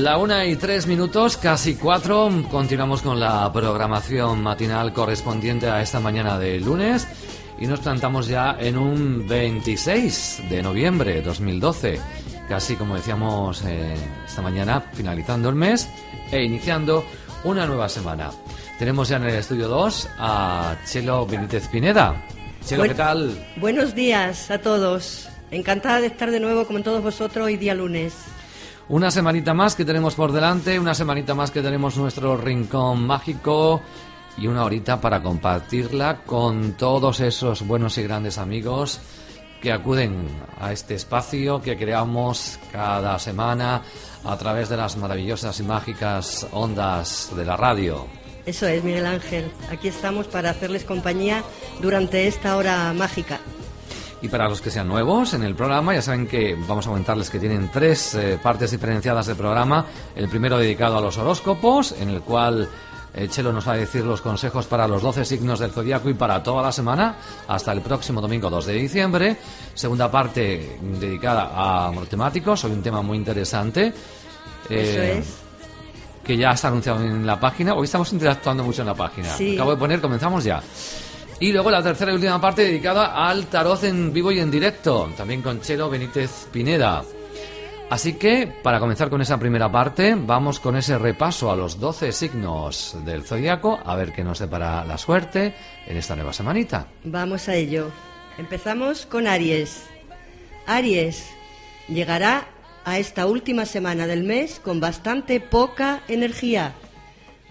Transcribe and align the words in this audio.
La 0.00 0.16
una 0.16 0.46
y 0.46 0.56
tres 0.56 0.86
minutos, 0.86 1.36
casi 1.36 1.74
cuatro. 1.74 2.30
Continuamos 2.50 3.02
con 3.02 3.20
la 3.20 3.52
programación 3.52 4.42
matinal 4.42 4.94
correspondiente 4.94 5.68
a 5.68 5.82
esta 5.82 6.00
mañana 6.00 6.38
de 6.38 6.58
lunes 6.58 7.06
y 7.58 7.66
nos 7.66 7.80
plantamos 7.80 8.26
ya 8.26 8.56
en 8.58 8.78
un 8.78 9.28
26 9.28 10.44
de 10.48 10.62
noviembre 10.62 11.16
de 11.16 11.20
2012. 11.22 12.00
Casi 12.48 12.76
como 12.76 12.94
decíamos 12.94 13.62
eh, 13.66 13.94
esta 14.24 14.40
mañana, 14.40 14.80
finalizando 14.80 15.50
el 15.50 15.54
mes 15.54 15.86
e 16.32 16.44
iniciando 16.44 17.04
una 17.44 17.66
nueva 17.66 17.90
semana. 17.90 18.30
Tenemos 18.78 19.10
ya 19.10 19.16
en 19.16 19.24
el 19.24 19.34
estudio 19.34 19.68
2 19.68 20.08
a 20.18 20.76
Chelo 20.86 21.26
Benítez 21.26 21.68
Pineda. 21.68 22.24
Chelo, 22.64 22.84
¿qué 22.84 22.94
tal? 22.94 23.36
Buenos 23.56 23.94
días 23.94 24.50
a 24.50 24.62
todos. 24.62 25.28
Encantada 25.50 26.00
de 26.00 26.06
estar 26.06 26.30
de 26.30 26.40
nuevo 26.40 26.66
con 26.66 26.82
todos 26.82 27.02
vosotros 27.02 27.44
hoy 27.44 27.58
día 27.58 27.74
lunes. 27.74 28.14
Una 28.90 29.12
semanita 29.12 29.54
más 29.54 29.76
que 29.76 29.84
tenemos 29.84 30.16
por 30.16 30.32
delante, 30.32 30.76
una 30.76 30.94
semanita 30.94 31.32
más 31.32 31.52
que 31.52 31.62
tenemos 31.62 31.96
nuestro 31.96 32.36
rincón 32.36 33.06
mágico 33.06 33.80
y 34.36 34.48
una 34.48 34.64
horita 34.64 35.00
para 35.00 35.22
compartirla 35.22 36.22
con 36.26 36.72
todos 36.72 37.20
esos 37.20 37.64
buenos 37.64 37.96
y 37.98 38.02
grandes 38.02 38.36
amigos 38.36 39.00
que 39.62 39.70
acuden 39.70 40.26
a 40.58 40.72
este 40.72 40.96
espacio 40.96 41.62
que 41.62 41.78
creamos 41.78 42.58
cada 42.72 43.16
semana 43.20 43.82
a 44.24 44.36
través 44.36 44.68
de 44.68 44.78
las 44.78 44.96
maravillosas 44.96 45.60
y 45.60 45.62
mágicas 45.62 46.48
ondas 46.50 47.30
de 47.36 47.44
la 47.44 47.56
radio. 47.56 48.08
Eso 48.44 48.66
es, 48.66 48.82
Miguel 48.82 49.06
Ángel. 49.06 49.52
Aquí 49.70 49.86
estamos 49.86 50.26
para 50.26 50.50
hacerles 50.50 50.82
compañía 50.82 51.44
durante 51.80 52.26
esta 52.26 52.56
hora 52.56 52.92
mágica. 52.92 53.38
Y 54.22 54.28
para 54.28 54.48
los 54.48 54.60
que 54.60 54.70
sean 54.70 54.86
nuevos 54.86 55.32
en 55.32 55.42
el 55.42 55.54
programa, 55.54 55.94
ya 55.94 56.02
saben 56.02 56.26
que 56.26 56.54
vamos 56.68 56.86
a 56.86 56.90
comentarles 56.90 57.30
que 57.30 57.38
tienen 57.38 57.70
tres 57.72 58.14
eh, 58.14 58.38
partes 58.42 58.70
diferenciadas 58.70 59.26
del 59.26 59.36
programa. 59.36 59.86
El 60.14 60.28
primero 60.28 60.58
dedicado 60.58 60.98
a 60.98 61.00
los 61.00 61.16
horóscopos, 61.16 61.92
en 61.92 62.10
el 62.10 62.20
cual 62.20 62.68
eh, 63.14 63.28
Chelo 63.28 63.52
nos 63.52 63.66
va 63.66 63.72
a 63.72 63.76
decir 63.76 64.04
los 64.04 64.20
consejos 64.20 64.66
para 64.66 64.86
los 64.86 65.02
12 65.02 65.24
signos 65.24 65.58
del 65.58 65.72
zodiaco 65.72 66.08
y 66.10 66.14
para 66.14 66.42
toda 66.42 66.62
la 66.62 66.72
semana, 66.72 67.16
hasta 67.48 67.72
el 67.72 67.80
próximo 67.80 68.20
domingo 68.20 68.50
2 68.50 68.66
de 68.66 68.74
diciembre. 68.74 69.36
Segunda 69.74 70.10
parte 70.10 70.78
dedicada 70.80 71.50
a 71.54 71.90
matemáticos, 71.90 72.64
hoy 72.64 72.72
un 72.72 72.82
tema 72.82 73.02
muy 73.02 73.16
interesante. 73.16 73.88
Eso 73.88 73.94
eh, 74.68 75.18
es. 75.18 75.38
Que 76.22 76.36
ya 76.36 76.50
está 76.50 76.68
anunciado 76.68 77.02
en 77.02 77.26
la 77.26 77.40
página. 77.40 77.74
Hoy 77.74 77.86
estamos 77.86 78.12
interactuando 78.12 78.62
mucho 78.62 78.82
en 78.82 78.88
la 78.88 78.94
página. 78.94 79.28
Sí. 79.30 79.54
Acabo 79.54 79.72
de 79.72 79.76
poner, 79.78 80.00
comenzamos 80.00 80.44
ya. 80.44 80.62
Y 81.40 81.52
luego 81.52 81.70
la 81.70 81.82
tercera 81.82 82.12
y 82.12 82.16
última 82.16 82.38
parte 82.38 82.64
dedicada 82.64 83.26
al 83.26 83.46
tarot 83.46 83.82
en 83.84 84.12
vivo 84.12 84.30
y 84.30 84.40
en 84.40 84.50
directo, 84.50 85.10
también 85.16 85.40
con 85.40 85.62
Chelo 85.62 85.88
Benítez 85.88 86.46
Pineda. 86.52 87.02
Así 87.88 88.12
que, 88.12 88.46
para 88.62 88.78
comenzar 88.78 89.08
con 89.08 89.22
esa 89.22 89.38
primera 89.38 89.72
parte, 89.72 90.14
vamos 90.14 90.60
con 90.60 90.76
ese 90.76 90.98
repaso 90.98 91.50
a 91.50 91.56
los 91.56 91.80
12 91.80 92.12
signos 92.12 92.94
del 93.06 93.24
zodiaco, 93.24 93.80
a 93.82 93.96
ver 93.96 94.12
qué 94.12 94.22
nos 94.22 94.38
depara 94.38 94.84
la 94.84 94.98
suerte 94.98 95.54
en 95.86 95.96
esta 95.96 96.14
nueva 96.14 96.34
semanita. 96.34 96.86
Vamos 97.04 97.48
a 97.48 97.54
ello. 97.54 97.90
Empezamos 98.36 99.06
con 99.06 99.26
Aries. 99.26 99.86
Aries 100.66 101.26
llegará 101.88 102.48
a 102.84 102.98
esta 102.98 103.24
última 103.24 103.64
semana 103.64 104.06
del 104.06 104.24
mes 104.24 104.60
con 104.60 104.78
bastante 104.78 105.40
poca 105.40 106.02
energía. 106.06 106.74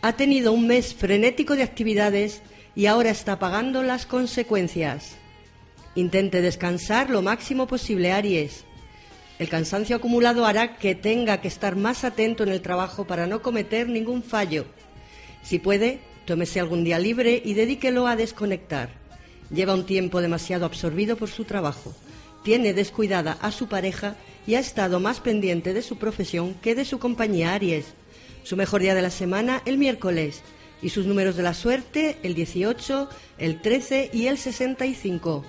Ha 0.03 0.13
tenido 0.13 0.53
un 0.53 0.67
mes 0.67 0.93
frenético 0.93 1.55
de 1.55 1.63
actividades 1.63 2.43
y 2.79 2.85
ahora 2.85 3.09
está 3.09 3.39
pagando 3.39 3.83
las 3.83 4.05
consecuencias. 4.05 5.17
Intente 5.95 6.41
descansar 6.41 7.09
lo 7.09 7.21
máximo 7.21 7.67
posible, 7.67 8.13
Aries. 8.13 8.63
El 9.37 9.49
cansancio 9.49 9.97
acumulado 9.97 10.45
hará 10.45 10.77
que 10.77 10.95
tenga 10.95 11.41
que 11.41 11.49
estar 11.49 11.75
más 11.75 12.05
atento 12.05 12.43
en 12.43 12.49
el 12.53 12.61
trabajo 12.61 13.05
para 13.05 13.27
no 13.27 13.41
cometer 13.41 13.89
ningún 13.89 14.23
fallo. 14.23 14.63
Si 15.43 15.59
puede, 15.59 15.99
tómese 16.23 16.61
algún 16.61 16.85
día 16.85 16.99
libre 16.99 17.41
y 17.43 17.53
dedíquelo 17.53 18.07
a 18.07 18.15
desconectar. 18.15 18.91
Lleva 19.53 19.73
un 19.73 19.85
tiempo 19.85 20.21
demasiado 20.21 20.65
absorbido 20.65 21.17
por 21.17 21.27
su 21.27 21.43
trabajo. 21.43 21.93
Tiene 22.45 22.73
descuidada 22.73 23.37
a 23.41 23.51
su 23.51 23.67
pareja 23.67 24.15
y 24.47 24.55
ha 24.55 24.61
estado 24.61 25.01
más 25.01 25.19
pendiente 25.19 25.73
de 25.73 25.81
su 25.81 25.97
profesión 25.97 26.53
que 26.61 26.75
de 26.75 26.85
su 26.85 26.97
compañía 26.97 27.53
Aries. 27.55 27.87
Su 28.43 28.55
mejor 28.55 28.79
día 28.79 28.95
de 28.95 29.01
la 29.01 29.09
semana 29.09 29.61
el 29.65 29.77
miércoles 29.77 30.43
y 30.81 30.89
sus 30.89 31.05
números 31.05 31.35
de 31.35 31.43
la 31.43 31.53
suerte 31.53 32.17
el 32.23 32.33
18, 32.35 33.09
el 33.37 33.61
13 33.61 34.09
y 34.13 34.27
el 34.27 34.37
65. 34.37 35.45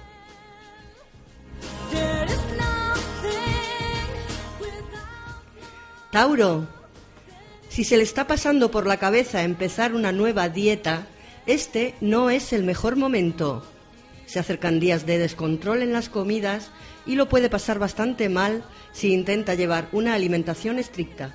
Tauro, 6.11 6.67
si 7.69 7.85
se 7.85 7.97
le 7.97 8.03
está 8.03 8.27
pasando 8.27 8.73
por 8.73 8.87
la 8.87 8.97
cabeza 8.97 9.45
empezar 9.45 9.95
una 9.95 10.11
nueva 10.11 10.49
dieta, 10.49 11.07
este 11.47 11.95
no 12.01 12.31
es 12.31 12.53
el 12.53 12.65
mejor 12.65 12.97
momento. 12.97 13.65
Se 14.27 14.41
acercan 14.41 14.81
días 14.81 15.07
de 15.07 15.19
descontrol 15.19 15.83
en 15.83 15.93
las 15.93 16.09
comidas 16.09 16.71
y 17.07 17.15
lo 17.15 17.29
puede 17.29 17.49
pasar 17.49 17.79
bastante 17.79 18.29
mal 18.29 18.65
si 18.93 19.13
intenta 19.13 19.55
llevar 19.55 19.89
una 19.93 20.15
alimentación 20.15 20.79
estricta. 20.79 21.35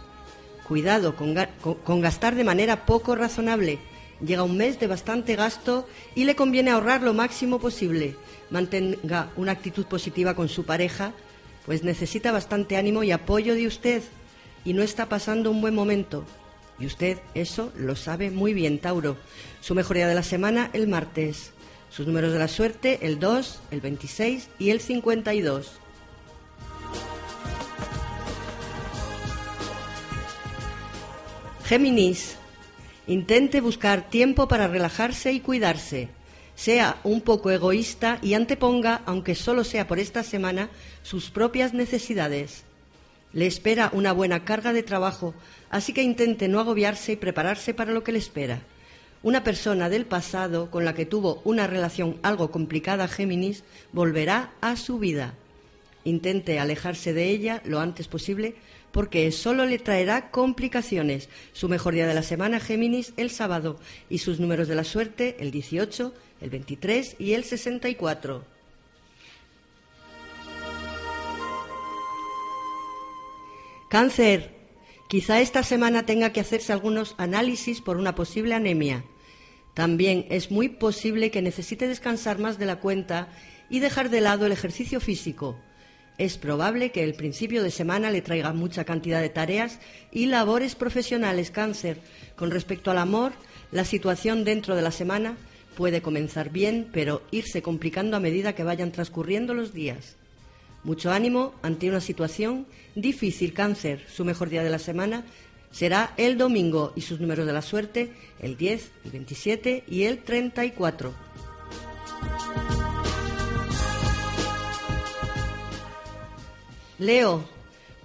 Cuidado 0.67 1.15
con, 1.15 1.35
ga- 1.35 1.49
con- 1.61 1.75
con 1.75 2.01
gastar 2.01 2.35
de 2.35 2.43
manera 2.43 2.85
poco 2.85 3.15
razonable. 3.15 3.79
Llega 4.25 4.43
un 4.43 4.57
mes 4.57 4.79
de 4.79 4.87
bastante 4.87 5.35
gasto 5.35 5.87
y 6.15 6.23
le 6.23 6.35
conviene 6.35 6.71
ahorrar 6.71 7.03
lo 7.03 7.13
máximo 7.13 7.59
posible. 7.59 8.15
Mantenga 8.49 9.29
una 9.35 9.51
actitud 9.51 9.85
positiva 9.85 10.33
con 10.35 10.47
su 10.49 10.63
pareja, 10.65 11.11
pues 11.65 11.83
necesita 11.83 12.31
bastante 12.31 12.77
ánimo 12.77 13.03
y 13.03 13.11
apoyo 13.11 13.53
de 13.55 13.67
usted 13.67 14.01
y 14.63 14.73
no 14.73 14.81
está 14.83 15.07
pasando 15.09 15.51
un 15.51 15.61
buen 15.61 15.75
momento. 15.75 16.23
Y 16.79 16.85
usted 16.85 17.19
eso 17.35 17.71
lo 17.75 17.95
sabe 17.95 18.31
muy 18.31 18.53
bien, 18.53 18.79
Tauro. 18.79 19.17
Su 19.61 19.75
mejor 19.75 19.97
día 19.97 20.07
de 20.07 20.15
la 20.15 20.23
semana 20.23 20.69
el 20.73 20.87
martes. 20.87 21.51
Sus 21.89 22.07
números 22.07 22.33
de 22.33 22.39
la 22.39 22.47
suerte 22.47 22.99
el 23.03 23.19
2, 23.19 23.59
el 23.71 23.81
26 23.81 24.49
y 24.59 24.69
el 24.71 24.81
52. 24.81 25.71
Géminis, 31.65 32.35
intente 33.07 33.59
buscar 33.59 34.07
tiempo 34.11 34.47
para 34.47 34.67
relajarse 34.67 35.33
y 35.33 35.39
cuidarse. 35.39 36.09
Sea 36.53 36.99
un 37.03 37.21
poco 37.21 37.49
egoísta 37.49 38.19
y 38.21 38.35
anteponga, 38.35 39.01
aunque 39.07 39.33
solo 39.33 39.63
sea 39.63 39.87
por 39.87 39.97
esta 39.97 40.21
semana, 40.21 40.69
sus 41.01 41.31
propias 41.31 41.73
necesidades. 41.73 42.65
Le 43.33 43.47
espera 43.47 43.89
una 43.93 44.13
buena 44.13 44.45
carga 44.45 44.73
de 44.73 44.83
trabajo, 44.83 45.33
así 45.71 45.91
que 45.91 46.03
intente 46.03 46.47
no 46.47 46.59
agobiarse 46.59 47.13
y 47.13 47.15
prepararse 47.15 47.73
para 47.73 47.93
lo 47.93 48.03
que 48.03 48.11
le 48.11 48.19
espera. 48.19 48.61
Una 49.23 49.43
persona 49.43 49.89
del 49.89 50.05
pasado 50.05 50.69
con 50.69 50.85
la 50.85 50.93
que 50.93 51.07
tuvo 51.07 51.41
una 51.45 51.65
relación 51.65 52.19
algo 52.21 52.51
complicada, 52.51 53.07
Géminis, 53.07 53.63
volverá 53.91 54.51
a 54.61 54.75
su 54.75 54.99
vida. 54.99 55.33
Intente 56.03 56.59
alejarse 56.59 57.13
de 57.13 57.31
ella 57.31 57.63
lo 57.65 57.79
antes 57.79 58.07
posible 58.07 58.53
porque 58.95 59.29
solo 59.33 59.65
le 59.65 59.77
traerá 59.77 60.31
complicaciones. 60.31 61.27
Su 61.51 61.67
mejor 61.67 61.95
día 61.95 62.07
de 62.07 62.13
la 62.13 62.23
semana, 62.23 62.61
Géminis, 62.61 63.11
el 63.17 63.29
sábado, 63.29 63.77
y 64.09 64.19
sus 64.19 64.39
números 64.39 64.69
de 64.69 64.75
la 64.75 64.85
suerte, 64.85 65.35
el 65.41 65.51
18, 65.51 66.13
el 66.39 66.49
23 66.49 67.17
y 67.19 67.33
el 67.33 67.43
64. 67.43 68.45
Cáncer. 73.89 74.55
Quizá 75.09 75.41
esta 75.41 75.63
semana 75.63 76.05
tenga 76.05 76.31
que 76.31 76.39
hacerse 76.39 76.71
algunos 76.71 77.15
análisis 77.17 77.81
por 77.81 77.97
una 77.97 78.15
posible 78.15 78.55
anemia. 78.55 79.03
También 79.73 80.25
es 80.29 80.51
muy 80.51 80.69
posible 80.69 81.31
que 81.31 81.41
necesite 81.41 81.89
descansar 81.89 82.39
más 82.39 82.57
de 82.57 82.65
la 82.65 82.79
cuenta 82.79 83.27
y 83.69 83.81
dejar 83.81 84.09
de 84.09 84.21
lado 84.21 84.45
el 84.45 84.53
ejercicio 84.53 85.01
físico. 85.01 85.57
Es 86.17 86.37
probable 86.37 86.91
que 86.91 87.03
el 87.03 87.13
principio 87.13 87.61
de 87.61 87.71
semana 87.71 88.09
le 88.09 88.21
traiga 88.21 88.53
mucha 88.53 88.85
cantidad 88.85 89.21
de 89.21 89.29
tareas 89.29 89.79
y 90.11 90.27
labores 90.27 90.75
profesionales 90.75 91.51
cáncer. 91.51 91.99
Con 92.37 92.51
respecto 92.51 92.89
al 92.89 92.99
amor, 92.99 93.33
la 93.71 93.83
situación 93.83 94.45
dentro 94.45 94.77
de 94.77 94.81
la 94.81 94.91
semana 94.91 95.35
puede 95.75 96.01
comenzar 96.01 96.51
bien, 96.51 96.87
pero 96.93 97.21
irse 97.31 97.61
complicando 97.61 98.15
a 98.15 98.21
medida 98.21 98.55
que 98.55 98.63
vayan 98.63 98.93
transcurriendo 98.93 99.53
los 99.53 99.73
días. 99.73 100.15
Mucho 100.85 101.11
ánimo 101.11 101.53
ante 101.63 101.89
una 101.89 101.99
situación 101.99 102.65
difícil 102.95 103.53
cáncer. 103.53 104.05
Su 104.07 104.23
mejor 104.23 104.49
día 104.49 104.63
de 104.63 104.69
la 104.69 104.79
semana 104.79 105.25
será 105.71 106.13
el 106.15 106.37
domingo 106.37 106.93
y 106.95 107.01
sus 107.01 107.19
números 107.19 107.45
de 107.45 107.53
la 107.53 107.61
suerte 107.61 108.13
el 108.39 108.55
10, 108.55 108.91
el 109.03 109.11
27 109.11 109.83
y 109.89 110.03
el 110.03 110.19
34. 110.19 111.24
Leo, 116.97 117.43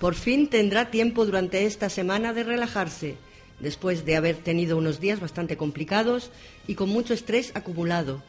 por 0.00 0.14
fin 0.14 0.48
tendrá 0.48 0.90
tiempo 0.90 1.24
durante 1.24 1.64
esta 1.64 1.88
semana 1.88 2.32
de 2.32 2.42
relajarse, 2.42 3.16
después 3.60 4.04
de 4.04 4.16
haber 4.16 4.36
tenido 4.36 4.76
unos 4.76 4.98
días 4.98 5.20
bastante 5.20 5.56
complicados 5.56 6.30
y 6.66 6.74
con 6.74 6.88
mucho 6.88 7.14
estrés 7.14 7.52
acumulado. 7.54 8.22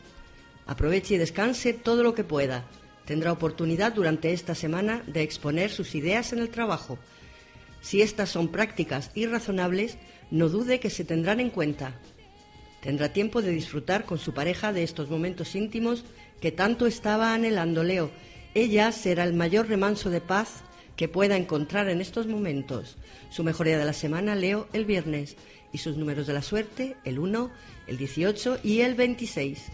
Aproveche 0.67 1.15
y 1.15 1.17
descanse 1.17 1.73
todo 1.73 2.03
lo 2.03 2.13
que 2.13 2.23
pueda. 2.23 2.65
Tendrá 3.05 3.31
oportunidad 3.31 3.93
durante 3.93 4.33
esta 4.33 4.53
semana 4.53 5.01
de 5.07 5.23
exponer 5.23 5.71
sus 5.71 5.95
ideas 5.95 6.31
en 6.31 6.39
el 6.39 6.49
trabajo. 6.49 6.99
Si 7.81 8.03
estas 8.03 8.29
son 8.29 8.49
prácticas 8.49 9.09
y 9.15 9.25
razonables, 9.25 9.97
no 10.29 10.47
dude 10.49 10.79
que 10.79 10.91
se 10.91 11.03
tendrán 11.03 11.39
en 11.39 11.49
cuenta. 11.49 11.95
Tendrá 12.81 13.13
tiempo 13.13 13.41
de 13.41 13.51
disfrutar 13.51 14.05
con 14.05 14.19
su 14.19 14.33
pareja 14.33 14.73
de 14.73 14.83
estos 14.83 15.09
momentos 15.09 15.55
íntimos 15.55 16.03
que 16.39 16.51
tanto 16.51 16.85
estaba 16.85 17.33
anhelando 17.33 17.83
Leo. 17.83 18.11
Ella 18.53 18.91
será 18.91 19.23
el 19.23 19.33
mayor 19.33 19.69
remanso 19.69 20.09
de 20.09 20.19
paz 20.19 20.63
que 20.97 21.07
pueda 21.07 21.37
encontrar 21.37 21.87
en 21.89 22.01
estos 22.01 22.27
momentos. 22.27 22.97
Su 23.29 23.43
mejor 23.43 23.67
día 23.67 23.77
de 23.77 23.85
la 23.85 23.93
semana, 23.93 24.35
Leo, 24.35 24.67
el 24.73 24.85
viernes. 24.85 25.37
Y 25.71 25.77
sus 25.77 25.95
números 25.95 26.27
de 26.27 26.33
la 26.33 26.41
suerte, 26.41 26.97
el 27.05 27.17
1, 27.17 27.49
el 27.87 27.97
18 27.97 28.59
y 28.61 28.81
el 28.81 28.95
26. 28.95 29.67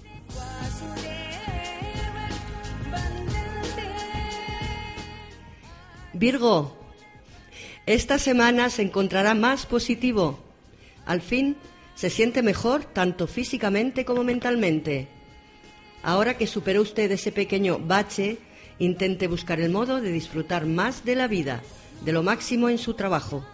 Virgo, 6.14 6.78
esta 7.88 8.20
semana 8.20 8.70
se 8.70 8.84
encontrará 8.84 9.34
más 9.34 9.66
positivo. 9.66 10.40
Al 11.06 11.22
fin 11.22 11.56
se 11.96 12.12
siente 12.12 12.44
mejor 12.44 12.86
tanto 12.86 13.26
físicamente 13.26 14.06
como 14.06 14.24
mentalmente. 14.24 15.08
Ahora 16.04 16.38
que 16.38 16.46
superó 16.46 16.84
usted 16.84 17.12
ese 17.12 17.32
pequeño 17.32 17.80
bache, 17.80 18.38
intente 18.80 19.28
buscar 19.28 19.60
el 19.60 19.72
modo 19.72 20.02
de 20.02 20.12
disfrutar 20.12 20.66
más 20.66 21.06
de 21.06 21.16
la 21.16 21.28
vida, 21.28 21.62
de 22.04 22.12
lo 22.12 22.24
máximo 22.24 22.70
en 22.70 22.78
su 22.78 22.94
trabajo. 22.94 23.46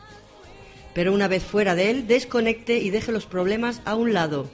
Pero 0.94 1.14
una 1.14 1.28
vez 1.28 1.44
fuera 1.44 1.76
de 1.76 1.90
él, 1.90 2.08
desconecte 2.08 2.78
y 2.78 2.90
deje 2.90 3.12
los 3.12 3.26
problemas 3.26 3.82
a 3.86 3.96
un 3.96 4.14
lado. 4.14 4.50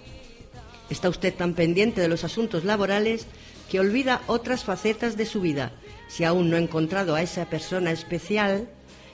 Está 0.90 1.10
usted 1.10 1.34
tan 1.34 1.54
pendiente 1.54 2.02
de 2.02 2.08
los 2.08 2.24
asuntos 2.24 2.64
laborales 2.64 3.28
que 3.70 3.80
olvida 3.80 4.22
otras 4.28 4.64
facetas 4.64 5.18
de 5.18 5.26
su 5.26 5.42
vida. 5.42 5.72
Si 6.08 6.24
aún 6.24 6.50
no 6.50 6.56
ha 6.56 6.60
encontrado 6.60 7.16
a 7.16 7.22
esa 7.22 7.46
persona 7.46 7.92
especial, 7.92 8.68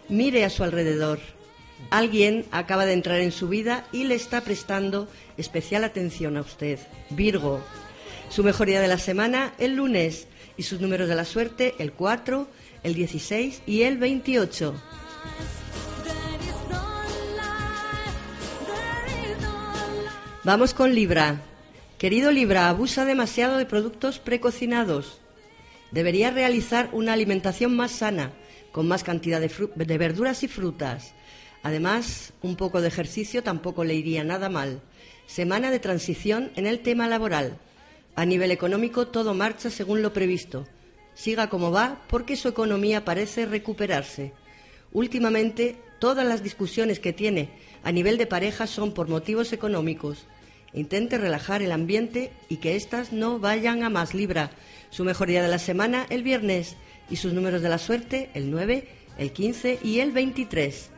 mire 0.07 0.45
a 0.45 0.49
su 0.49 0.63
alrededor. 0.63 1.19
Alguien 1.89 2.45
acaba 2.51 2.85
de 2.85 2.93
entrar 2.93 3.19
en 3.19 3.31
su 3.31 3.49
vida 3.49 3.85
y 3.91 4.05
le 4.05 4.15
está 4.15 4.41
prestando 4.41 5.09
especial 5.37 5.83
atención 5.83 6.37
a 6.37 6.41
usted. 6.41 6.79
Virgo, 7.09 7.61
su 8.29 8.43
mejor 8.43 8.67
día 8.67 8.81
de 8.81 8.87
la 8.87 8.97
semana 8.97 9.53
el 9.57 9.75
lunes 9.75 10.27
y 10.57 10.63
sus 10.63 10.79
números 10.81 11.09
de 11.09 11.15
la 11.15 11.25
suerte 11.25 11.75
el 11.79 11.91
4, 11.93 12.47
el 12.83 12.93
16 12.93 13.61
y 13.65 13.83
el 13.83 13.97
28. 13.97 14.75
Vamos 20.43 20.75
con 20.75 20.93
Libra. 20.93 21.41
Querido 21.97 22.31
Libra, 22.31 22.69
abusa 22.69 23.03
demasiado 23.03 23.57
de 23.57 23.65
productos 23.65 24.19
precocinados. 24.19 25.19
Debería 25.89 26.29
realizar 26.29 26.89
una 26.91 27.13
alimentación 27.13 27.75
más 27.75 27.91
sana, 27.91 28.31
con 28.71 28.87
más 28.87 29.03
cantidad 29.03 29.41
de, 29.41 29.49
de, 29.73 29.97
verduras 29.97 30.43
y 30.43 30.47
frutas. 30.47 31.15
Además, 31.63 32.31
un 32.43 32.57
poco 32.57 32.79
de 32.79 32.89
ejercicio 32.89 33.41
tampoco 33.41 33.83
le 33.83 33.95
iría 33.95 34.23
nada 34.23 34.49
mal. 34.49 34.81
Semana 35.25 35.71
de 35.71 35.79
transición 35.79 36.51
en 36.55 36.67
el 36.67 36.81
tema 36.81 37.07
laboral. 37.07 37.57
A 38.15 38.25
nivel 38.25 38.51
económico 38.51 39.07
todo 39.07 39.33
marcha 39.33 39.69
según 39.69 40.01
lo 40.01 40.13
previsto. 40.13 40.65
Siga 41.13 41.49
como 41.49 41.71
va 41.71 42.01
porque 42.07 42.35
su 42.35 42.47
economía 42.47 43.03
parece 43.03 43.45
recuperarse. 43.45 44.33
Últimamente 44.93 45.75
todas 45.99 46.25
las 46.25 46.41
discusiones 46.41 46.99
que 46.99 47.13
tiene 47.13 47.49
a 47.83 47.91
nivel 47.91 48.17
de 48.17 48.27
pareja 48.27 48.67
son 48.67 48.93
por 48.93 49.09
motivos 49.09 49.51
económicos. 49.51 50.27
Intente 50.73 51.17
relajar 51.17 51.61
el 51.61 51.71
ambiente 51.71 52.31
y 52.49 52.57
que 52.57 52.75
éstas 52.75 53.11
no 53.11 53.39
vayan 53.39 53.83
a 53.83 53.89
más 53.89 54.13
libra. 54.13 54.51
Su 54.89 55.03
mejor 55.03 55.27
día 55.27 55.41
de 55.41 55.49
la 55.49 55.59
semana 55.59 56.05
el 56.09 56.23
viernes 56.23 56.77
y 57.09 57.17
sus 57.17 57.33
números 57.33 57.61
de 57.61 57.69
la 57.69 57.77
suerte 57.77 58.29
el 58.33 58.49
9, 58.49 58.87
el 59.17 59.31
15 59.31 59.79
y 59.83 59.99
el 59.99 60.11
23. 60.11 60.89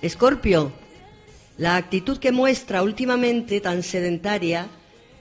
Escorpio, 0.00 0.70
la 1.56 1.74
actitud 1.74 2.18
que 2.18 2.30
muestra 2.30 2.84
últimamente 2.84 3.60
tan 3.60 3.82
sedentaria 3.82 4.68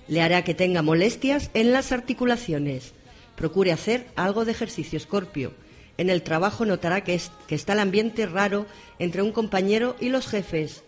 le 0.07 0.21
hará 0.21 0.43
que 0.43 0.53
tenga 0.53 0.83
molestias 0.83 1.49
en 1.55 1.73
las 1.73 1.91
articulaciones. 1.91 2.93
Procure 3.35 3.71
hacer 3.71 4.05
algo 4.15 4.45
de 4.45 4.51
ejercicio, 4.51 4.97
Escorpio. 4.97 5.53
En 5.97 6.11
el 6.11 6.21
trabajo 6.21 6.63
notará 6.63 7.03
que, 7.03 7.19
que, 7.47 7.55
está 7.55 7.73
el 7.73 7.79
ambiente 7.79 8.27
raro 8.27 8.67
entre 8.99 9.23
un 9.23 9.31
compañero 9.31 9.95
y 9.99 10.09
los 10.09 10.27
jefes. 10.27 10.83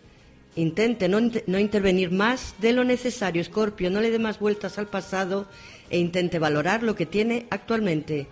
Intente 0.55 1.09
no, 1.09 1.19
no 1.47 1.57
intervenir 1.57 2.11
más 2.11 2.53
de 2.59 2.73
lo 2.73 2.83
necesario, 2.83 3.41
Escorpio. 3.41 3.89
No 3.89 4.01
le 4.01 4.11
dé 4.11 4.19
más 4.19 4.37
vueltas 4.37 4.77
al 4.77 4.85
pasado 4.85 5.47
e 5.89 5.97
intente 5.97 6.37
valorar 6.37 6.83
lo 6.83 6.95
que 6.95 7.07
tiene 7.07 7.47
actualmente. 7.49 8.27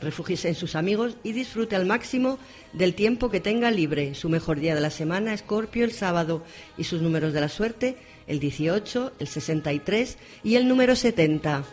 Refúgiese 0.00 0.48
en 0.48 0.54
sus 0.54 0.76
amigos 0.76 1.16
y 1.22 1.32
disfrute 1.32 1.76
al 1.76 1.84
máximo 1.84 2.38
del 2.72 2.94
tiempo 2.94 3.30
que 3.30 3.40
tenga 3.40 3.70
libre. 3.70 4.14
Su 4.14 4.30
mejor 4.30 4.58
día 4.58 4.74
de 4.74 4.80
la 4.80 4.90
semana, 4.90 5.34
Escorpio, 5.34 5.84
el 5.84 5.92
sábado. 5.92 6.42
Y 6.78 6.84
sus 6.84 7.02
números 7.02 7.34
de 7.34 7.40
la 7.40 7.50
suerte, 7.50 7.96
el 8.26 8.40
18, 8.40 9.12
el 9.18 9.28
63 9.28 10.16
y 10.42 10.56
el 10.56 10.68
número 10.68 10.96
70. 10.96 11.64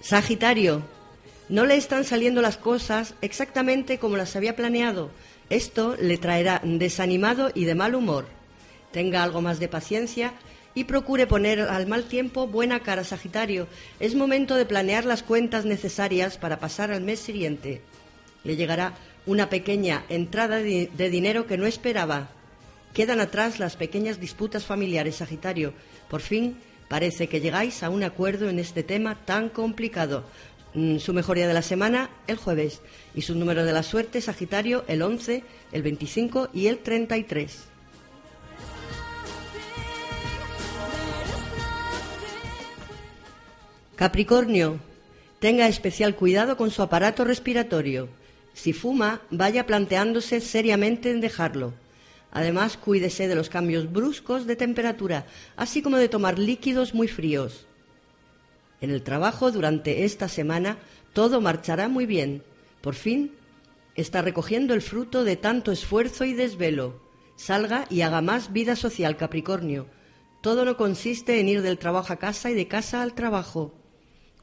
Sagitario, 0.00 0.82
no 1.48 1.66
le 1.66 1.76
están 1.76 2.04
saliendo 2.04 2.42
las 2.42 2.56
cosas 2.56 3.14
exactamente 3.22 3.98
como 3.98 4.16
las 4.16 4.36
había 4.36 4.54
planeado. 4.54 5.10
Esto 5.50 5.96
le 6.00 6.16
traerá 6.16 6.60
desanimado 6.64 7.50
y 7.54 7.64
de 7.64 7.74
mal 7.74 7.96
humor. 7.96 8.26
Tenga 8.92 9.24
algo 9.24 9.40
más 9.40 9.58
de 9.58 9.68
paciencia 9.68 10.32
y 10.74 10.84
procure 10.84 11.26
poner 11.26 11.60
al 11.60 11.86
mal 11.86 12.04
tiempo 12.04 12.46
buena 12.46 12.80
cara, 12.80 13.04
Sagitario. 13.04 13.66
Es 13.98 14.14
momento 14.14 14.54
de 14.54 14.66
planear 14.66 15.04
las 15.04 15.22
cuentas 15.22 15.64
necesarias 15.64 16.38
para 16.38 16.58
pasar 16.58 16.92
al 16.92 17.02
mes 17.02 17.18
siguiente. 17.18 17.82
Le 18.44 18.56
llegará 18.56 18.94
una 19.26 19.50
pequeña 19.50 20.04
entrada 20.08 20.58
de, 20.58 20.88
dinero 21.10 21.46
que 21.46 21.58
no 21.58 21.66
esperaba. 21.66 22.28
Quedan 22.94 23.20
atrás 23.20 23.58
las 23.58 23.76
pequeñas 23.76 24.20
disputas 24.20 24.64
familiares, 24.64 25.16
Sagitario. 25.16 25.74
Por 26.08 26.20
fin 26.20 26.56
parece 26.88 27.28
que 27.28 27.40
llegáis 27.40 27.82
a 27.82 27.90
un 27.90 28.02
acuerdo 28.02 28.48
en 28.48 28.58
este 28.58 28.82
tema 28.82 29.14
tan 29.24 29.48
complicado. 29.48 30.24
Mm, 30.74 30.98
su 30.98 31.12
mejor 31.12 31.36
día 31.36 31.48
de 31.48 31.54
la 31.54 31.62
semana, 31.62 32.10
el 32.26 32.36
jueves. 32.36 32.80
Y 33.14 33.22
su 33.22 33.34
número 33.34 33.64
de 33.64 33.72
la 33.72 33.82
suerte, 33.82 34.20
Sagitario, 34.20 34.84
el 34.88 35.02
11, 35.02 35.42
el 35.72 35.82
25 35.82 36.48
y 36.52 36.66
el 36.68 36.78
33. 36.78 37.70
Capricornio, 44.00 44.80
tenga 45.40 45.68
especial 45.68 46.16
cuidado 46.16 46.56
con 46.56 46.70
su 46.70 46.80
aparato 46.80 47.22
respiratorio. 47.22 48.08
Si 48.54 48.72
fuma, 48.72 49.20
vaya 49.30 49.66
planteándose 49.66 50.40
seriamente 50.40 51.10
en 51.10 51.20
dejarlo. 51.20 51.74
Además, 52.32 52.78
cuídese 52.78 53.28
de 53.28 53.34
los 53.34 53.50
cambios 53.50 53.92
bruscos 53.92 54.46
de 54.46 54.56
temperatura, 54.56 55.26
así 55.54 55.82
como 55.82 55.98
de 55.98 56.08
tomar 56.08 56.38
líquidos 56.38 56.94
muy 56.94 57.08
fríos. 57.08 57.66
En 58.80 58.88
el 58.88 59.02
trabajo 59.02 59.52
durante 59.52 60.02
esta 60.06 60.30
semana 60.30 60.78
todo 61.12 61.42
marchará 61.42 61.90
muy 61.90 62.06
bien. 62.06 62.42
Por 62.80 62.94
fin 62.94 63.32
está 63.96 64.22
recogiendo 64.22 64.72
el 64.72 64.80
fruto 64.80 65.24
de 65.24 65.36
tanto 65.36 65.72
esfuerzo 65.72 66.24
y 66.24 66.32
desvelo. 66.32 67.02
Salga 67.36 67.84
y 67.90 68.00
haga 68.00 68.22
más 68.22 68.50
vida 68.50 68.76
social, 68.76 69.18
Capricornio. 69.18 69.88
Todo 70.40 70.64
no 70.64 70.78
consiste 70.78 71.38
en 71.38 71.50
ir 71.50 71.60
del 71.60 71.76
trabajo 71.76 72.14
a 72.14 72.16
casa 72.16 72.50
y 72.50 72.54
de 72.54 72.66
casa 72.66 73.02
al 73.02 73.12
trabajo. 73.12 73.74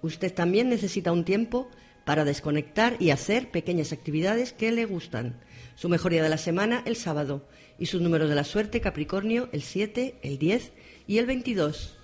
Usted 0.01 0.34
también 0.34 0.70
necesita 0.70 1.12
un 1.12 1.24
tiempo 1.24 1.70
para 2.06 2.24
desconectar 2.24 2.96
y 3.00 3.10
hacer 3.10 3.51
pequeñas 3.51 3.92
actividades 3.92 4.54
que 4.54 4.72
le 4.72 4.86
gustan. 4.86 5.39
Su 5.75 5.89
mejor 5.89 6.12
día 6.12 6.24
de 6.24 6.30
la 6.30 6.38
semana, 6.38 6.82
el 6.86 6.96
sábado. 6.96 7.48
Y 7.77 7.88
sus 7.88 8.01
números 8.01 8.30
de 8.30 8.36
la 8.36 8.44
suerte, 8.44 8.82
Capricornio, 8.82 9.50
el 9.51 9.62
7, 9.62 10.20
el 10.22 10.39
10 10.39 10.72
y 11.06 11.18
el 11.18 11.25
22. 11.25 11.98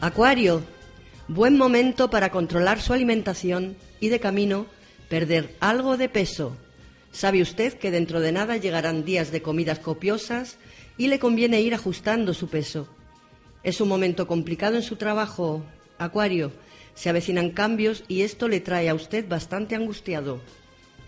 Acuario, 0.00 0.62
buen 1.28 1.58
momento 1.58 2.08
para 2.08 2.30
controlar 2.30 2.80
su 2.80 2.94
alimentación 2.94 3.76
y 4.00 4.08
de 4.08 4.18
camino 4.18 4.66
perder 5.10 5.54
algo 5.60 5.98
de 5.98 6.08
peso. 6.08 6.56
Sabe 7.12 7.42
usted 7.42 7.74
que 7.74 7.90
dentro 7.90 8.20
de 8.20 8.32
nada 8.32 8.56
llegarán 8.56 9.04
días 9.04 9.30
de 9.30 9.42
comidas 9.42 9.78
copiosas 9.78 10.56
y 11.00 11.06
le 11.06 11.18
conviene 11.18 11.62
ir 11.62 11.74
ajustando 11.74 12.34
su 12.34 12.48
peso. 12.48 12.86
Es 13.62 13.80
un 13.80 13.88
momento 13.88 14.26
complicado 14.26 14.76
en 14.76 14.82
su 14.82 14.96
trabajo, 14.96 15.64
Acuario. 15.96 16.52
Se 16.92 17.08
avecinan 17.08 17.52
cambios 17.52 18.04
y 18.06 18.20
esto 18.20 18.48
le 18.48 18.60
trae 18.60 18.90
a 18.90 18.94
usted 18.94 19.26
bastante 19.26 19.74
angustiado. 19.74 20.42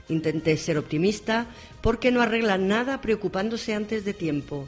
Intente 0.08 0.56
ser 0.56 0.78
optimista 0.78 1.44
porque 1.82 2.10
no 2.10 2.22
arregla 2.22 2.56
nada 2.56 3.02
preocupándose 3.02 3.74
antes 3.74 4.06
de 4.06 4.14
tiempo. 4.14 4.66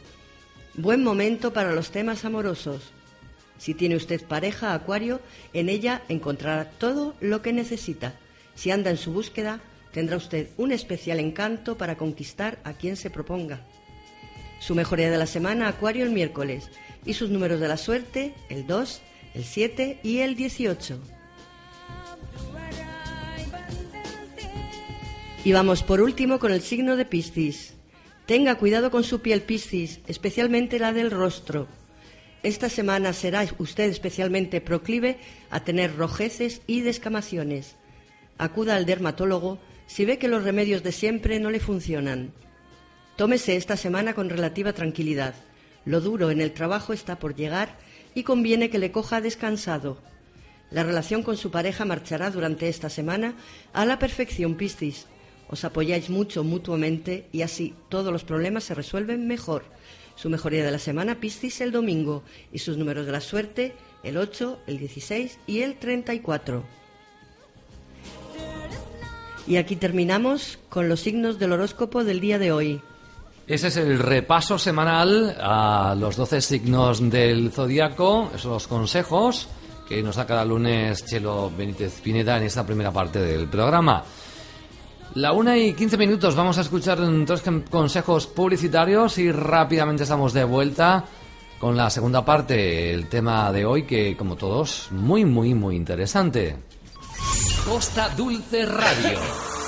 Buen 0.74 1.02
momento 1.02 1.54
para 1.54 1.72
los 1.72 1.90
temas 1.90 2.26
amorosos. 2.26 2.92
Si 3.56 3.72
tiene 3.72 3.96
usted 3.96 4.26
pareja, 4.26 4.74
Acuario, 4.74 5.22
en 5.54 5.70
ella 5.70 6.02
encontrará 6.10 6.68
todo 6.68 7.14
lo 7.22 7.40
que 7.40 7.54
necesita. 7.54 8.12
Si 8.56 8.70
anda 8.70 8.90
en 8.90 8.98
su 8.98 9.10
búsqueda, 9.10 9.60
tendrá 9.90 10.18
usted 10.18 10.50
un 10.58 10.70
especial 10.70 11.18
encanto 11.18 11.78
para 11.78 11.96
conquistar 11.96 12.58
a 12.62 12.74
quien 12.74 12.98
se 12.98 13.08
proponga. 13.08 13.64
Su 14.60 14.74
mejor 14.74 14.98
día 14.98 15.10
de 15.10 15.18
la 15.18 15.26
semana, 15.26 15.68
Acuario 15.68 16.04
el 16.04 16.10
miércoles, 16.10 16.70
y 17.04 17.14
sus 17.14 17.30
números 17.30 17.60
de 17.60 17.68
la 17.68 17.76
suerte, 17.76 18.34
el 18.48 18.66
2, 18.66 19.00
el 19.34 19.44
7 19.44 20.00
y 20.02 20.18
el 20.18 20.36
18. 20.36 20.98
Y 25.44 25.52
vamos 25.52 25.82
por 25.82 26.00
último 26.00 26.38
con 26.38 26.52
el 26.52 26.62
signo 26.62 26.96
de 26.96 27.04
Piscis. 27.04 27.74
Tenga 28.24 28.54
cuidado 28.54 28.90
con 28.90 29.04
su 29.04 29.20
piel 29.20 29.42
Piscis, 29.42 30.00
especialmente 30.06 30.78
la 30.78 30.94
del 30.94 31.10
rostro. 31.10 31.68
Esta 32.42 32.70
semana 32.70 33.12
será 33.12 33.46
usted 33.58 33.90
especialmente 33.90 34.60
proclive 34.62 35.18
a 35.50 35.60
tener 35.60 35.96
rojeces 35.96 36.62
y 36.66 36.80
descamaciones. 36.80 37.76
Acuda 38.38 38.76
al 38.76 38.86
dermatólogo 38.86 39.58
si 39.86 40.04
ve 40.04 40.18
que 40.18 40.28
los 40.28 40.44
remedios 40.44 40.82
de 40.82 40.92
siempre 40.92 41.40
no 41.40 41.50
le 41.50 41.60
funcionan. 41.60 42.32
Tómese 43.16 43.56
esta 43.56 43.76
semana 43.76 44.14
con 44.14 44.28
relativa 44.28 44.72
tranquilidad. 44.72 45.34
Lo 45.84 46.00
duro 46.00 46.30
en 46.30 46.40
el 46.40 46.52
trabajo 46.52 46.92
está 46.92 47.18
por 47.18 47.34
llegar 47.34 47.78
y 48.14 48.22
conviene 48.22 48.70
que 48.70 48.78
le 48.78 48.92
coja 48.92 49.20
descansado. 49.20 49.98
La 50.70 50.82
relación 50.82 51.22
con 51.22 51.36
su 51.36 51.50
pareja 51.50 51.84
marchará 51.84 52.30
durante 52.30 52.68
esta 52.68 52.88
semana 52.88 53.34
a 53.72 53.84
la 53.84 53.98
perfección, 53.98 54.56
Piscis 54.56 55.06
os 55.48 55.64
apoyáis 55.64 56.10
mucho 56.10 56.42
mutuamente 56.42 57.28
y 57.32 57.42
así 57.42 57.74
todos 57.88 58.12
los 58.12 58.24
problemas 58.24 58.64
se 58.64 58.74
resuelven 58.74 59.26
mejor. 59.26 59.64
Su 60.16 60.30
mejoría 60.30 60.64
de 60.64 60.70
la 60.70 60.78
semana 60.78 61.20
Piscis 61.20 61.60
el 61.60 61.72
domingo 61.72 62.22
y 62.52 62.58
sus 62.58 62.76
números 62.76 63.06
de 63.06 63.12
la 63.12 63.20
suerte 63.20 63.74
el 64.02 64.16
8, 64.16 64.60
el 64.66 64.78
16 64.78 65.38
y 65.46 65.60
el 65.60 65.76
34. 65.76 66.64
Y 69.46 69.56
aquí 69.56 69.76
terminamos 69.76 70.58
con 70.68 70.88
los 70.88 71.00
signos 71.00 71.38
del 71.38 71.52
horóscopo 71.52 72.04
del 72.04 72.20
día 72.20 72.38
de 72.38 72.52
hoy. 72.52 72.80
Ese 73.46 73.68
es 73.68 73.76
el 73.76 73.98
repaso 73.98 74.58
semanal 74.58 75.36
a 75.38 75.94
los 75.98 76.16
12 76.16 76.40
signos 76.40 77.10
del 77.10 77.52
zodiaco, 77.52 78.30
esos 78.34 78.66
consejos 78.66 79.48
que 79.86 80.02
nos 80.02 80.16
da 80.16 80.26
cada 80.26 80.46
lunes 80.46 81.04
Chelo 81.04 81.52
Benítez 81.54 82.00
Pineda 82.00 82.38
en 82.38 82.44
esta 82.44 82.64
primera 82.64 82.90
parte 82.90 83.18
del 83.18 83.46
programa. 83.48 84.02
La 85.14 85.32
una 85.32 85.58
y 85.58 85.74
quince 85.74 85.98
minutos 85.98 86.34
vamos 86.34 86.56
a 86.56 86.62
escuchar 86.62 86.98
tres 87.26 87.42
consejos 87.70 88.26
publicitarios 88.26 89.18
y 89.18 89.30
rápidamente 89.30 90.04
estamos 90.04 90.32
de 90.32 90.44
vuelta 90.44 91.04
con 91.60 91.76
la 91.76 91.90
segunda 91.90 92.24
parte, 92.24 92.92
el 92.92 93.08
tema 93.08 93.52
de 93.52 93.66
hoy 93.66 93.84
que 93.84 94.16
como 94.16 94.36
todos 94.36 94.88
muy 94.90 95.26
muy 95.26 95.52
muy 95.52 95.76
interesante. 95.76 96.56
Costa 97.66 98.08
Dulce 98.16 98.64
Radio. 98.64 99.63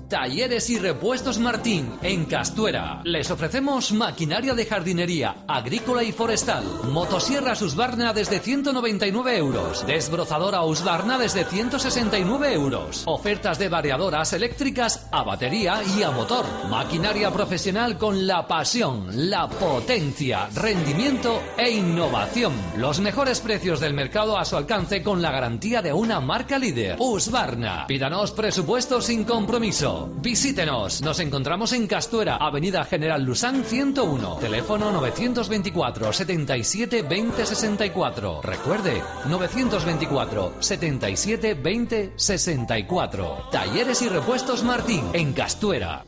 Talleres 0.09 0.69
y 0.69 0.79
Repuestos 0.79 1.37
Martín, 1.37 1.91
en 2.01 2.23
Castuera. 2.25 3.01
Les 3.03 3.29
ofrecemos 3.29 3.91
maquinaria 3.91 4.53
de 4.53 4.65
jardinería, 4.65 5.43
agrícola 5.49 6.01
y 6.01 6.13
forestal. 6.13 6.63
Motosierra 6.93 7.51
Husqvarna 7.51 8.13
desde 8.13 8.39
199 8.39 9.37
euros. 9.37 9.85
Desbrozadora 9.85 10.63
Husqvarna 10.63 11.17
desde 11.17 11.43
169 11.43 12.53
euros. 12.53 13.03
Ofertas 13.05 13.59
de 13.59 13.67
variadoras 13.67 14.31
eléctricas 14.31 15.07
a 15.11 15.23
batería 15.23 15.81
y 15.97 16.03
a 16.03 16.11
motor. 16.11 16.45
Maquinaria 16.69 17.29
profesional 17.31 17.97
con 17.97 18.25
la 18.25 18.47
pasión, 18.47 19.29
la 19.29 19.49
potencia, 19.49 20.47
rendimiento 20.55 21.41
e 21.57 21.69
innovación. 21.69 22.53
Los 22.77 23.01
mejores 23.01 23.41
precios 23.41 23.81
del 23.81 23.93
mercado 23.93 24.37
a 24.37 24.45
su 24.45 24.55
alcance 24.55 25.03
con 25.03 25.21
la 25.21 25.31
garantía 25.31 25.81
de 25.81 25.91
una 25.91 26.21
marca 26.21 26.57
líder. 26.57 26.95
Husqvarna. 26.97 27.87
Pídanos 27.87 28.31
presupuesto 28.31 29.01
sin 29.01 29.25
compromiso. 29.25 29.96
Visítenos. 30.05 31.01
Nos 31.01 31.19
encontramos 31.19 31.73
en 31.73 31.87
Castuera, 31.87 32.37
Avenida 32.37 32.83
General 32.83 33.23
Lusán 33.23 33.63
101. 33.63 34.37
Teléfono 34.37 34.91
924 34.91 36.13
77 36.13 37.01
20 37.01 37.45
64. 37.45 38.41
Recuerde, 38.41 39.01
924 39.27 40.53
77 40.59 41.53
20 41.55 42.13
64. 42.15 43.49
Talleres 43.51 44.01
y 44.01 44.09
repuestos 44.09 44.63
Martín, 44.63 45.03
en 45.13 45.33
Castuera. 45.33 46.05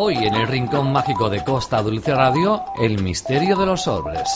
Hoy 0.00 0.14
en 0.14 0.32
el 0.36 0.46
Rincón 0.46 0.92
Mágico 0.92 1.28
de 1.28 1.42
Costa 1.42 1.82
Dulce 1.82 2.14
Radio, 2.14 2.62
el 2.80 3.02
misterio 3.02 3.56
de 3.56 3.66
los 3.66 3.88
orbes. 3.88 4.30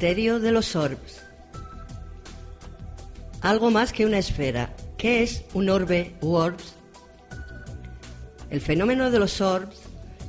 Misterio 0.00 0.40
de 0.40 0.50
los 0.50 0.76
orbs. 0.76 1.20
Algo 3.42 3.70
más 3.70 3.92
que 3.92 4.06
una 4.06 4.16
esfera. 4.16 4.74
¿Qué 4.96 5.22
es 5.22 5.44
un 5.52 5.68
orbe 5.68 6.14
u 6.22 6.36
orbs? 6.36 6.74
El 8.48 8.62
fenómeno 8.62 9.10
de 9.10 9.18
los 9.18 9.42
orbs 9.42 9.78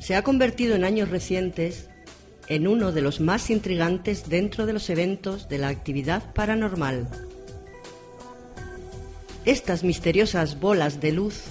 se 0.02 0.18
ha 0.18 0.24
convertido 0.24 0.76
en 0.76 0.84
años 0.84 1.08
recientes 1.08 1.88
en 2.50 2.68
uno 2.68 2.92
de 2.92 3.00
los 3.00 3.22
más 3.22 3.50
intrigantes 3.50 4.28
dentro 4.28 4.66
de 4.66 4.74
los 4.74 4.90
eventos 4.90 5.48
de 5.48 5.60
la 5.60 5.70
actividad 5.70 6.34
paranormal. 6.34 7.08
Estas 9.46 9.86
misteriosas 9.86 10.60
bolas 10.60 11.00
de 11.00 11.14
luz 11.14 11.44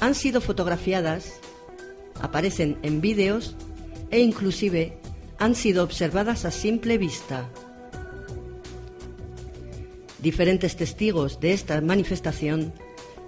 han 0.00 0.14
sido 0.14 0.40
fotografiadas, 0.40 1.34
aparecen 2.18 2.78
en 2.82 3.02
vídeos 3.02 3.56
e 4.10 4.20
inclusive 4.20 5.01
han 5.42 5.56
sido 5.56 5.82
observadas 5.82 6.44
a 6.44 6.52
simple 6.52 6.98
vista. 6.98 7.48
Diferentes 10.20 10.76
testigos 10.76 11.40
de 11.40 11.52
esta 11.52 11.80
manifestación 11.80 12.72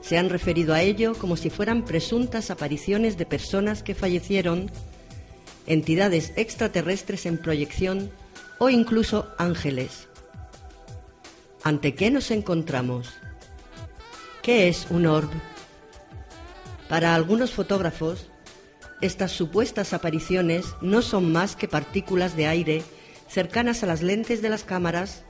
se 0.01 0.17
han 0.17 0.31
referido 0.31 0.75
a 0.75 0.83
ello 0.83 1.15
como 1.19 1.37
si 1.37 1.51
fueran 1.51 1.85
presuntas 1.85 2.53
apariciones 2.53 3.19
de 3.19 3.27
personas 3.27 3.83
que 3.83 3.97
fallecieron, 3.97 4.71
entidades 5.67 6.33
extraterrestres 6.37 7.27
en 7.27 7.37
proyección 7.37 8.13
o 8.59 8.71
incluso 8.71 9.35
ángeles. 9.37 10.07
¿Ante 11.65 11.97
qué 11.97 12.13
nos 12.13 12.31
encontramos? 12.31 13.13
¿Qué 14.41 14.69
es 14.69 14.87
un 14.89 15.07
orb? 15.07 15.31
Para 16.89 17.17
algunos 17.17 17.51
fotógrafos, 17.51 18.29
estas 19.05 19.33
supuestas 19.33 19.93
apariciones 19.93 20.65
no 20.81 21.03
son 21.03 21.31
más 21.31 21.57
que 21.57 21.69
partículas 21.69 22.37
de 22.37 22.47
aire 22.47 22.83
cercanas 23.29 23.83
a 23.83 23.87
las 23.87 24.01
lentes 24.01 24.41
de 24.41 24.49
las 24.49 24.65
cámaras 24.65 25.25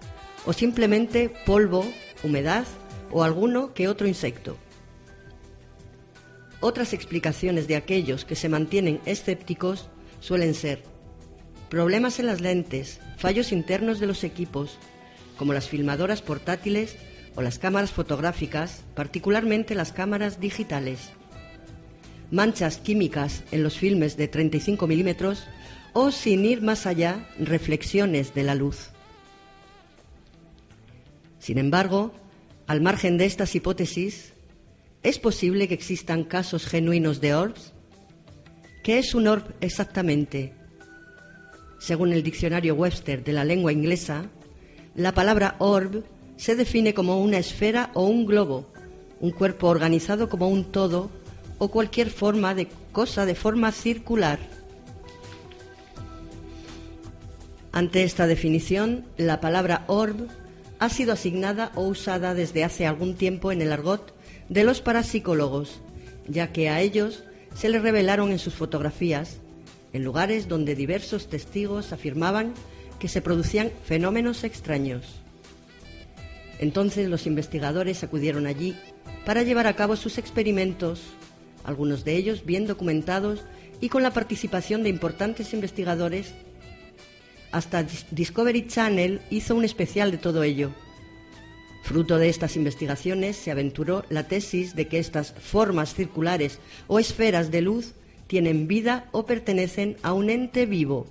o 0.46 0.52
simplemente 0.52 1.32
polvo, 1.44 1.84
humedad 2.22 2.66
o 3.10 3.24
alguno 3.24 3.74
que 3.74 3.88
otro 3.88 4.06
insecto. 4.06 4.56
Otras 6.60 6.92
explicaciones 6.92 7.66
de 7.66 7.74
aquellos 7.74 8.24
que 8.24 8.36
se 8.36 8.48
mantienen 8.48 9.00
escépticos 9.06 9.88
suelen 10.20 10.54
ser 10.54 10.84
problemas 11.68 12.20
en 12.20 12.26
las 12.26 12.40
lentes, 12.40 13.00
fallos 13.18 13.50
internos 13.50 13.98
de 13.98 14.06
los 14.06 14.22
equipos, 14.22 14.78
como 15.36 15.52
las 15.52 15.68
filmadoras 15.68 16.22
portátiles 16.22 16.96
o 17.34 17.42
las 17.42 17.58
cámaras 17.58 17.90
fotográficas, 17.90 18.84
particularmente 18.94 19.74
las 19.74 19.92
cámaras 19.92 20.38
digitales, 20.38 21.10
manchas 22.30 22.78
químicas 22.78 23.44
en 23.50 23.62
los 23.62 23.78
filmes 23.78 24.16
de 24.16 24.28
35 24.28 24.86
milímetros 24.86 25.44
o, 25.92 26.10
sin 26.10 26.44
ir 26.44 26.62
más 26.62 26.86
allá, 26.86 27.28
reflexiones 27.38 28.34
de 28.34 28.42
la 28.42 28.54
luz. 28.54 28.90
Sin 31.38 31.58
embargo, 31.58 32.12
al 32.66 32.80
margen 32.80 33.18
de 33.18 33.26
estas 33.26 33.54
hipótesis, 33.54 34.32
¿es 35.02 35.18
posible 35.18 35.68
que 35.68 35.74
existan 35.74 36.24
casos 36.24 36.66
genuinos 36.66 37.20
de 37.20 37.34
orbs? 37.34 37.72
¿Qué 38.82 38.98
es 38.98 39.14
un 39.14 39.28
orb 39.28 39.54
exactamente? 39.60 40.54
Según 41.78 42.12
el 42.12 42.22
diccionario 42.22 42.74
Webster 42.74 43.22
de 43.22 43.32
la 43.32 43.44
lengua 43.44 43.72
inglesa, 43.72 44.30
la 44.94 45.12
palabra 45.12 45.56
orb 45.58 46.04
se 46.36 46.56
define 46.56 46.94
como 46.94 47.20
una 47.20 47.38
esfera 47.38 47.90
o 47.94 48.06
un 48.06 48.26
globo, 48.26 48.72
un 49.20 49.30
cuerpo 49.30 49.68
organizado 49.68 50.28
como 50.28 50.48
un 50.48 50.64
todo 50.64 51.10
o 51.64 51.70
cualquier 51.70 52.10
forma 52.10 52.54
de 52.54 52.68
cosa 52.92 53.24
de 53.24 53.34
forma 53.34 53.72
circular. 53.72 54.38
Ante 57.72 58.04
esta 58.04 58.26
definición, 58.26 59.06
la 59.16 59.40
palabra 59.40 59.84
orb 59.86 60.28
ha 60.78 60.90
sido 60.90 61.14
asignada 61.14 61.72
o 61.74 61.86
usada 61.86 62.34
desde 62.34 62.64
hace 62.64 62.86
algún 62.86 63.14
tiempo 63.14 63.50
en 63.50 63.62
el 63.62 63.72
argot 63.72 64.14
de 64.50 64.62
los 64.62 64.82
parapsicólogos, 64.82 65.80
ya 66.28 66.52
que 66.52 66.68
a 66.68 66.82
ellos 66.82 67.24
se 67.54 67.70
les 67.70 67.80
revelaron 67.80 68.30
en 68.30 68.38
sus 68.38 68.52
fotografías, 68.52 69.38
en 69.94 70.04
lugares 70.04 70.48
donde 70.48 70.74
diversos 70.74 71.28
testigos 71.28 71.92
afirmaban 71.92 72.52
que 72.98 73.08
se 73.08 73.22
producían 73.22 73.72
fenómenos 73.84 74.44
extraños. 74.44 75.22
Entonces 76.58 77.08
los 77.08 77.26
investigadores 77.26 78.04
acudieron 78.04 78.46
allí 78.46 78.76
para 79.24 79.42
llevar 79.42 79.66
a 79.66 79.76
cabo 79.76 79.96
sus 79.96 80.18
experimentos, 80.18 81.00
algunos 81.64 82.04
de 82.04 82.16
ellos 82.16 82.44
bien 82.44 82.66
documentados 82.66 83.44
y 83.80 83.88
con 83.88 84.02
la 84.02 84.12
participación 84.12 84.82
de 84.82 84.90
importantes 84.90 85.52
investigadores. 85.52 86.34
Hasta 87.50 87.84
Discovery 88.10 88.66
Channel 88.66 89.20
hizo 89.30 89.54
un 89.54 89.64
especial 89.64 90.10
de 90.10 90.18
todo 90.18 90.42
ello. 90.42 90.70
Fruto 91.82 92.18
de 92.18 92.28
estas 92.28 92.56
investigaciones 92.56 93.36
se 93.36 93.50
aventuró 93.50 94.04
la 94.08 94.26
tesis 94.26 94.74
de 94.74 94.88
que 94.88 94.98
estas 94.98 95.32
formas 95.32 95.94
circulares 95.94 96.58
o 96.86 96.98
esferas 96.98 97.50
de 97.50 97.60
luz 97.60 97.92
tienen 98.26 98.66
vida 98.66 99.08
o 99.12 99.26
pertenecen 99.26 99.96
a 100.02 100.14
un 100.14 100.30
ente 100.30 100.66
vivo. 100.66 101.06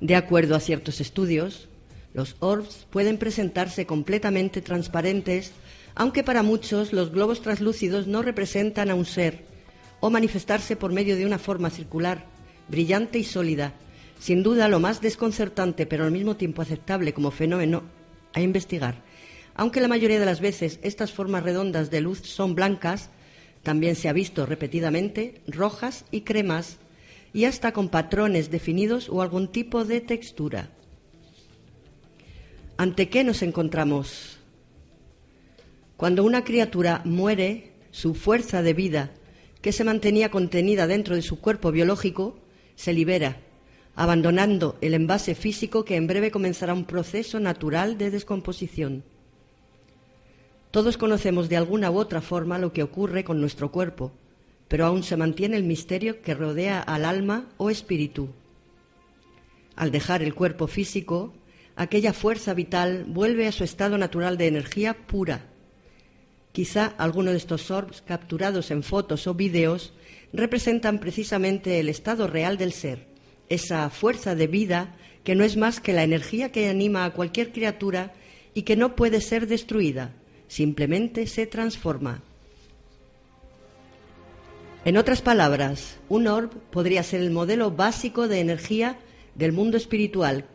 De 0.00 0.16
acuerdo 0.16 0.54
a 0.54 0.60
ciertos 0.60 1.00
estudios, 1.00 1.68
los 2.14 2.36
orbs 2.40 2.86
pueden 2.90 3.18
presentarse 3.18 3.86
completamente 3.86 4.62
transparentes, 4.62 5.52
aunque 6.00 6.24
para 6.24 6.42
muchos 6.42 6.94
los 6.94 7.12
globos 7.12 7.42
translúcidos 7.42 8.06
no 8.06 8.22
representan 8.22 8.88
a 8.88 8.94
un 8.94 9.04
ser, 9.04 9.44
o 10.00 10.08
manifestarse 10.08 10.74
por 10.74 10.94
medio 10.94 11.14
de 11.14 11.26
una 11.26 11.38
forma 11.38 11.68
circular, 11.68 12.24
brillante 12.68 13.18
y 13.18 13.24
sólida, 13.24 13.74
sin 14.18 14.42
duda 14.42 14.68
lo 14.68 14.80
más 14.80 15.02
desconcertante 15.02 15.84
pero 15.84 16.04
al 16.04 16.10
mismo 16.10 16.36
tiempo 16.36 16.62
aceptable 16.62 17.12
como 17.12 17.30
fenómeno 17.30 17.82
a 18.32 18.40
investigar. 18.40 19.02
Aunque 19.54 19.82
la 19.82 19.88
mayoría 19.88 20.18
de 20.18 20.24
las 20.24 20.40
veces 20.40 20.80
estas 20.82 21.12
formas 21.12 21.42
redondas 21.42 21.90
de 21.90 22.00
luz 22.00 22.20
son 22.20 22.54
blancas, 22.54 23.10
también 23.62 23.94
se 23.94 24.08
ha 24.08 24.14
visto 24.14 24.46
repetidamente 24.46 25.42
rojas 25.48 26.06
y 26.10 26.22
cremas 26.22 26.78
y 27.34 27.44
hasta 27.44 27.72
con 27.72 27.90
patrones 27.90 28.50
definidos 28.50 29.10
o 29.10 29.20
algún 29.20 29.48
tipo 29.48 29.84
de 29.84 30.00
textura. 30.00 30.70
¿Ante 32.78 33.10
qué 33.10 33.22
nos 33.22 33.42
encontramos? 33.42 34.39
Cuando 36.00 36.24
una 36.24 36.44
criatura 36.44 37.02
muere, 37.04 37.72
su 37.90 38.14
fuerza 38.14 38.62
de 38.62 38.72
vida, 38.72 39.10
que 39.60 39.70
se 39.70 39.84
mantenía 39.84 40.30
contenida 40.30 40.86
dentro 40.86 41.14
de 41.14 41.20
su 41.20 41.40
cuerpo 41.42 41.72
biológico, 41.72 42.38
se 42.74 42.94
libera, 42.94 43.42
abandonando 43.96 44.78
el 44.80 44.94
envase 44.94 45.34
físico 45.34 45.84
que 45.84 45.96
en 45.96 46.06
breve 46.06 46.30
comenzará 46.30 46.72
un 46.72 46.86
proceso 46.86 47.38
natural 47.38 47.98
de 47.98 48.10
descomposición. 48.10 49.04
Todos 50.70 50.96
conocemos 50.96 51.50
de 51.50 51.58
alguna 51.58 51.90
u 51.90 51.98
otra 51.98 52.22
forma 52.22 52.56
lo 52.56 52.72
que 52.72 52.82
ocurre 52.82 53.22
con 53.22 53.38
nuestro 53.38 53.70
cuerpo, 53.70 54.10
pero 54.68 54.86
aún 54.86 55.02
se 55.02 55.18
mantiene 55.18 55.58
el 55.58 55.64
misterio 55.64 56.22
que 56.22 56.32
rodea 56.32 56.80
al 56.80 57.04
alma 57.04 57.50
o 57.58 57.68
espíritu. 57.68 58.30
Al 59.76 59.90
dejar 59.90 60.22
el 60.22 60.34
cuerpo 60.34 60.66
físico, 60.66 61.34
aquella 61.76 62.14
fuerza 62.14 62.54
vital 62.54 63.04
vuelve 63.06 63.46
a 63.46 63.52
su 63.52 63.64
estado 63.64 63.98
natural 63.98 64.38
de 64.38 64.46
energía 64.46 64.96
pura. 65.06 65.49
Quizá 66.52 66.94
alguno 66.98 67.30
de 67.30 67.36
estos 67.36 67.70
orbs 67.70 68.02
capturados 68.02 68.70
en 68.70 68.82
fotos 68.82 69.26
o 69.26 69.34
vídeos 69.34 69.92
representan 70.32 70.98
precisamente 70.98 71.78
el 71.78 71.88
estado 71.88 72.26
real 72.26 72.58
del 72.58 72.72
ser, 72.72 73.06
esa 73.48 73.88
fuerza 73.90 74.34
de 74.34 74.46
vida 74.46 74.96
que 75.22 75.34
no 75.34 75.44
es 75.44 75.56
más 75.56 75.80
que 75.80 75.92
la 75.92 76.02
energía 76.02 76.50
que 76.50 76.68
anima 76.68 77.04
a 77.04 77.12
cualquier 77.12 77.52
criatura 77.52 78.14
y 78.52 78.62
que 78.62 78.76
no 78.76 78.96
puede 78.96 79.20
ser 79.20 79.46
destruida, 79.46 80.12
simplemente 80.48 81.26
se 81.26 81.46
transforma. 81.46 82.22
En 84.84 84.96
otras 84.96 85.20
palabras, 85.20 85.98
un 86.08 86.26
orb 86.26 86.50
podría 86.70 87.02
ser 87.02 87.20
el 87.20 87.30
modelo 87.30 87.70
básico 87.70 88.28
de 88.28 88.40
energía 88.40 88.98
del 89.34 89.52
mundo 89.52 89.76
espiritual 89.76 90.46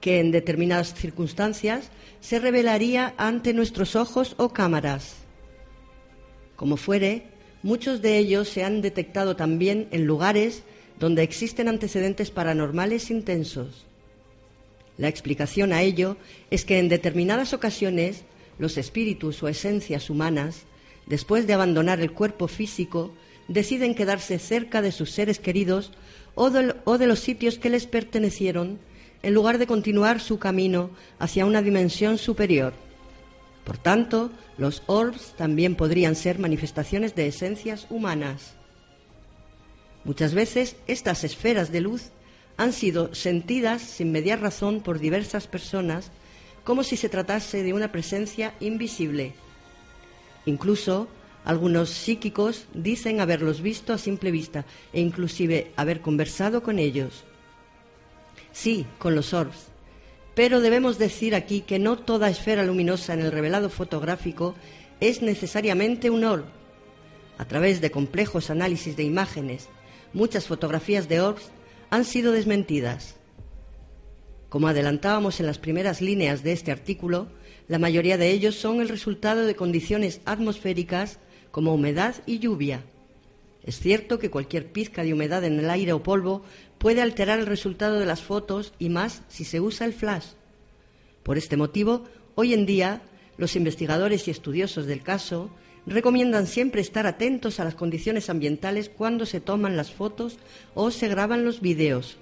que 0.00 0.20
en 0.20 0.30
determinadas 0.30 0.92
circunstancias 0.94 1.88
se 2.20 2.38
revelaría 2.38 3.14
ante 3.16 3.54
nuestros 3.54 3.96
ojos 3.96 4.34
o 4.36 4.50
cámaras. 4.50 5.23
Como 6.56 6.76
fuere, 6.76 7.24
muchos 7.62 8.02
de 8.02 8.18
ellos 8.18 8.48
se 8.48 8.64
han 8.64 8.80
detectado 8.82 9.36
también 9.36 9.88
en 9.90 10.06
lugares 10.06 10.62
donde 10.98 11.22
existen 11.22 11.68
antecedentes 11.68 12.30
paranormales 12.30 13.10
intensos. 13.10 13.86
La 14.96 15.08
explicación 15.08 15.72
a 15.72 15.82
ello 15.82 16.16
es 16.50 16.64
que 16.64 16.78
en 16.78 16.88
determinadas 16.88 17.52
ocasiones 17.52 18.24
los 18.58 18.78
espíritus 18.78 19.42
o 19.42 19.48
esencias 19.48 20.08
humanas, 20.08 20.62
después 21.06 21.46
de 21.46 21.54
abandonar 21.54 22.00
el 22.00 22.12
cuerpo 22.12 22.46
físico, 22.46 23.12
deciden 23.48 23.94
quedarse 23.94 24.38
cerca 24.38 24.82
de 24.82 24.92
sus 24.92 25.10
seres 25.10 25.38
queridos 25.40 25.92
o 26.34 26.50
de, 26.50 27.06
los 27.06 27.20
sitios 27.20 27.58
que 27.58 27.70
les 27.70 27.86
pertenecieron 27.86 28.78
en 29.22 29.34
lugar 29.34 29.58
de 29.58 29.66
continuar 29.66 30.20
su 30.20 30.38
camino 30.38 30.90
hacia 31.18 31.46
una 31.46 31.62
dimensión 31.62 32.18
superior. 32.18 32.72
Por 33.64 33.78
tanto, 33.78 34.30
los 34.58 34.82
orbs 34.86 35.34
también 35.36 35.74
podrían 35.74 36.14
ser 36.14 36.38
manifestaciones 36.38 37.14
de 37.14 37.26
esencias 37.26 37.86
humanas. 37.90 38.54
Muchas 40.04 40.34
veces 40.34 40.76
estas 40.86 41.24
esferas 41.24 41.72
de 41.72 41.80
luz 41.80 42.10
han 42.56 42.72
sido 42.72 43.14
sentidas 43.14 43.82
sin 43.82 44.12
mediar 44.12 44.40
razón 44.40 44.80
por 44.80 44.98
diversas 44.98 45.46
personas 45.46 46.12
como 46.62 46.82
si 46.82 46.96
se 46.96 47.08
tratase 47.08 47.62
de 47.62 47.72
una 47.72 47.90
presencia 47.90 48.54
invisible. 48.60 49.34
Incluso 50.46 51.08
algunos 51.44 51.90
psíquicos 51.90 52.66
dicen 52.74 53.20
haberlos 53.20 53.60
visto 53.60 53.92
a 53.92 53.98
simple 53.98 54.30
vista 54.30 54.64
e 54.92 55.00
inclusive 55.00 55.72
haber 55.76 56.00
conversado 56.00 56.62
con 56.62 56.78
ellos. 56.78 57.24
Sí, 58.52 58.86
con 58.98 59.14
los 59.14 59.34
orbs. 59.34 59.73
Pero 60.34 60.60
debemos 60.60 60.98
decir 60.98 61.34
aquí 61.34 61.60
que 61.60 61.78
no 61.78 61.98
toda 61.98 62.28
esfera 62.28 62.64
luminosa 62.64 63.14
en 63.14 63.20
el 63.20 63.32
revelado 63.32 63.70
fotográfico 63.70 64.54
es 65.00 65.22
necesariamente 65.22 66.10
un 66.10 66.24
orb. 66.24 66.44
A 67.38 67.44
través 67.46 67.80
de 67.80 67.90
complejos 67.90 68.50
análisis 68.50 68.96
de 68.96 69.04
imágenes, 69.04 69.68
muchas 70.12 70.46
fotografías 70.46 71.08
de 71.08 71.20
orbs 71.20 71.50
han 71.90 72.04
sido 72.04 72.32
desmentidas. 72.32 73.16
Como 74.48 74.68
adelantábamos 74.68 75.40
en 75.40 75.46
las 75.46 75.58
primeras 75.58 76.00
líneas 76.00 76.42
de 76.42 76.52
este 76.52 76.70
artículo, 76.70 77.28
la 77.66 77.78
mayoría 77.78 78.18
de 78.18 78.30
ellos 78.30 78.56
son 78.56 78.80
el 78.80 78.88
resultado 78.88 79.46
de 79.46 79.56
condiciones 79.56 80.20
atmosféricas 80.24 81.18
como 81.50 81.74
humedad 81.74 82.16
y 82.26 82.38
lluvia. 82.38 82.82
Es 83.64 83.78
cierto 83.78 84.18
que 84.18 84.30
cualquier 84.30 84.70
pizca 84.70 85.02
de 85.02 85.12
humedad 85.12 85.42
en 85.44 85.58
el 85.58 85.70
aire 85.70 85.92
o 85.92 86.02
polvo 86.02 86.42
puede 86.84 87.00
alterar 87.00 87.38
el 87.38 87.46
resultado 87.46 87.98
de 87.98 88.04
las 88.04 88.20
fotos 88.20 88.74
y 88.78 88.90
más 88.90 89.22
si 89.28 89.44
se 89.44 89.58
usa 89.58 89.86
el 89.86 89.94
flash. 89.94 90.26
Por 91.22 91.38
este 91.38 91.56
motivo, 91.56 92.04
hoy 92.34 92.52
en 92.52 92.66
día, 92.66 93.00
los 93.38 93.56
investigadores 93.56 94.28
y 94.28 94.30
estudiosos 94.30 94.84
del 94.84 95.02
caso 95.02 95.48
recomiendan 95.86 96.46
siempre 96.46 96.82
estar 96.82 97.06
atentos 97.06 97.58
a 97.58 97.64
las 97.64 97.74
condiciones 97.74 98.28
ambientales 98.28 98.90
cuando 98.90 99.24
se 99.24 99.40
toman 99.40 99.78
las 99.78 99.92
fotos 99.92 100.36
o 100.74 100.90
se 100.90 101.08
graban 101.08 101.42
los 101.42 101.62
vídeos. 101.62 102.18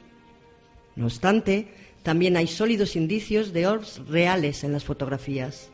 No 0.94 1.07
obstante, 1.07 1.66
también 2.05 2.37
hay 2.37 2.46
sólidos 2.46 2.94
indicios 2.94 3.53
de 3.53 3.66
orbs 3.66 4.01
reales 4.07 4.62
en 4.62 4.72
las 4.72 4.85
fotografías. 4.85 5.70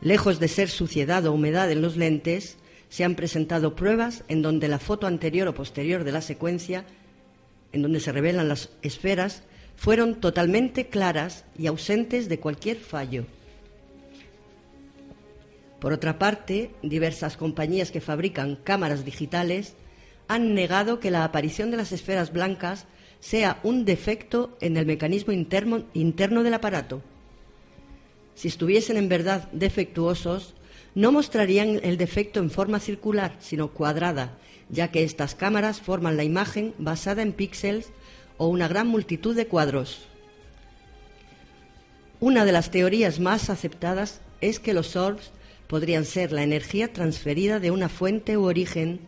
Lejos 0.00 0.40
de 0.40 0.48
ser 0.48 0.70
suciedad 0.70 1.26
o 1.26 1.34
humedad 1.34 1.70
en 1.70 1.82
los 1.82 1.98
lentes, 1.98 2.56
se 2.88 3.04
han 3.04 3.14
presentado 3.14 3.76
pruebas 3.76 4.24
en 4.28 4.40
donde 4.40 4.68
la 4.68 4.78
foto 4.78 5.06
anterior 5.06 5.48
o 5.48 5.54
posterior 5.54 6.02
de 6.02 6.12
la 6.12 6.22
secuencia, 6.22 6.86
en 7.74 7.82
donde 7.82 8.00
se 8.00 8.12
revelan 8.12 8.48
las 8.48 8.70
esferas, 8.80 9.42
fueron 9.76 10.20
totalmente 10.20 10.86
claras 10.86 11.44
y 11.58 11.66
ausentes 11.66 12.28
de 12.28 12.40
cualquier 12.40 12.78
fallo. 12.78 13.26
Por 15.80 15.92
otra 15.92 16.18
parte, 16.18 16.70
diversas 16.82 17.36
compañías 17.36 17.90
que 17.90 18.00
fabrican 18.00 18.56
cámaras 18.56 19.04
digitales 19.04 19.74
han 20.28 20.54
negado 20.54 21.00
que 21.00 21.10
la 21.10 21.24
aparición 21.24 21.70
de 21.70 21.76
las 21.76 21.92
esferas 21.92 22.32
blancas 22.32 22.86
sea 23.20 23.60
un 23.62 23.84
defecto 23.84 24.56
en 24.60 24.76
el 24.76 24.86
mecanismo 24.86 25.32
interno, 25.32 26.42
del 26.42 26.54
aparato. 26.54 27.02
Si 28.34 28.48
estuviesen 28.48 28.96
en 28.96 29.08
verdad 29.08 29.50
defectuosos, 29.52 30.54
no 30.94 31.12
mostrarían 31.12 31.80
el 31.82 31.98
defecto 31.98 32.40
en 32.40 32.50
forma 32.50 32.80
circular, 32.80 33.36
sino 33.40 33.68
cuadrada, 33.68 34.38
ya 34.68 34.88
que 34.88 35.04
estas 35.04 35.34
cámaras 35.34 35.80
forman 35.80 36.16
la 36.16 36.24
imagen 36.24 36.74
basada 36.78 37.22
en 37.22 37.32
píxeles 37.32 37.90
o 38.36 38.48
una 38.48 38.68
gran 38.68 38.86
multitud 38.86 39.36
de 39.36 39.46
cuadros. 39.46 40.06
Una 42.20 42.44
de 42.44 42.52
las 42.52 42.70
teorías 42.70 43.20
más 43.20 43.50
aceptadas 43.50 44.20
es 44.40 44.58
que 44.58 44.74
los 44.74 44.96
orbs 44.96 45.30
podrían 45.66 46.04
ser 46.04 46.32
la 46.32 46.42
energía 46.42 46.92
transferida 46.92 47.60
de 47.60 47.70
una 47.70 47.88
fuente 47.88 48.36
u 48.36 48.44
origen, 48.44 49.00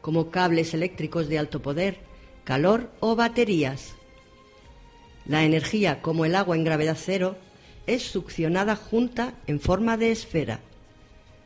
como 0.00 0.30
cables 0.30 0.74
eléctricos 0.74 1.28
de 1.28 1.38
alto 1.38 1.62
poder, 1.62 1.98
calor 2.44 2.90
o 3.00 3.16
baterías. 3.16 3.94
La 5.26 5.44
energía, 5.44 6.02
como 6.02 6.24
el 6.24 6.34
agua 6.34 6.56
en 6.56 6.64
gravedad 6.64 6.98
cero, 7.00 7.36
es 7.86 8.02
succionada 8.02 8.76
junta 8.76 9.34
en 9.46 9.60
forma 9.60 9.96
de 9.96 10.12
esfera. 10.12 10.60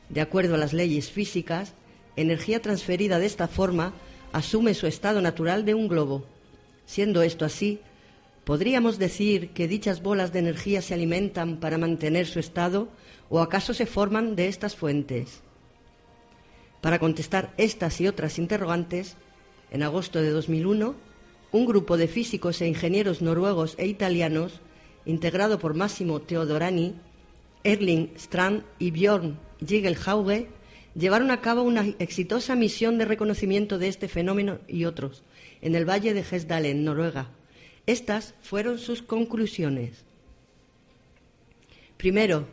De 0.09 0.21
acuerdo 0.21 0.55
a 0.55 0.59
las 0.59 0.73
leyes 0.73 1.11
físicas, 1.11 1.75
energía 2.21 2.61
transferida 2.61 3.19
de 3.19 3.27
esta 3.27 3.49
forma 3.49 3.93
asume 4.33 4.75
su 4.75 4.87
estado 4.87 5.23
natural 5.23 5.65
de 5.65 5.75
un 5.75 5.89
globo. 5.89 6.25
Siendo 6.85 7.23
esto 7.23 7.45
así, 7.45 7.81
¿podríamos 8.45 8.99
decir 8.99 9.51
que 9.51 9.69
dichas 9.69 10.03
bolas 10.03 10.33
de 10.33 10.41
energía 10.41 10.83
se 10.83 10.95
alimentan 10.95 11.59
para 11.59 11.79
mantener 11.79 12.27
su 12.27 12.39
estado 12.39 12.89
o 13.31 13.41
acaso 13.41 13.75
se 13.75 13.87
forman 13.87 14.37
de 14.37 14.49
estas 14.49 14.75
fuentes? 14.75 15.43
Para 16.81 16.99
contestar 16.99 17.53
estas 17.57 18.01
y 18.01 18.09
otras 18.09 18.39
interrogantes, 18.39 19.17
en 19.71 19.83
agosto 19.83 20.21
de 20.21 20.31
2001, 20.31 20.95
un 21.51 21.67
grupo 21.67 21.97
de 21.97 22.09
físicos 22.09 22.61
e 22.61 22.69
ingenieros 22.69 23.23
noruegos 23.23 23.75
e 23.79 23.87
italianos, 23.87 24.61
integrado 25.05 25.59
por 25.59 25.75
Massimo 25.75 26.21
Teodorani, 26.21 26.95
Erling 27.65 28.13
Strand 28.17 28.65
y 28.79 28.91
Björn 28.91 29.39
Jigelhauge, 29.65 30.49
llevaron 30.99 31.31
a 31.31 31.41
cabo 31.41 31.63
una 31.63 31.87
exitosa 31.99 32.57
misión 32.57 32.99
de 32.99 33.05
reconocimiento 33.05 33.79
de 33.79 33.89
este 33.89 34.09
fenómeno 34.09 34.59
y 34.67 34.85
otros 34.85 35.23
en 35.63 35.75
el 35.75 35.89
valle 35.89 36.13
de 36.13 36.25
Hesdalen, 36.29 36.85
Noruega. 36.85 37.31
Estas 37.87 38.35
fueron 38.43 38.79
sus 38.79 39.03
conclusiones. 39.03 40.05
Primero, 41.97 42.47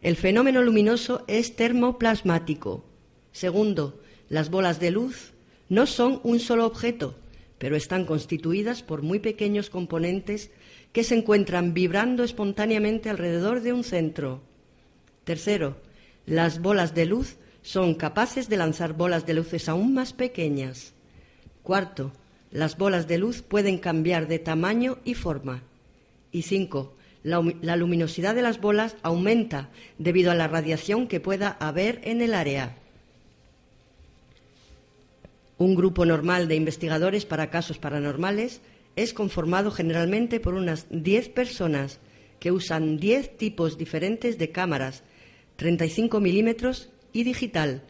el 0.00 0.16
fenómeno 0.16 0.62
luminoso 0.62 1.24
es 1.28 1.54
termoplasmático. 1.54 2.84
Segundo, 3.30 4.00
las 4.28 4.50
bolas 4.50 4.80
de 4.80 4.90
luz 4.90 5.32
no 5.68 5.86
son 5.86 6.20
un 6.24 6.40
solo 6.40 6.66
objeto, 6.66 7.14
pero 7.58 7.76
están 7.76 8.04
constituidas 8.06 8.82
por 8.82 9.02
muy 9.02 9.18
pequeños 9.18 9.70
componentes 9.70 10.50
que 10.92 11.04
se 11.04 11.14
encuentran 11.14 11.74
vibrando 11.74 12.24
espontáneamente 12.24 13.08
alrededor 13.08 13.60
de 13.60 13.72
un 13.72 13.84
centro. 13.84 14.42
Tercero, 15.24 15.76
las 16.26 16.60
bolas 16.60 16.94
de 16.94 17.06
luz 17.06 17.36
son 17.62 17.94
capaces 17.94 18.48
de 18.48 18.56
lanzar 18.56 18.92
bolas 18.92 19.24
de 19.26 19.34
luces 19.34 19.68
aún 19.68 19.94
más 19.94 20.12
pequeñas. 20.12 20.92
Cuarto, 21.62 22.12
las 22.50 22.76
bolas 22.76 23.08
de 23.08 23.18
luz 23.18 23.42
pueden 23.42 23.78
cambiar 23.78 24.26
de 24.26 24.38
tamaño 24.38 24.98
y 25.04 25.14
forma. 25.14 25.62
Y 26.32 26.42
cinco, 26.42 26.94
la, 27.22 27.76
luminosidad 27.76 28.34
de 28.34 28.42
las 28.42 28.60
bolas 28.60 28.96
aumenta 29.02 29.70
debido 29.98 30.30
a 30.32 30.34
la 30.34 30.48
radiación 30.48 31.06
que 31.06 31.20
pueda 31.20 31.56
haber 31.60 32.00
en 32.04 32.20
el 32.20 32.34
área. 32.34 32.76
Un 35.56 35.76
grupo 35.76 36.04
normal 36.04 36.48
de 36.48 36.56
investigadores 36.56 37.24
para 37.24 37.50
casos 37.50 37.78
paranormales 37.78 38.60
es 38.96 39.14
conformado 39.14 39.70
generalmente 39.70 40.40
por 40.40 40.54
unas 40.54 40.86
10 40.90 41.28
personas 41.28 42.00
que 42.40 42.50
usan 42.50 42.98
10 42.98 43.36
tipos 43.38 43.78
diferentes 43.78 44.36
de 44.36 44.50
cámaras, 44.50 45.04
35 45.56 46.18
milímetros 46.18 46.90
y 47.12 47.24
digital, 47.24 47.82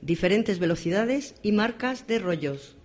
diferentes 0.00 0.58
velocidades 0.58 1.34
y 1.42 1.52
marcas 1.52 2.06
de 2.06 2.18
rollos. 2.18 2.76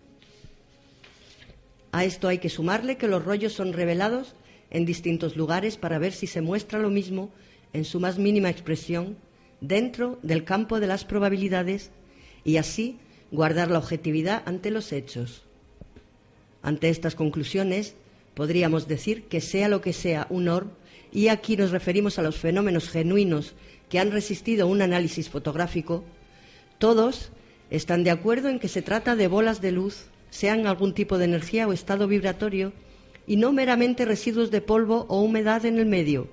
A 1.92 2.04
esto 2.04 2.28
hay 2.28 2.40
que 2.40 2.50
sumarle 2.50 2.98
que 2.98 3.08
los 3.08 3.24
rollos 3.24 3.54
son 3.54 3.72
revelados 3.72 4.36
en 4.70 4.86
distintos 4.86 5.36
lugares 5.38 5.78
para 5.78 6.00
ver 6.00 6.12
si 6.12 6.28
se 6.28 6.42
muestra 6.42 6.80
lo 6.80 6.90
mismo 6.90 7.32
en 7.74 7.86
su 7.86 8.00
más 8.00 8.18
mínima 8.18 8.50
expresión 8.50 9.18
dentro 9.62 10.20
del 10.22 10.44
campo 10.44 10.80
de 10.80 10.88
las 10.88 11.06
probabilidades 11.06 11.92
y 12.44 12.58
así 12.58 12.98
guardar 13.32 13.72
la 13.72 13.80
objetividad 13.80 14.44
ante 14.46 14.72
los 14.72 14.92
hechos. 14.92 15.44
Ante 16.62 16.90
estas 16.90 17.16
conclusiones, 17.16 17.96
podríamos 18.34 18.88
decir 18.88 19.24
que 19.24 19.40
sea 19.42 19.70
lo 19.70 19.82
que 19.82 19.94
sea 19.94 20.28
un 20.30 20.50
orb, 20.50 20.68
y 21.12 21.30
aquí 21.30 21.56
nos 21.56 21.72
referimos 21.72 22.20
a 22.20 22.22
los 22.22 22.38
fenómenos 22.38 22.90
genuinos 22.90 23.54
que 23.90 24.00
han 24.00 24.12
resistido 24.12 24.68
un 24.68 24.82
análisis 24.82 25.30
fotográfico, 25.30 26.04
todos 26.78 27.32
están 27.70 28.04
de 28.04 28.12
acuerdo 28.12 28.50
en 28.50 28.60
que 28.60 28.68
se 28.68 28.82
trata 28.82 29.16
de 29.16 29.28
bolas 29.28 29.62
de 29.62 29.72
luz, 29.72 30.06
sean 30.30 30.68
algún 30.68 30.94
tipo 30.94 31.18
de 31.18 31.26
energía 31.26 31.68
o 31.68 31.74
estado 31.74 32.08
vibratorio, 32.08 32.74
y 33.28 33.38
no 33.38 33.52
meramente 33.54 34.06
residuos 34.06 34.52
de 34.52 34.62
polvo 34.62 35.06
o 35.10 35.22
humedad 35.22 35.66
en 35.66 35.80
el 35.80 35.86
medio. 35.86 36.28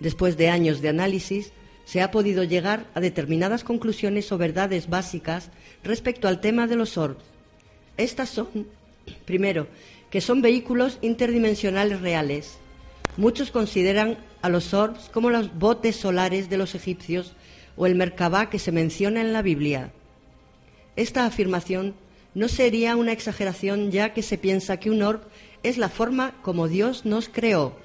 Después 0.00 0.36
de 0.36 0.50
años 0.50 0.80
de 0.80 0.90
análisis, 0.90 1.52
se 1.84 2.02
ha 2.02 2.10
podido 2.10 2.44
llegar 2.44 2.86
a 2.94 3.00
determinadas 3.00 3.64
conclusiones 3.64 4.30
o 4.30 4.36
verdades 4.36 4.90
básicas 4.90 5.50
respecto 5.82 6.28
al 6.28 6.40
tema 6.40 6.66
de 6.66 6.76
los 6.76 6.98
orbs. 6.98 7.24
Estas 7.96 8.28
son, 8.28 8.68
primero, 9.24 9.66
que 10.10 10.20
son 10.20 10.42
vehículos 10.42 10.98
interdimensionales 11.00 12.00
reales. 12.00 12.58
Muchos 13.16 13.50
consideran 13.50 14.18
a 14.42 14.48
los 14.48 14.74
orbs 14.74 15.10
como 15.12 15.30
los 15.30 15.56
botes 15.58 15.96
solares 15.96 16.48
de 16.48 16.58
los 16.58 16.74
egipcios 16.74 17.34
o 17.76 17.86
el 17.86 17.94
Merkabah 17.94 18.50
que 18.50 18.58
se 18.58 18.72
menciona 18.72 19.20
en 19.20 19.32
la 19.32 19.42
Biblia. 19.42 19.92
Esta 20.96 21.26
afirmación 21.26 21.94
no 22.34 22.48
sería 22.48 22.96
una 22.96 23.12
exageración 23.12 23.90
ya 23.90 24.12
que 24.12 24.22
se 24.22 24.38
piensa 24.38 24.78
que 24.78 24.90
un 24.90 25.02
orb 25.02 25.22
es 25.62 25.78
la 25.78 25.88
forma 25.88 26.34
como 26.42 26.68
Dios 26.68 27.04
nos 27.04 27.28
creó 27.28 27.76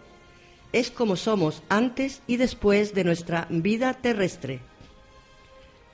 es 0.74 0.90
como 0.90 1.16
somos 1.16 1.62
antes 1.70 2.22
y 2.28 2.38
después 2.38 2.94
de 2.94 3.04
nuestra 3.04 3.48
vida 3.50 3.94
terrestre. 3.94 4.60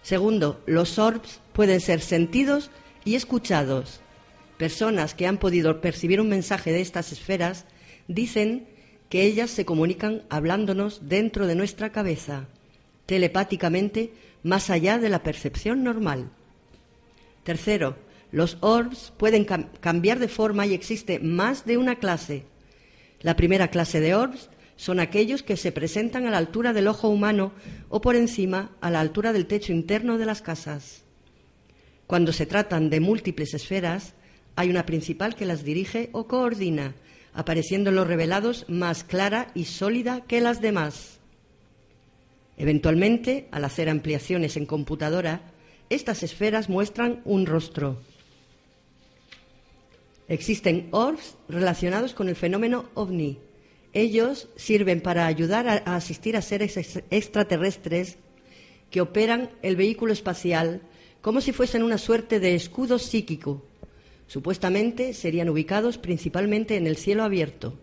Segundo, 0.02 0.64
los 0.66 0.98
orbs 0.98 1.42
pueden 1.54 1.82
ser 1.82 2.00
sentidos 2.00 2.72
y 3.04 3.16
escuchados. 3.16 4.00
Personas 4.58 5.14
que 5.14 5.28
han 5.28 5.38
podido 5.38 5.82
percibir 5.82 6.22
un 6.22 6.30
mensaje 6.30 6.72
de 6.72 6.82
estas 6.82 7.12
esferas 7.12 7.66
dicen 8.08 8.68
que 9.10 9.24
ellas 9.24 9.50
se 9.50 9.66
comunican 9.66 10.24
hablándonos 10.30 11.10
dentro 11.10 11.48
de 11.48 11.56
nuestra 11.56 11.92
cabeza, 11.92 12.48
telepáticamente, 13.06 14.14
más 14.44 14.70
allá 14.70 15.00
de 15.00 15.10
la 15.10 15.24
percepción 15.24 15.84
normal. 15.84 16.30
Tercero, 17.44 17.98
los 18.32 18.58
orbs 18.62 19.12
pueden 19.18 19.46
cambiar 19.46 20.20
de 20.20 20.28
forma 20.28 20.68
y 20.68 20.74
existe 20.74 21.20
más 21.20 21.66
de 21.66 21.78
una 21.78 21.96
clase. 21.96 22.46
La 23.22 23.36
primera 23.36 23.70
clase 23.70 24.00
de 24.00 24.14
orbs 24.14 24.50
son 24.76 25.00
aquellos 25.00 25.44
que 25.44 25.58
se 25.58 25.72
presentan 25.72 26.26
a 26.26 26.32
la 26.32 26.38
altura 26.38 26.72
del 26.72 26.88
ojo 26.88 27.10
humano 27.10 27.52
o 27.90 28.00
por 28.00 28.16
encima 28.16 28.72
a 28.80 28.92
la 28.92 29.02
altura 29.02 29.34
del 29.34 29.48
techo 29.48 29.74
interno 29.74 30.18
de 30.18 30.26
las 30.26 30.42
casas. 30.42 31.04
Cuando 32.08 32.32
se 32.32 32.46
tratan 32.46 32.90
de 32.90 33.00
múltiples 33.00 33.54
esferas, 33.54 34.14
hay 34.56 34.70
una 34.70 34.86
principal 34.86 35.36
que 35.36 35.46
las 35.46 35.64
dirige 35.64 36.10
o 36.12 36.28
coordina, 36.28 36.94
apareciendo 37.34 37.90
en 37.90 37.96
los 37.96 38.08
revelados 38.08 38.66
más 38.68 39.04
clara 39.04 39.52
y 39.54 39.66
sólida 39.66 40.22
que 40.22 40.42
las 40.42 40.62
demás. 40.62 41.20
Eventualmente, 42.58 43.48
al 43.52 43.64
hacer 43.64 43.90
ampliaciones 43.90 44.58
en 44.58 44.66
computadora, 44.66 45.42
estas 45.90 46.24
esferas 46.24 46.70
muestran 46.70 47.22
un 47.26 47.46
rostro. 47.46 48.02
Existen 50.28 50.90
orbs 50.92 51.38
relacionados 51.48 52.14
con 52.14 52.30
el 52.30 52.36
fenómeno 52.36 52.86
ovni. 52.94 53.40
Ellos 53.94 54.50
sirven 54.56 55.02
para 55.02 55.26
ayudar 55.26 55.68
a, 55.68 55.96
asistir 55.96 56.38
a 56.38 56.42
seres 56.44 56.78
extraterrestres 57.10 58.18
que 58.92 59.02
operan 59.02 59.50
el 59.64 59.76
vehículo 59.76 60.14
espacial 60.14 60.82
como 61.22 61.42
si 61.42 61.52
fuesen 61.52 61.84
una 61.84 61.98
suerte 61.98 62.40
de 62.40 62.56
escudo 62.56 63.00
psíquico. 63.00 63.66
Supuestamente 64.30 65.16
serían 65.16 65.50
ubicados 65.50 65.98
principalmente 65.98 66.78
en 66.78 66.86
el 66.86 66.98
cielo 66.98 67.24
abierto. 67.24 67.80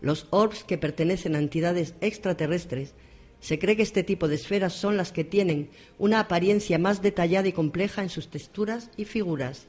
Los 0.00 0.26
orbs 0.30 0.64
que 0.64 0.78
pertenecen 0.78 1.36
a 1.36 1.40
entidades 1.40 1.94
extraterrestres 2.00 2.94
se 3.38 3.58
cree 3.58 3.76
que 3.76 3.82
este 3.82 4.02
tipo 4.02 4.28
de 4.28 4.36
esferas 4.36 4.72
son 4.72 4.96
las 4.96 5.12
que 5.12 5.24
tienen 5.24 5.68
una 5.98 6.20
apariencia 6.20 6.78
más 6.78 7.02
detallada 7.02 7.48
y 7.48 7.52
compleja 7.52 8.02
en 8.02 8.08
sus 8.08 8.28
texturas 8.28 8.90
y 8.96 9.04
figuras. 9.04 9.66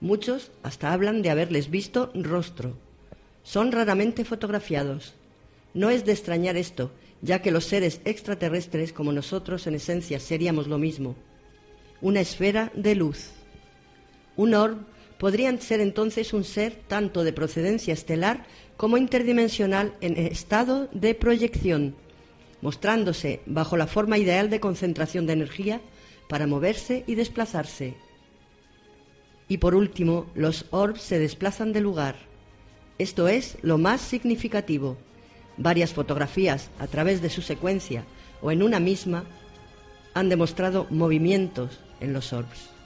Muchos 0.00 0.52
hasta 0.62 0.92
hablan 0.92 1.20
de 1.22 1.30
haberles 1.30 1.68
visto 1.68 2.12
rostro. 2.14 2.76
Son 3.42 3.72
raramente 3.72 4.24
fotografiados. 4.24 5.14
No 5.74 5.90
es 5.90 6.04
de 6.04 6.12
extrañar 6.12 6.56
esto, 6.56 6.92
ya 7.22 7.42
que 7.42 7.50
los 7.50 7.64
seres 7.64 8.00
extraterrestres 8.04 8.92
como 8.92 9.10
nosotros 9.10 9.66
en 9.66 9.74
esencia 9.74 10.20
seríamos 10.20 10.68
lo 10.68 10.78
mismo. 10.78 11.16
Una 12.00 12.20
esfera 12.20 12.70
de 12.76 12.94
luz. 12.94 13.32
Un 14.36 14.54
orb 14.54 14.78
podría 15.18 15.56
ser 15.60 15.80
entonces 15.80 16.32
un 16.32 16.44
ser 16.44 16.74
tanto 16.88 17.24
de 17.24 17.32
procedencia 17.32 17.92
estelar 17.92 18.46
como 18.76 18.96
interdimensional 18.96 19.94
en 20.00 20.16
estado 20.16 20.88
de 20.92 21.14
proyección 21.14 21.94
mostrándose 22.62 23.40
bajo 23.46 23.76
la 23.76 23.86
forma 23.86 24.18
ideal 24.18 24.50
de 24.50 24.60
concentración 24.60 25.26
de 25.26 25.32
energía 25.32 25.80
para 26.28 26.46
moverse 26.46 27.04
y 27.06 27.14
desplazarse. 27.14 27.94
Y 29.48 29.58
por 29.58 29.74
último, 29.74 30.26
los 30.34 30.66
orbs 30.70 31.02
se 31.02 31.18
desplazan 31.18 31.72
de 31.72 31.80
lugar. 31.80 32.16
Esto 32.98 33.28
es 33.28 33.58
lo 33.62 33.78
más 33.78 34.00
significativo. 34.00 34.96
Varias 35.56 35.92
fotografías 35.92 36.70
a 36.78 36.86
través 36.86 37.20
de 37.20 37.30
su 37.30 37.42
secuencia 37.42 38.04
o 38.42 38.52
en 38.52 38.62
una 38.62 38.78
misma 38.78 39.24
han 40.14 40.28
demostrado 40.28 40.86
movimientos 40.90 41.80
en 42.00 42.12
los 42.12 42.32
orbs. 42.32 42.79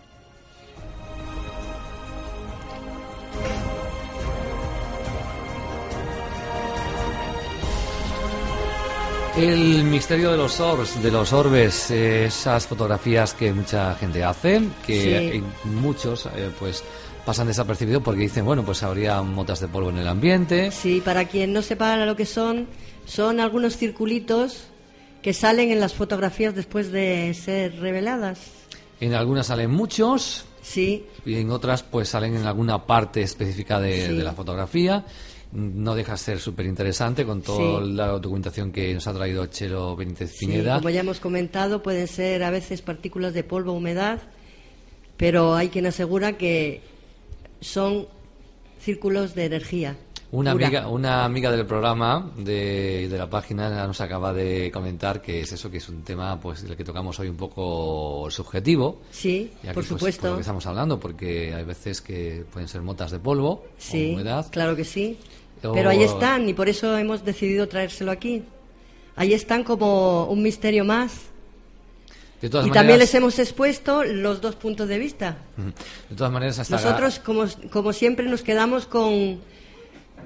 El 9.37 9.83
misterio 9.83 10.31
de 10.31 10.37
los 10.37 10.61
orbs, 10.61 11.03
de 11.03 11.11
los 11.11 11.33
orbes, 11.33 11.90
esas 11.90 12.68
fotografías 12.68 13.35
que 13.35 13.53
mucha 13.53 13.97
gente 13.97 14.23
hace, 14.23 14.62
que 14.87 15.42
muchos 15.64 16.27
eh, 16.27 16.51
pues 16.57 16.85
pasan 17.27 17.49
desapercibidos 17.49 18.01
porque 18.01 18.20
dicen, 18.20 18.44
bueno, 18.44 18.64
pues 18.64 18.85
habría 18.85 19.20
motas 19.23 19.59
de 19.59 19.66
polvo 19.66 19.90
en 19.90 19.99
el 19.99 20.07
ambiente. 20.07 20.70
Sí, 20.70 21.03
para 21.05 21.25
quien 21.25 21.53
no 21.53 21.62
sepa 21.62 21.97
lo 21.97 22.14
que 22.14 22.27
son, 22.27 22.68
son 23.07 23.40
algunos 23.40 23.77
circulitos 23.77 24.68
que 25.20 25.33
salen 25.33 25.73
en 25.73 25.81
las 25.81 25.94
fotografías 25.94 26.55
después 26.55 26.92
de 26.92 27.35
ser 27.35 27.81
reveladas. 27.81 28.38
En 29.01 29.14
algunas 29.14 29.49
salen 29.49 29.73
muchos. 29.73 30.44
Sí. 30.62 31.07
Y 31.27 31.35
en 31.38 31.51
otras 31.51 31.83
pues 31.83 32.09
salen 32.09 32.37
en 32.37 32.47
alguna 32.47 32.87
parte 32.87 33.23
específica 33.23 33.81
de, 33.81 34.14
de 34.14 34.23
la 34.23 34.33
fotografía 34.33 35.05
no 35.54 35.94
deja 35.94 36.12
de 36.12 36.18
ser 36.18 36.40
súper 36.40 36.66
interesante 36.66 37.24
con 37.24 37.40
toda 37.40 37.80
la 37.80 38.08
documentación 38.08 38.72
que 38.72 38.92
nos 38.92 39.06
ha 39.06 39.14
traído 39.14 39.46
Chelo 39.46 39.94
Benítez 39.94 40.36
Pineda. 40.38 40.76
como 40.76 40.90
ya 40.90 41.00
hemos 41.00 41.20
comentado, 41.20 41.82
pueden 41.82 42.08
ser 42.08 42.42
a 42.42 42.50
veces 42.50 42.82
partículas 42.82 43.34
de 43.34 43.44
polvo, 43.44 43.72
humedad, 43.72 44.20
pero 45.16 45.54
hay 45.54 45.68
quien 45.68 45.86
asegura 45.86 46.36
que 46.36 46.82
son 47.60 48.08
círculos 48.80 49.34
de 49.34 49.44
energía. 49.46 49.96
Una 50.32 50.50
amiga, 50.50 50.88
una 50.88 51.24
amiga 51.24 51.52
del 51.52 51.64
programa 51.64 52.32
de, 52.36 53.08
de, 53.08 53.18
la 53.18 53.30
página 53.30 53.86
nos 53.86 54.00
acaba 54.00 54.32
de 54.32 54.68
comentar 54.72 55.22
que 55.22 55.42
es 55.42 55.52
eso, 55.52 55.70
que 55.70 55.76
es 55.76 55.88
un 55.88 56.02
tema 56.02 56.40
pues 56.40 56.64
del 56.66 56.76
que 56.76 56.82
tocamos 56.82 57.20
hoy 57.20 57.28
un 57.28 57.36
poco 57.36 58.28
subjetivo. 58.30 59.00
Sí, 59.12 59.52
por 59.62 59.74
pues, 59.74 59.86
supuesto. 59.86 60.22
Por 60.22 60.30
lo 60.30 60.36
que 60.38 60.40
estamos 60.40 60.66
hablando, 60.66 60.98
porque 60.98 61.54
hay 61.54 61.62
veces 61.62 62.00
que 62.00 62.44
pueden 62.52 62.68
ser 62.68 62.82
motas 62.82 63.12
de 63.12 63.20
polvo 63.20 63.64
sí, 63.78 64.10
o 64.10 64.14
humedad. 64.14 64.46
Claro 64.50 64.74
que 64.74 64.82
sí. 64.84 65.16
Pero 65.72 65.90
ahí 65.90 66.03
están 66.03 66.48
y 66.48 66.55
por 66.55 66.68
eso 66.68 66.96
hemos 66.98 67.24
decidido 67.24 67.68
traérselo 67.68 68.11
aquí. 68.11 68.42
Ahí 69.16 69.33
están 69.33 69.64
como 69.64 70.27
un 70.27 70.42
misterio 70.42 70.85
más. 70.85 71.12
y 72.42 72.70
también 72.70 72.98
les 72.98 73.14
hemos 73.14 73.38
expuesto 73.38 74.05
los 74.05 74.40
dos 74.40 74.57
puntos 74.57 74.88
de 74.88 74.98
vista. 74.98 75.37
De 76.11 76.16
todas 76.16 76.33
maneras, 76.33 76.59
hasta 76.59 76.77
Nosotros, 76.77 77.20
como, 77.20 77.46
como 77.70 77.92
siempre, 77.92 78.27
nos 78.27 78.42
quedamos 78.42 78.87
con 78.87 79.40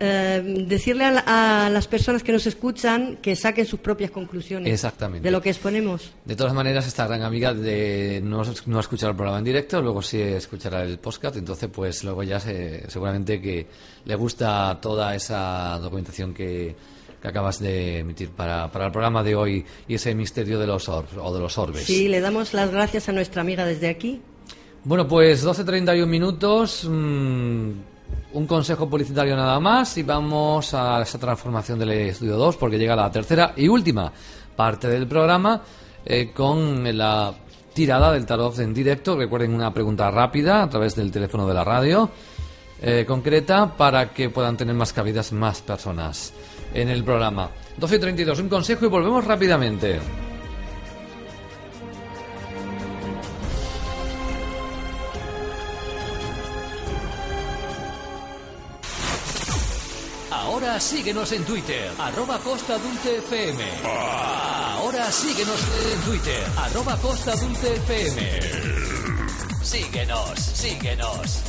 eh, 0.01 0.65
decirle 0.67 1.05
a, 1.05 1.69
las 1.71 1.87
personas 1.89 2.23
que 2.23 2.33
nos 2.33 2.47
escuchan 2.47 3.19
que 3.23 3.37
saquen 3.37 3.67
sus 3.67 3.81
propias 3.81 4.11
conclusiones 4.11 4.73
Exactamente. 4.73 5.25
de 5.25 5.31
lo 5.31 5.41
que 5.41 5.51
exponemos. 5.51 6.13
De 6.25 6.37
todas 6.37 6.55
maneras, 6.55 6.87
esta 6.87 7.07
gran 7.07 7.23
amiga 7.23 7.55
de 7.55 8.21
no, 8.23 8.43
no 8.67 8.81
escuchar 8.81 9.11
el 9.11 9.17
programa 9.17 9.39
en 9.39 9.45
directo, 9.45 9.81
luego 9.83 10.03
sí 10.03 10.21
escuchará 10.21 10.83
el 10.83 10.99
podcast, 10.99 11.37
entonces 11.37 11.69
pues 11.73 12.05
luego 12.05 12.23
ya 12.23 12.41
seguramente 12.41 13.41
que 13.41 13.67
le 14.05 14.15
gusta 14.15 14.79
toda 14.81 15.15
esa 15.15 15.79
documentación 15.79 16.35
que, 16.35 16.75
acabas 17.23 17.59
de 17.59 17.99
emitir 17.99 18.31
para, 18.31 18.71
para, 18.71 18.87
el 18.87 18.93
programa 18.93 19.23
de 19.25 19.35
hoy 19.35 19.65
y 19.89 19.95
ese 19.95 20.15
misterio 20.15 20.59
de 20.59 20.67
los 20.69 20.89
orbs 20.89 21.11
o 21.21 21.35
de 21.35 21.41
los 21.41 21.59
orbes. 21.59 21.85
Sí, 21.85 22.09
le 22.09 22.21
damos 22.21 22.55
las 22.55 22.71
gracias 22.71 23.09
a 23.09 23.13
nuestra 23.13 23.43
amiga 23.43 23.67
desde 23.67 23.89
aquí. 23.89 24.23
Bueno, 24.85 25.07
pues 25.07 25.45
12.31 25.45 26.07
minutos. 26.07 26.87
Mmm, 26.89 27.73
un 28.33 28.47
consejo 28.47 28.89
publicitario 28.89 29.37
nada 29.37 29.59
más 29.59 29.97
y 29.99 30.03
vamos 30.03 30.75
a 30.75 31.03
esa 31.03 31.19
transformación 31.19 31.79
del 31.79 31.91
estudio 31.93 32.37
2 32.37 32.57
porque 32.57 32.79
llega 32.79 32.95
la 32.95 33.11
tercera 33.11 33.53
y 33.57 33.69
última 33.69 34.13
parte 34.55 34.89
del 34.89 35.07
programa 35.07 35.63
eh, 36.05 36.31
con 36.35 36.97
la 36.97 37.33
tirada 37.73 38.13
del 38.13 38.27
tarot 38.27 38.59
en 38.59 38.75
directo. 38.75 39.17
Recuerden 39.17 39.55
una 39.55 39.73
pregunta 39.73 40.11
rápida 40.11 40.63
a 40.63 40.69
través 40.69 40.95
del 40.95 41.11
teléfono 41.11 41.47
de 41.47 41.55
la 41.55 41.65
radio 41.65 42.11
eh, 42.83 43.05
concreta 43.07 43.77
para 43.77 44.13
que 44.13 44.31
puedan 44.31 44.57
tener 44.57 44.75
más 44.75 44.93
cabidas 44.93 45.33
más 45.33 45.63
personas 45.63 46.33
en 46.75 46.89
el 46.89 47.05
programa. 47.05 47.51
12.32, 47.81 48.41
un 48.41 48.49
consejo 48.49 48.87
y 48.87 48.89
volvemos 48.89 49.25
rápidamente. 49.25 50.28
Síguenos 60.77 61.33
en 61.33 61.45
Twitter, 61.45 61.91
arroba 61.99 62.39
Costa 62.39 62.79
Dulce 62.79 63.19
FM. 63.19 63.65
Ahora 63.85 65.11
síguenos 65.11 65.59
en 65.93 66.01
Twitter, 66.03 66.45
arroba 66.57 66.97
Costa 66.99 67.35
Dulce 67.37 67.75
FM. 67.75 68.41
Síguenos, 69.63 70.39
síguenos. 70.39 71.43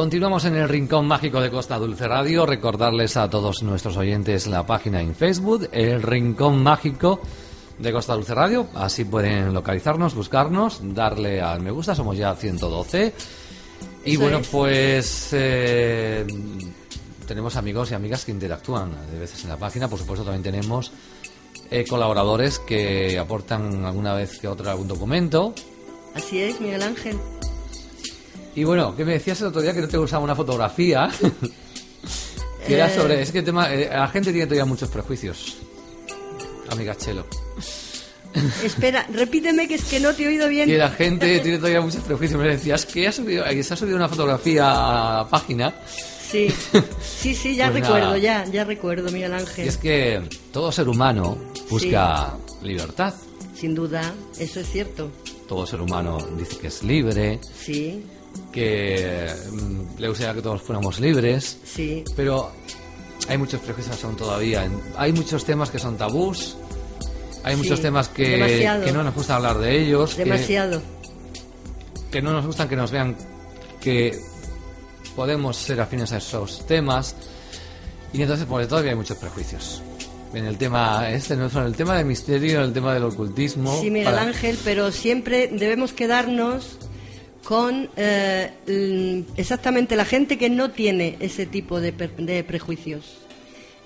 Continuamos 0.00 0.46
en 0.46 0.56
el 0.56 0.66
Rincón 0.66 1.06
Mágico 1.06 1.42
de 1.42 1.50
Costa 1.50 1.76
Dulce 1.76 2.08
Radio. 2.08 2.46
Recordarles 2.46 3.18
a 3.18 3.28
todos 3.28 3.62
nuestros 3.62 3.98
oyentes 3.98 4.46
la 4.46 4.64
página 4.64 5.02
en 5.02 5.14
Facebook, 5.14 5.68
el 5.72 6.00
Rincón 6.00 6.62
Mágico 6.62 7.20
de 7.78 7.92
Costa 7.92 8.14
Dulce 8.14 8.34
Radio. 8.34 8.66
Así 8.74 9.04
pueden 9.04 9.52
localizarnos, 9.52 10.14
buscarnos, 10.14 10.80
darle 10.82 11.42
al 11.42 11.60
me 11.60 11.70
gusta. 11.70 11.94
Somos 11.94 12.16
ya 12.16 12.34
112. 12.34 13.12
Y 14.06 14.16
bueno, 14.16 14.40
pues 14.50 15.28
eh, 15.32 16.26
tenemos 17.28 17.56
amigos 17.56 17.90
y 17.90 17.94
amigas 17.94 18.24
que 18.24 18.32
interactúan 18.32 18.92
de 19.12 19.18
veces 19.18 19.44
en 19.44 19.50
la 19.50 19.58
página. 19.58 19.86
Por 19.86 19.98
supuesto, 19.98 20.24
también 20.24 20.42
tenemos 20.42 20.92
eh, 21.70 21.84
colaboradores 21.86 22.58
que 22.58 23.18
aportan 23.18 23.84
alguna 23.84 24.14
vez 24.14 24.38
que 24.38 24.48
otra 24.48 24.70
algún 24.70 24.88
documento. 24.88 25.52
Así 26.14 26.40
es, 26.40 26.58
Miguel 26.58 26.84
Ángel. 26.84 27.18
Y 28.54 28.64
bueno, 28.64 28.96
que 28.96 29.04
me 29.04 29.12
decías 29.12 29.40
el 29.40 29.48
otro 29.48 29.62
día 29.62 29.72
que 29.72 29.80
no 29.80 29.88
te 29.88 29.96
gustaba 29.98 30.24
una 30.24 30.34
fotografía. 30.36 31.08
que 32.66 32.74
era 32.74 32.88
Eh. 32.90 32.94
sobre. 32.96 33.22
Es 33.22 33.30
que 33.32 33.38
el 33.38 33.44
tema. 33.44 33.72
eh, 33.72 33.88
la 33.92 34.08
gente 34.08 34.30
tiene 34.32 34.46
todavía 34.46 34.64
muchos 34.64 34.88
prejuicios. 34.88 35.56
Amiga 36.70 36.96
Chelo. 36.96 37.26
Espera, 38.64 39.06
repíteme 39.12 39.66
que 39.66 39.74
es 39.74 39.84
que 39.84 39.98
no 39.98 40.14
te 40.14 40.22
he 40.24 40.28
oído 40.28 40.48
bien. 40.48 40.68
Que 40.68 40.78
la 40.78 40.90
gente 40.90 41.40
tiene 41.40 41.58
todavía 41.58 41.80
muchos 41.80 42.02
prejuicios. 42.04 42.40
Me 42.40 42.48
decías 42.48 42.86
que, 42.86 43.08
ha 43.08 43.12
subido, 43.12 43.44
que 43.44 43.62
se 43.64 43.74
ha 43.74 43.76
subido 43.76 43.96
una 43.96 44.08
fotografía 44.08 45.20
a 45.20 45.28
página. 45.28 45.74
Sí, 46.30 46.48
sí, 47.02 47.34
sí, 47.34 47.56
ya 47.56 47.70
Pues 47.72 47.82
recuerdo, 47.82 48.06
nada. 48.06 48.18
ya, 48.18 48.44
ya 48.46 48.62
recuerdo, 48.64 49.10
Miguel 49.10 49.32
Y 49.32 49.34
Ángel. 49.34 49.68
es 49.68 49.76
que 49.78 50.20
todo 50.52 50.70
ser 50.70 50.88
humano 50.88 51.36
busca 51.68 52.36
libertad. 52.62 53.14
Sin 53.56 53.74
duda, 53.74 54.14
eso 54.38 54.60
es 54.60 54.70
cierto. 54.70 55.10
Todo 55.48 55.66
ser 55.66 55.80
humano 55.80 56.18
dice 56.38 56.56
que 56.58 56.68
es 56.68 56.84
libre, 56.84 57.40
Sí, 57.58 58.04
que 58.52 59.26
mm, 59.52 60.00
le 60.00 60.08
gustaría 60.08 60.34
que 60.34 60.42
todos 60.42 60.62
fuéramos 60.62 60.98
libres. 61.00 61.58
sí, 61.64 62.04
Pero 62.16 62.50
hay 63.28 63.38
muchos 63.38 63.60
prejuicios 63.60 64.02
aún 64.04 64.16
todavía. 64.16 64.68
Hay 64.96 65.12
muchos 65.12 65.44
temas 65.44 65.70
que 65.70 65.78
son 65.78 65.96
tabús. 65.96 66.56
Hay 67.44 67.54
Sí, 67.54 67.62
muchos 67.62 67.80
temas 67.80 68.08
que, 68.08 68.38
que 68.84 68.92
no 68.92 69.02
nos 69.02 69.14
gusta 69.14 69.36
hablar 69.36 69.58
de 69.58 69.80
ellos. 69.80 70.16
demasiado. 70.16 70.82
Que, 72.10 72.20
no 72.20 72.32
nos 72.32 72.44
gustan 72.46 72.68
que 72.68 72.76
nos 72.76 72.90
vean 72.90 73.16
que 73.80 74.18
podemos 75.16 75.56
ser 75.56 75.80
afines 75.80 76.12
a 76.12 76.18
esos 76.18 76.66
temas. 76.66 77.14
Y 78.12 78.22
entonces, 78.22 78.46
pues 78.48 78.66
todavía 78.68 78.90
hay 78.90 78.96
muchos 78.96 79.16
prejuicios. 79.16 79.82
En 80.34 80.44
el 80.44 80.58
tema 80.58 81.10
este, 81.10 81.34
no 81.36 81.46
en 81.48 81.58
el 81.66 81.74
tema 81.74 81.96
del 81.96 82.06
misterio, 82.06 82.58
en 82.58 82.64
el 82.66 82.72
tema 82.72 82.94
del 82.94 83.04
ocultismo. 83.04 83.80
Sí, 83.80 83.90
Miguel 83.90 84.06
para- 84.12 84.22
Ángel, 84.22 84.58
pero 84.64 84.92
siempre 84.92 85.48
debemos 85.48 85.92
quedarnos 85.92 86.76
con 87.44 87.88
eh, 87.96 88.50
exactamente 89.36 89.96
la 89.96 90.04
gente 90.04 90.38
que 90.38 90.50
no 90.50 90.70
tiene 90.70 91.16
ese 91.20 91.46
tipo 91.46 91.80
de, 91.80 91.92
de 91.92 92.44
prejuicios, 92.44 93.18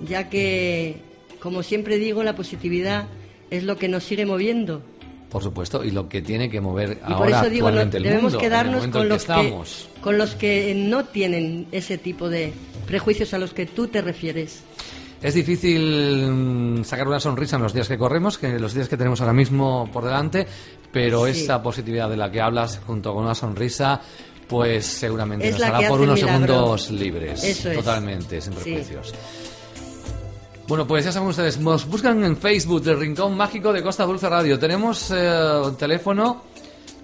ya 0.00 0.28
que, 0.28 0.96
como 1.40 1.62
siempre 1.62 1.98
digo, 1.98 2.22
la 2.22 2.34
positividad 2.34 3.06
es 3.50 3.62
lo 3.64 3.76
que 3.76 3.88
nos 3.88 4.04
sigue 4.04 4.26
moviendo. 4.26 4.82
Por 5.30 5.42
supuesto, 5.42 5.84
y 5.84 5.90
lo 5.90 6.08
que 6.08 6.22
tiene 6.22 6.48
que 6.48 6.60
mover 6.60 6.92
Y 6.92 7.12
por 7.12 7.12
ahora 7.26 7.40
eso 7.40 7.50
digo, 7.50 7.62
no- 7.64 7.68
actualmente 7.80 7.96
el 7.96 8.02
debemos 8.04 8.22
mundo, 8.24 8.38
quedarnos 8.38 8.82
con 8.86 9.02
que 9.02 9.08
los, 9.08 9.24
que, 9.24 9.32
estamos. 9.32 9.88
con 10.00 10.18
los 10.18 10.34
que 10.36 10.74
no 10.76 11.04
tienen 11.06 11.66
ese 11.72 11.98
tipo 11.98 12.28
de 12.28 12.52
prejuicios 12.86 13.34
a 13.34 13.38
los 13.38 13.52
que 13.52 13.66
tú 13.66 13.88
te 13.88 14.00
refieres. 14.00 14.62
Es 15.24 15.32
difícil 15.32 16.30
mm, 16.30 16.84
sacar 16.84 17.08
una 17.08 17.18
sonrisa 17.18 17.56
en 17.56 17.62
los 17.62 17.72
días 17.72 17.88
que 17.88 17.96
corremos, 17.96 18.36
que 18.36 18.58
los 18.58 18.74
días 18.74 18.90
que 18.90 18.98
tenemos 18.98 19.22
ahora 19.22 19.32
mismo 19.32 19.88
por 19.90 20.04
delante, 20.04 20.46
pero 20.92 21.24
Sí. 21.24 21.30
esa 21.44 21.62
positividad 21.62 22.10
de 22.10 22.18
la 22.18 22.30
que 22.30 22.42
hablas, 22.42 22.78
junto 22.86 23.14
con 23.14 23.24
una 23.24 23.34
sonrisa, 23.34 24.02
pues 24.46 24.84
seguramente 24.84 25.48
Es 25.48 25.54
nos 25.58 25.62
hará 25.62 25.88
por 25.88 26.02
unos 26.02 26.20
segundos 26.20 26.90
libres. 26.90 27.42
Eso 27.42 27.70
es. 27.70 27.76
Totalmente, 27.78 28.38
sin 28.42 28.52
Sí. 28.52 28.58
prejuicios. 28.64 29.14
Bueno, 30.68 30.86
pues 30.86 31.06
ya 31.06 31.12
saben 31.12 31.30
ustedes, 31.30 31.58
nos 31.58 31.86
buscan 31.88 32.22
en 32.22 32.36
Facebook 32.36 32.82
del 32.82 32.98
Rincón 33.00 33.34
Mágico 33.34 33.72
de 33.72 33.82
Costa 33.82 34.04
Dulce 34.04 34.28
Radio. 34.28 34.58
Tenemos 34.58 35.10
eh, 35.10 35.60
un 35.64 35.76
teléfono 35.76 36.42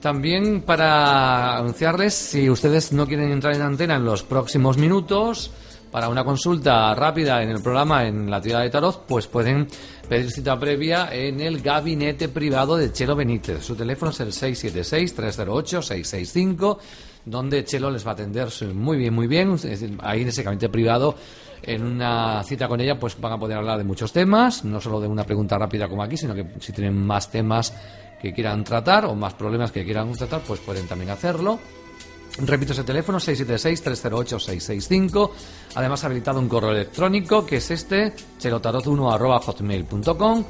también 0.02 0.60
para 0.60 1.56
anunciarles 1.56 2.12
si 2.12 2.50
ustedes 2.50 2.92
no 2.92 3.06
quieren 3.06 3.32
entrar 3.32 3.54
en 3.54 3.62
antena 3.62 3.96
en 3.96 4.04
los 4.04 4.22
próximos 4.22 4.76
minutos 4.76 5.50
para 5.90 6.08
una 6.08 6.24
consulta 6.24 6.94
rápida 6.94 7.42
en 7.42 7.50
el 7.50 7.60
programa 7.62 8.06
en 8.06 8.30
la 8.30 8.40
tirada 8.40 8.62
de 8.64 8.70
tarot, 8.70 9.04
pues 9.06 9.26
pueden 9.26 9.66
pedir 10.08 10.30
cita 10.30 10.58
previa 10.58 11.10
en 11.12 11.40
el 11.40 11.60
gabinete 11.60 12.28
privado 12.28 12.76
de 12.76 12.92
Chelo 12.92 13.16
Benítez. 13.16 13.64
Su 13.64 13.74
teléfono 13.74 14.12
es 14.12 14.20
el 14.20 14.30
676-308-665, 14.32 16.78
donde 17.24 17.64
Chelo 17.64 17.90
les 17.90 18.06
va 18.06 18.10
a 18.10 18.14
atender 18.14 18.48
muy 18.74 18.98
bien, 18.98 19.14
muy 19.14 19.26
bien. 19.26 19.56
Ahí 20.00 20.20
en 20.22 20.28
ese 20.28 20.42
gabinete 20.42 20.68
privado, 20.68 21.14
en 21.62 21.84
una 21.84 22.42
cita 22.44 22.68
con 22.68 22.80
ella, 22.80 22.98
pues 22.98 23.20
van 23.20 23.32
a 23.32 23.38
poder 23.38 23.58
hablar 23.58 23.78
de 23.78 23.84
muchos 23.84 24.12
temas, 24.12 24.64
no 24.64 24.80
solo 24.80 25.00
de 25.00 25.08
una 25.08 25.24
pregunta 25.24 25.58
rápida 25.58 25.88
como 25.88 26.02
aquí, 26.02 26.16
sino 26.16 26.34
que 26.34 26.46
si 26.60 26.72
tienen 26.72 26.96
más 26.96 27.30
temas 27.30 27.74
que 28.22 28.32
quieran 28.32 28.64
tratar 28.64 29.04
o 29.06 29.14
más 29.14 29.34
problemas 29.34 29.72
que 29.72 29.84
quieran 29.84 30.12
tratar, 30.12 30.40
pues 30.46 30.60
pueden 30.60 30.86
también 30.86 31.10
hacerlo. 31.10 31.58
Repito 32.38 32.72
ese 32.72 32.84
teléfono, 32.84 33.18
676-308-665. 33.18 35.30
Además, 35.74 36.02
ha 36.02 36.06
habilitado 36.06 36.40
un 36.40 36.48
correo 36.48 36.70
electrónico 36.70 37.44
que 37.44 37.56
es 37.56 37.70
este, 37.70 38.14
chelotarot1.hotmail.com. 38.40 40.44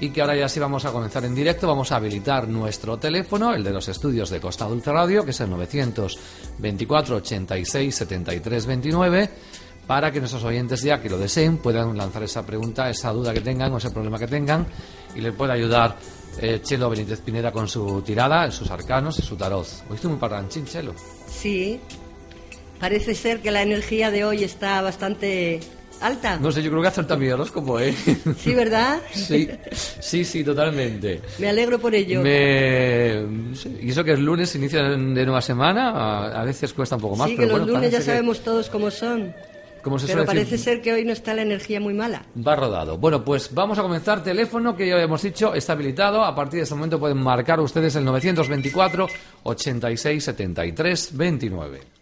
Y 0.00 0.10
que 0.10 0.20
ahora 0.20 0.36
ya 0.36 0.48
sí 0.48 0.60
vamos 0.60 0.84
a 0.84 0.92
comenzar 0.92 1.24
en 1.24 1.34
directo. 1.34 1.66
Vamos 1.66 1.90
a 1.90 1.96
habilitar 1.96 2.46
nuestro 2.46 2.98
teléfono, 2.98 3.52
el 3.52 3.64
de 3.64 3.72
los 3.72 3.88
estudios 3.88 4.30
de 4.30 4.40
Costa 4.40 4.66
Dulce 4.66 4.92
Radio, 4.92 5.24
que 5.24 5.32
es 5.32 5.40
el 5.40 5.50
924 5.50 7.16
86 7.16 7.94
73 7.94 8.66
29 8.66 9.30
para 9.88 10.12
que 10.12 10.20
nuestros 10.20 10.44
oyentes 10.44 10.82
ya 10.82 11.00
que 11.00 11.08
lo 11.08 11.18
deseen 11.18 11.56
puedan 11.56 11.96
lanzar 11.96 12.22
esa 12.22 12.44
pregunta, 12.44 12.90
esa 12.90 13.10
duda 13.10 13.32
que 13.32 13.40
tengan 13.40 13.72
o 13.72 13.78
ese 13.78 13.90
problema 13.90 14.18
que 14.18 14.28
tengan 14.28 14.66
y 15.16 15.22
le 15.22 15.32
pueda 15.32 15.54
ayudar 15.54 15.96
eh, 16.40 16.60
Chelo 16.62 16.90
Benítez 16.90 17.22
Pineda 17.22 17.50
con 17.50 17.66
su 17.66 18.02
tirada, 18.02 18.50
sus 18.50 18.70
arcanos 18.70 19.18
y 19.18 19.22
su 19.22 19.34
tarot. 19.34 19.66
Hoy 19.88 19.96
estoy 19.96 20.10
muy 20.10 20.20
parranchín, 20.20 20.66
Chelo. 20.66 20.94
Sí, 21.40 21.78
parece 22.80 23.14
ser 23.14 23.40
que 23.40 23.50
la 23.50 23.62
energía 23.62 24.10
de 24.10 24.24
hoy 24.24 24.42
está 24.44 24.80
bastante 24.82 25.60
alta. 26.00 26.36
No 26.38 26.50
sé, 26.52 26.62
yo 26.62 26.70
creo 26.70 26.82
que 26.82 26.88
acerta 26.88 27.16
mi 27.16 27.28
horóscopo, 27.28 27.78
¿eh? 27.80 27.94
Sí, 28.38 28.54
¿verdad? 28.54 29.00
sí, 29.12 29.48
sí, 30.00 30.24
sí, 30.24 30.42
totalmente. 30.44 31.20
Me 31.38 31.48
alegro 31.48 31.78
por 31.78 31.94
ello. 31.94 32.22
Me... 32.22 33.22
Y 33.80 33.90
eso 33.90 34.02
que 34.04 34.12
es 34.12 34.18
lunes, 34.18 34.54
inicio 34.56 34.82
de 34.82 35.24
nueva 35.24 35.40
semana, 35.42 35.90
a- 36.40 36.44
veces 36.44 36.72
cuesta 36.72 36.96
un 36.96 37.02
poco 37.02 37.16
más, 37.16 37.28
sí, 37.28 37.36
que 37.36 37.42
pero 37.42 37.56
los 37.58 37.66
bueno, 37.66 37.74
lunes 37.78 37.92
ya 37.92 37.98
que, 37.98 38.04
sabemos 38.04 38.40
todos 38.40 38.68
cómo 38.70 38.90
son. 38.90 39.32
Como 39.88 39.98
se 39.98 40.06
Pero 40.06 40.18
suele 40.18 40.26
parece 40.26 40.50
decir, 40.52 40.64
ser 40.64 40.82
que 40.82 40.92
hoy 40.92 41.04
no 41.04 41.12
está 41.12 41.34
la 41.34 41.42
energía 41.42 41.80
muy 41.80 41.94
mala. 41.94 42.22
Va 42.46 42.56
rodado. 42.56 42.98
Bueno, 42.98 43.24
pues 43.24 43.52
vamos 43.52 43.78
a 43.78 43.82
comenzar. 43.82 44.22
Teléfono 44.22 44.76
que 44.76 44.86
ya 44.86 44.94
habíamos 44.94 45.22
dicho 45.22 45.54
está 45.54 45.72
habilitado. 45.72 46.24
A 46.24 46.34
partir 46.34 46.58
de 46.58 46.64
este 46.64 46.74
momento 46.74 46.98
pueden 46.98 47.18
marcar 47.18 47.60
ustedes 47.60 47.96
el 47.96 48.04
924 48.04 49.08
86 49.44 50.24
73 50.24 51.16
29. 51.16 51.97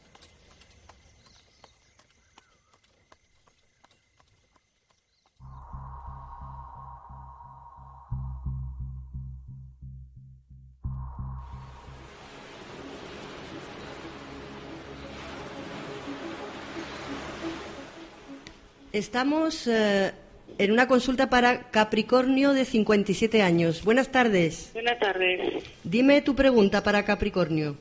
Estamos 18.96 19.66
eh, 19.66 20.10
en 20.56 20.72
una 20.72 20.88
consulta 20.88 21.28
para 21.28 21.70
Capricornio 21.70 22.54
de 22.54 22.64
57 22.64 23.42
años. 23.42 23.84
Buenas 23.84 24.10
tardes. 24.10 24.70
Buenas 24.72 24.98
tardes. 24.98 25.64
Dime 25.84 26.22
tu 26.22 26.34
pregunta 26.34 26.82
para 26.82 27.04
Capricornio. 27.04 27.76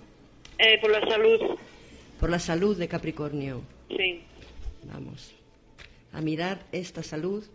Eh, 0.60 0.78
por 0.82 0.92
la 0.92 1.00
salud. 1.10 1.58
Por 2.20 2.30
la 2.30 2.38
salud 2.38 2.78
de 2.78 2.90
Capricornio. 2.90 3.62
Sí. 3.88 4.24
Vamos 4.94 5.34
a 6.12 6.20
mirar 6.20 6.66
esta 6.74 7.02
salud 7.02 7.46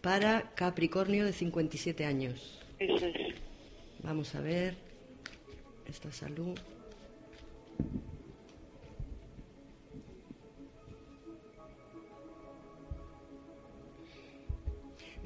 para 0.00 0.52
Capricornio 0.54 1.26
de 1.26 1.34
57 1.34 2.06
años. 2.06 2.58
Eso 2.78 3.04
es. 3.04 3.34
Vamos 4.02 4.34
a 4.34 4.40
ver 4.40 4.74
esta 5.86 6.10
salud. 6.10 6.58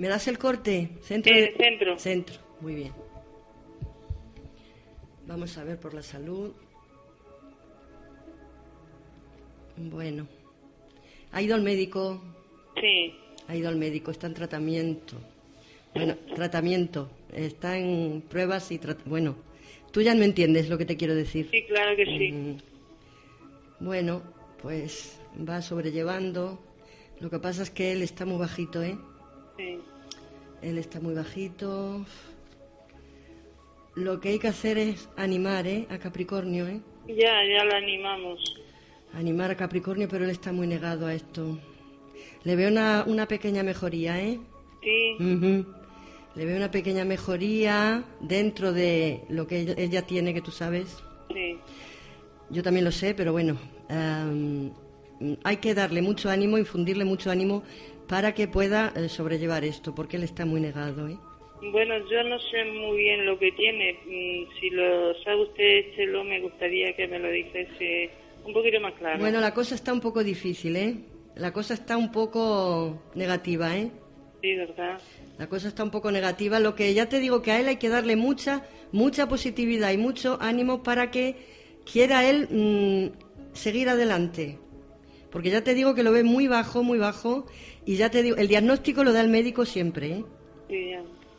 ¿Me 0.00 0.08
das 0.08 0.26
el 0.28 0.38
corte? 0.38 0.88
Centro. 1.02 1.30
Eh, 1.30 1.54
centro. 1.58 1.98
Centro, 1.98 2.36
muy 2.62 2.74
bien. 2.74 2.92
Vamos 5.26 5.58
a 5.58 5.64
ver 5.64 5.78
por 5.78 5.92
la 5.92 6.02
salud. 6.02 6.54
Bueno. 9.76 10.26
¿Ha 11.32 11.42
ido 11.42 11.54
al 11.54 11.60
médico? 11.60 12.18
Sí. 12.80 13.14
Ha 13.46 13.54
ido 13.54 13.68
al 13.68 13.76
médico, 13.76 14.10
está 14.10 14.26
en 14.26 14.32
tratamiento. 14.32 15.18
Bueno, 15.94 16.16
tratamiento. 16.34 17.10
Está 17.30 17.76
en 17.76 18.22
pruebas 18.22 18.72
y 18.72 18.80
Bueno, 19.04 19.36
tú 19.92 20.00
ya 20.00 20.14
me 20.14 20.24
entiendes 20.24 20.70
lo 20.70 20.78
que 20.78 20.86
te 20.86 20.96
quiero 20.96 21.14
decir. 21.14 21.50
Sí, 21.50 21.62
claro 21.64 21.94
que 21.94 22.06
sí. 22.06 22.32
Mm. 22.32 22.56
Bueno, 23.80 24.22
pues 24.62 25.20
va 25.46 25.60
sobrellevando. 25.60 26.58
Lo 27.20 27.28
que 27.28 27.38
pasa 27.38 27.64
es 27.64 27.70
que 27.70 27.92
él 27.92 28.00
está 28.00 28.24
muy 28.24 28.38
bajito, 28.38 28.82
¿eh? 28.82 28.96
Sí. 29.60 29.78
Él 30.62 30.78
está 30.78 31.00
muy 31.00 31.14
bajito. 31.14 32.04
Lo 33.94 34.20
que 34.20 34.30
hay 34.30 34.38
que 34.38 34.48
hacer 34.48 34.78
es 34.78 35.08
animar, 35.16 35.66
¿eh? 35.66 35.86
A 35.90 35.98
Capricornio, 35.98 36.66
¿eh? 36.68 36.80
Ya, 37.08 37.42
ya 37.44 37.64
la 37.64 37.76
animamos. 37.76 38.38
Animar 39.14 39.50
a 39.50 39.56
Capricornio, 39.56 40.08
pero 40.08 40.24
él 40.24 40.30
está 40.30 40.52
muy 40.52 40.66
negado 40.66 41.06
a 41.06 41.14
esto. 41.14 41.58
Le 42.44 42.56
veo 42.56 42.70
una, 42.70 43.04
una 43.06 43.26
pequeña 43.26 43.62
mejoría, 43.62 44.20
¿eh? 44.22 44.38
Sí. 44.82 45.16
Le 46.36 46.44
veo 46.44 46.56
una 46.56 46.70
pequeña 46.70 47.04
mejoría 47.04 48.04
dentro 48.20 48.72
de 48.72 49.22
lo 49.28 49.46
que 49.46 49.60
ella- 49.60 49.74
ella 49.76 50.02
tiene, 50.06 50.32
que 50.32 50.40
tú 50.40 50.50
sabes. 50.52 50.96
Sí. 51.32 51.58
Yo 52.50 52.62
también 52.62 52.84
lo 52.84 52.92
sé, 52.92 53.14
pero 53.14 53.32
bueno, 53.32 53.58
em, 53.88 54.70
hay 55.42 55.56
que 55.56 55.74
darle 55.74 56.00
mucho 56.02 56.30
ánimo, 56.30 56.56
infundirle 56.56 57.04
mucho 57.04 57.30
ánimo 57.30 57.62
para 58.10 58.34
que 58.34 58.48
pueda 58.48 58.92
eh, 58.96 59.08
sobrellevar 59.08 59.64
esto, 59.64 59.94
porque 59.94 60.16
él 60.16 60.24
está 60.24 60.44
muy 60.44 60.60
negado. 60.60 61.08
¿eh? 61.08 61.16
Bueno, 61.70 61.94
yo 62.10 62.24
no 62.24 62.40
sé 62.40 62.64
muy 62.64 62.98
bien 62.98 63.24
lo 63.24 63.38
que 63.38 63.52
tiene. 63.52 63.92
Mm, 64.04 64.50
Si 64.58 64.70
lo 64.70 65.14
sabe 65.22 65.42
usted, 65.42 65.94
Chelo, 65.94 66.24
me 66.24 66.40
gustaría 66.40 66.94
que 66.96 67.06
me 67.06 67.20
lo 67.20 67.30
dijese 67.30 68.10
un 68.44 68.52
poquito 68.52 68.80
más 68.80 68.94
claro. 68.94 69.20
Bueno, 69.20 69.40
la 69.40 69.54
cosa 69.54 69.76
está 69.76 69.92
un 69.92 70.00
poco 70.00 70.24
difícil, 70.24 70.74
¿eh? 70.74 70.96
La 71.36 71.52
cosa 71.52 71.74
está 71.74 71.96
un 71.96 72.10
poco 72.10 73.00
negativa, 73.14 73.76
¿eh? 73.76 73.92
Sí, 74.42 74.56
¿verdad? 74.56 74.98
La 75.38 75.48
cosa 75.48 75.68
está 75.68 75.84
un 75.84 75.90
poco 75.92 76.10
negativa. 76.10 76.58
Lo 76.58 76.74
que 76.74 76.92
ya 76.92 77.08
te 77.08 77.20
digo 77.20 77.42
que 77.42 77.52
a 77.52 77.60
él 77.60 77.68
hay 77.68 77.76
que 77.76 77.90
darle 77.90 78.16
mucha, 78.16 78.64
mucha 78.90 79.28
positividad 79.28 79.92
y 79.92 79.98
mucho 79.98 80.36
ánimo 80.40 80.82
para 80.82 81.12
que 81.12 81.36
quiera 81.90 82.28
él 82.28 82.48
mm, 82.50 83.54
seguir 83.54 83.88
adelante. 83.88 84.58
Porque 85.30 85.50
ya 85.50 85.62
te 85.62 85.74
digo 85.74 85.94
que 85.94 86.02
lo 86.02 86.10
ve 86.10 86.24
muy 86.24 86.48
bajo, 86.48 86.82
muy 86.82 86.98
bajo. 86.98 87.46
Y 87.86 87.96
ya 87.96 88.10
te 88.10 88.22
digo, 88.22 88.36
el 88.36 88.48
diagnóstico 88.48 89.04
lo 89.04 89.12
da 89.12 89.20
el 89.20 89.28
médico 89.28 89.64
siempre, 89.64 90.18
¿eh? 90.18 90.24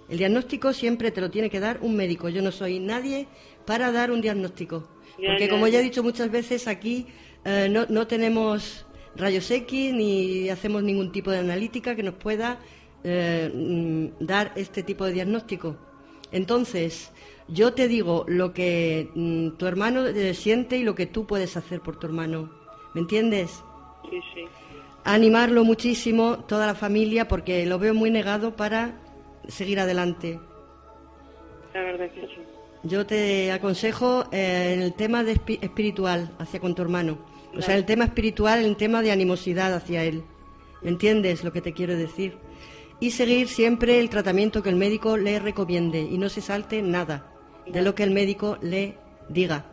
El 0.09 0.17
diagnóstico 0.17 0.73
siempre 0.73 1.11
te 1.11 1.21
lo 1.21 1.31
tiene 1.31 1.49
que 1.49 1.61
dar 1.61 1.79
un 1.81 1.95
médico. 1.95 2.27
Yo 2.27 2.41
no 2.41 2.51
soy 2.51 2.79
nadie 2.79 3.27
para 3.65 3.91
dar 3.93 4.11
un 4.11 4.19
diagnóstico. 4.19 4.89
Porque 5.15 5.47
como 5.47 5.67
ya 5.67 5.79
he 5.79 5.83
dicho 5.83 6.03
muchas 6.03 6.29
veces, 6.29 6.67
aquí 6.67 7.07
eh, 7.45 7.69
no, 7.71 7.85
no 7.87 8.07
tenemos 8.07 8.85
rayos 9.15 9.49
X 9.49 9.93
ni 9.93 10.49
hacemos 10.49 10.83
ningún 10.83 11.11
tipo 11.11 11.31
de 11.31 11.39
analítica 11.39 11.95
que 11.95 12.03
nos 12.03 12.15
pueda 12.15 12.59
eh, 13.03 13.49
mm, 13.53 14.25
dar 14.25 14.51
este 14.55 14.83
tipo 14.83 15.05
de 15.05 15.13
diagnóstico. 15.13 15.77
Entonces, 16.33 17.11
yo 17.47 17.73
te 17.73 17.87
digo 17.87 18.25
lo 18.27 18.53
que 18.53 19.09
mm, 19.15 19.51
tu 19.51 19.65
hermano 19.65 20.03
siente 20.33 20.77
y 20.77 20.83
lo 20.83 20.95
que 20.95 21.05
tú 21.05 21.25
puedes 21.25 21.55
hacer 21.55 21.79
por 21.79 21.97
tu 21.97 22.07
hermano. 22.07 22.51
¿Me 22.93 23.01
entiendes? 23.01 23.63
Sí, 24.09 24.19
sí. 24.33 24.41
Animarlo 25.03 25.63
muchísimo, 25.63 26.39
toda 26.39 26.67
la 26.67 26.75
familia, 26.75 27.27
porque 27.27 27.65
lo 27.65 27.79
veo 27.79 27.93
muy 27.93 28.11
negado 28.11 28.55
para 28.55 28.99
seguir 29.47 29.79
adelante. 29.79 30.39
La 31.73 31.81
verdad 31.81 32.09
que 32.11 32.21
sí. 32.21 32.41
Yo 32.83 33.05
te 33.05 33.51
aconsejo 33.51 34.25
eh, 34.31 34.75
el 34.81 34.93
tema 34.93 35.23
de 35.23 35.35
espi- 35.35 35.59
espiritual 35.61 36.31
hacia 36.39 36.59
con 36.59 36.73
tu 36.75 36.81
hermano. 36.81 37.19
O 37.55 37.61
sea, 37.61 37.75
el 37.75 37.85
tema 37.85 38.05
espiritual, 38.05 38.63
el 38.63 38.75
tema 38.77 39.01
de 39.01 39.11
animosidad 39.11 39.73
hacia 39.73 40.03
él. 40.03 40.23
¿Me 40.81 40.89
entiendes 40.89 41.43
lo 41.43 41.51
que 41.51 41.61
te 41.61 41.73
quiero 41.73 41.95
decir? 41.95 42.37
Y 42.99 43.11
seguir 43.11 43.47
siempre 43.47 43.99
el 43.99 44.09
tratamiento 44.09 44.63
que 44.63 44.69
el 44.69 44.75
médico 44.77 45.17
le 45.17 45.37
recomiende 45.39 46.01
y 46.01 46.17
no 46.17 46.29
se 46.29 46.41
salte 46.41 46.81
nada 46.81 47.31
de 47.67 47.81
lo 47.81 47.93
que 47.93 48.03
el 48.03 48.11
médico 48.11 48.57
le 48.61 48.95
diga. 49.29 49.65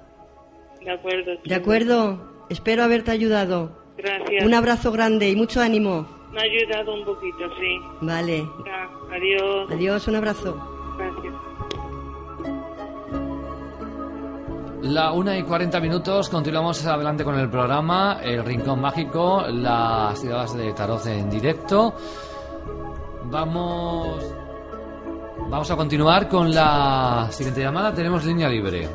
De 0.85 0.91
acuerdo. 0.91 1.31
¿De 1.45 1.55
acuerdo? 1.55 2.47
Espero 2.51 2.83
haberte 2.85 3.11
ayudado. 3.11 3.78
Gracias. 3.99 4.45
Un 4.45 4.55
abrazo 4.55 4.93
grande 4.93 5.29
y 5.29 5.37
mucho 5.37 5.61
ánimo. 5.61 6.07
Me 6.33 6.41
ha 6.41 6.45
ayudado 6.45 6.95
un 6.95 7.05
poquito, 7.05 7.45
sí. 7.59 7.81
Vale. 8.01 8.49
Ya, 8.65 8.89
Adiós. 9.17 9.71
Adiós, 9.73 10.09
un 10.09 10.17
abrazo. 10.17 10.57
Gracias. 10.97 11.35
La 14.83 15.13
una 15.13 15.37
y 15.37 15.43
40 15.43 15.81
minutos, 15.81 16.29
continuamos 16.29 16.87
adelante 16.87 17.25
con 17.25 17.39
el 17.39 17.51
programa 17.51 18.21
El 18.23 18.45
Rincón 18.45 18.81
Mágico, 18.81 19.45
las 19.49 20.21
tiradas 20.21 20.57
de 20.57 20.73
tarot 20.73 21.05
en 21.07 21.29
directo. 21.29 21.95
Vamos. 23.25 24.25
Vamos 25.49 25.71
a 25.71 25.77
continuar 25.77 26.29
con 26.29 26.55
la 26.55 27.27
siguiente 27.31 27.61
llamada. 27.61 27.93
Tenemos 27.93 28.25
línea 28.25 28.49
libre. 28.49 28.89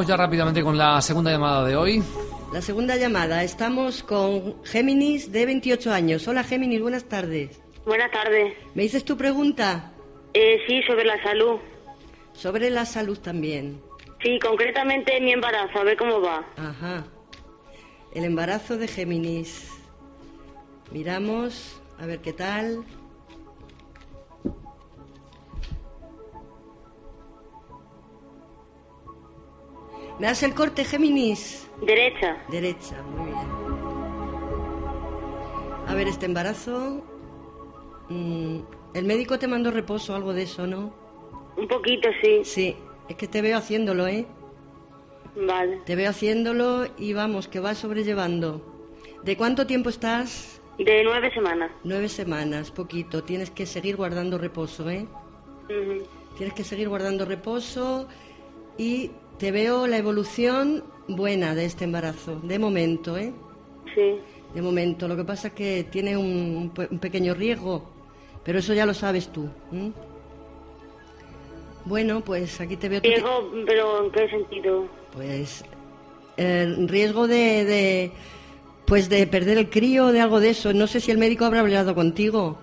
Vamos 0.00 0.08
ya 0.08 0.16
rápidamente 0.16 0.62
con 0.62 0.78
la 0.78 0.98
segunda 1.02 1.30
llamada 1.30 1.62
de 1.62 1.76
hoy. 1.76 2.02
La 2.54 2.62
segunda 2.62 2.96
llamada. 2.96 3.44
Estamos 3.44 4.02
con 4.02 4.64
Géminis 4.64 5.30
de 5.30 5.44
28 5.44 5.92
años. 5.92 6.26
Hola 6.26 6.42
Géminis, 6.42 6.80
buenas 6.80 7.04
tardes. 7.04 7.60
Buenas 7.84 8.10
tardes. 8.10 8.54
¿Me 8.74 8.84
dices 8.84 9.04
tu 9.04 9.18
pregunta? 9.18 9.92
Eh, 10.32 10.58
sí, 10.66 10.80
sobre 10.84 11.04
la 11.04 11.22
salud. 11.22 11.58
Sobre 12.32 12.70
la 12.70 12.86
salud 12.86 13.18
también. 13.18 13.78
Sí, 14.22 14.38
concretamente 14.38 15.20
mi 15.20 15.32
embarazo, 15.32 15.80
a 15.80 15.84
ver 15.84 15.98
cómo 15.98 16.22
va. 16.22 16.46
Ajá. 16.56 17.04
El 18.14 18.24
embarazo 18.24 18.78
de 18.78 18.88
Géminis. 18.88 19.70
Miramos, 20.92 21.78
a 21.98 22.06
ver 22.06 22.20
qué 22.20 22.32
tal. 22.32 22.86
¿Me 30.20 30.26
das 30.26 30.42
el 30.42 30.54
corte, 30.54 30.84
Géminis? 30.84 31.66
Derecha. 31.80 32.36
Derecha, 32.50 33.02
muy 33.16 33.26
bien. 33.26 33.38
A 35.88 35.94
ver, 35.94 36.08
este 36.08 36.26
embarazo. 36.26 37.02
mm, 38.10 38.58
el 38.92 39.04
médico 39.06 39.38
te 39.38 39.48
mandó 39.48 39.70
reposo, 39.70 40.14
algo 40.14 40.34
de 40.34 40.42
eso, 40.42 40.66
¿no? 40.66 40.92
Un 41.56 41.66
poquito, 41.66 42.10
sí. 42.22 42.40
Sí, 42.44 42.76
es 43.08 43.16
que 43.16 43.28
te 43.28 43.40
veo 43.40 43.56
haciéndolo, 43.56 44.06
¿eh? 44.06 44.26
Vale. 45.36 45.78
Te 45.86 45.96
veo 45.96 46.10
haciéndolo 46.10 46.86
y 46.98 47.14
vamos, 47.14 47.48
que 47.48 47.60
vas 47.60 47.78
sobrellevando. 47.78 48.60
¿De 49.22 49.36
cuánto 49.38 49.66
tiempo 49.66 49.88
estás? 49.88 50.60
De 50.76 51.02
nueve 51.02 51.32
semanas. 51.32 51.70
Nueve 51.82 52.08
semanas, 52.08 52.70
poquito. 52.70 53.24
Tienes 53.24 53.50
que 53.50 53.64
seguir 53.64 53.96
guardando 53.96 54.36
reposo, 54.36 54.90
¿eh? 54.90 55.06
Tienes 56.36 56.54
que 56.54 56.64
seguir 56.64 56.88
guardando 56.88 57.24
reposo 57.24 58.06
y 58.76 59.10
te 59.40 59.50
veo 59.50 59.86
la 59.86 59.96
evolución 59.96 60.84
buena 61.08 61.54
de 61.56 61.64
este 61.64 61.84
embarazo, 61.84 62.38
de 62.44 62.58
momento, 62.58 63.16
¿eh? 63.16 63.32
Sí. 63.94 64.18
De 64.54 64.62
momento. 64.62 65.08
Lo 65.08 65.16
que 65.16 65.24
pasa 65.24 65.48
es 65.48 65.54
que 65.54 65.84
tiene 65.90 66.16
un, 66.16 66.26
un 66.56 66.70
pe- 66.70 66.88
un 66.90 66.98
pequeño 66.98 67.34
riesgo, 67.34 67.82
pero 68.44 68.58
eso 68.58 68.74
ya 68.74 68.84
lo 68.86 68.92
sabes 68.94 69.28
tú. 69.32 69.48
Bueno, 71.84 72.20
pues 72.20 72.60
aquí 72.60 72.76
te 72.76 72.88
veo. 72.88 73.00
Riesgo, 73.00 73.50
pero 73.66 74.04
¿en 74.04 74.10
qué 74.12 74.28
sentido? 74.28 74.86
Pues 75.14 75.64
eh, 76.36 76.74
riesgo 76.86 77.26
de, 77.26 77.64
de, 77.64 78.12
pues 78.86 79.08
de 79.08 79.26
perder 79.26 79.58
el 79.58 79.70
crío 79.70 80.06
o 80.06 80.12
de 80.12 80.20
algo 80.20 80.40
de 80.40 80.50
eso. 80.50 80.72
No 80.74 80.86
sé 80.86 81.00
si 81.00 81.10
el 81.10 81.18
médico 81.18 81.44
habrá 81.46 81.60
hablado 81.60 81.94
contigo. 81.94 82.58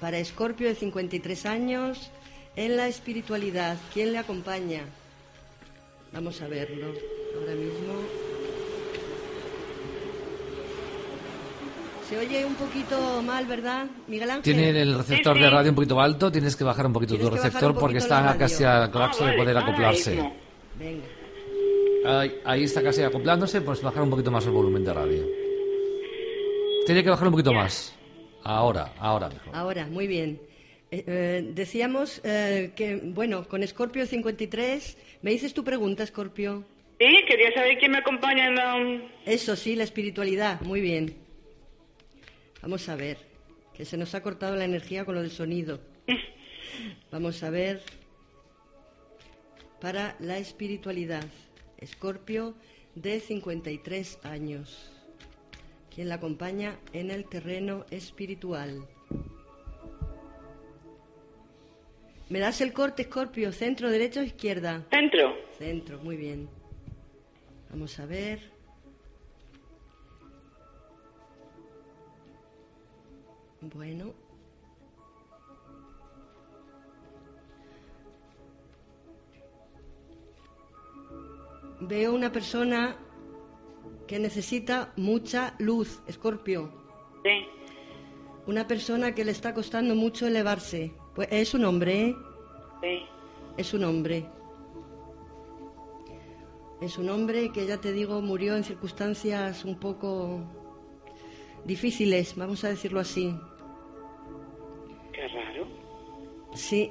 para 0.00 0.16
Escorpio 0.16 0.66
de 0.66 0.76
53 0.76 1.44
años, 1.44 2.10
en 2.56 2.78
la 2.78 2.88
espiritualidad, 2.88 3.76
¿quién 3.92 4.12
le 4.12 4.18
acompaña? 4.18 4.84
Vamos 6.10 6.40
a 6.40 6.48
verlo 6.48 6.86
ahora 7.38 7.54
mismo. 7.54 8.19
Se 12.10 12.18
oye 12.18 12.44
un 12.44 12.54
poquito 12.54 13.22
mal, 13.22 13.46
¿verdad, 13.46 13.86
Miguel 14.08 14.30
Ángel? 14.30 14.42
Tiene 14.42 14.70
el 14.80 14.98
receptor 14.98 15.36
Sí, 15.36 15.42
de 15.42 15.48
sí. 15.48 15.54
radio 15.54 15.70
un 15.70 15.76
poquito 15.76 16.00
alto, 16.00 16.32
tienes 16.32 16.56
que 16.56 16.64
bajar 16.64 16.86
un 16.86 16.92
poquito 16.92 17.14
Tienes 17.14 17.30
tu 17.30 17.36
receptor 17.36 17.78
porque 17.78 17.98
está 17.98 18.20
la 18.20 18.36
casi 18.36 18.64
al 18.64 18.90
colapso 18.90 19.22
Ah, 19.24 19.26
de 19.30 19.36
vale. 19.36 19.42
poder 19.44 19.56
Ah, 19.56 19.60
acoplarse. 19.60 20.32
Venga. 20.76 21.04
Ahí, 22.20 22.34
ahí 22.44 22.64
está 22.64 22.82
casi 22.82 23.02
acoplándose, 23.02 23.60
pues 23.60 23.80
bajar 23.80 24.02
un 24.02 24.10
poquito 24.10 24.30
más 24.32 24.44
el 24.44 24.50
volumen 24.52 24.84
de 24.84 24.92
radio. 24.92 25.24
Tiene 26.86 27.04
que 27.04 27.10
bajar 27.10 27.28
un 27.28 27.32
poquito 27.32 27.52
más. 27.52 27.94
Ahora, 28.42 28.92
ahora 28.98 29.28
mejor. 29.28 29.54
Ahora, 29.54 29.86
muy 29.86 30.08
bien. 30.08 30.40
Eh, 30.90 31.04
eh, 31.06 31.50
decíamos 31.54 32.20
eh, 32.24 32.72
que, 32.74 32.96
bueno, 33.04 33.46
con 33.46 33.62
Escorpio 33.62 34.04
53, 34.06 34.96
¿me 35.22 35.30
dices 35.30 35.54
tu 35.54 35.62
pregunta, 35.62 36.02
Escorpio? 36.02 36.64
Sí, 36.98 37.06
quería 37.28 37.52
saber 37.54 37.78
quién 37.78 37.92
me 37.92 37.98
acompaña 37.98 38.46
en 38.48 38.54
lo... 38.56 39.04
Eso 39.26 39.54
sí, 39.54 39.76
la 39.76 39.84
espiritualidad, 39.84 40.60
muy 40.62 40.80
bien. 40.80 41.14
Vamos 42.62 42.88
a 42.88 42.96
ver, 42.96 43.18
que 43.72 43.84
se 43.84 43.96
nos 43.96 44.14
ha 44.14 44.22
cortado 44.22 44.54
la 44.56 44.64
energía 44.64 45.04
con 45.04 45.14
lo 45.14 45.22
del 45.22 45.30
sonido. 45.30 45.80
Vamos 47.10 47.42
a 47.42 47.50
ver, 47.50 47.82
para 49.80 50.16
la 50.20 50.38
espiritualidad, 50.38 51.24
Escorpio 51.78 52.54
de 52.94 53.20
53 53.20 54.18
años. 54.24 54.92
¿Quién 55.94 56.08
la 56.08 56.16
acompaña 56.16 56.78
en 56.92 57.10
el 57.10 57.28
terreno 57.28 57.86
espiritual? 57.90 58.86
¿Me 62.28 62.38
das 62.38 62.60
el 62.60 62.72
corte, 62.72 63.02
Escorpio? 63.02 63.52
¿Centro, 63.52 63.90
derecha 63.90 64.20
o 64.20 64.22
izquierda? 64.22 64.86
Centro. 64.90 65.34
Centro, 65.58 65.98
muy 65.98 66.16
bien. 66.16 66.48
Vamos 67.70 67.98
a 67.98 68.06
ver. 68.06 68.59
Bueno. 73.60 74.14
Veo 81.80 82.14
una 82.14 82.30
persona 82.30 82.96
que 84.06 84.18
necesita 84.18 84.92
mucha 84.96 85.54
luz, 85.58 86.02
Escorpio. 86.06 86.72
Sí. 87.22 87.46
Una 88.46 88.66
persona 88.66 89.14
que 89.14 89.24
le 89.24 89.32
está 89.32 89.54
costando 89.54 89.94
mucho 89.94 90.26
elevarse. 90.26 90.92
Pues 91.14 91.28
es 91.30 91.54
un 91.54 91.64
hombre, 91.64 92.08
¿eh? 92.08 92.16
Sí. 92.82 93.02
Es 93.56 93.74
un 93.74 93.84
hombre. 93.84 94.26
Es 96.80 96.96
un 96.96 97.10
hombre 97.10 97.52
que 97.52 97.66
ya 97.66 97.78
te 97.78 97.92
digo 97.92 98.22
murió 98.22 98.56
en 98.56 98.64
circunstancias 98.64 99.66
un 99.66 99.78
poco 99.78 100.40
difíciles, 101.64 102.34
vamos 102.36 102.64
a 102.64 102.68
decirlo 102.68 103.00
así. 103.00 103.34
Qué 105.12 105.28
raro. 105.28 105.66
Sí, 106.54 106.90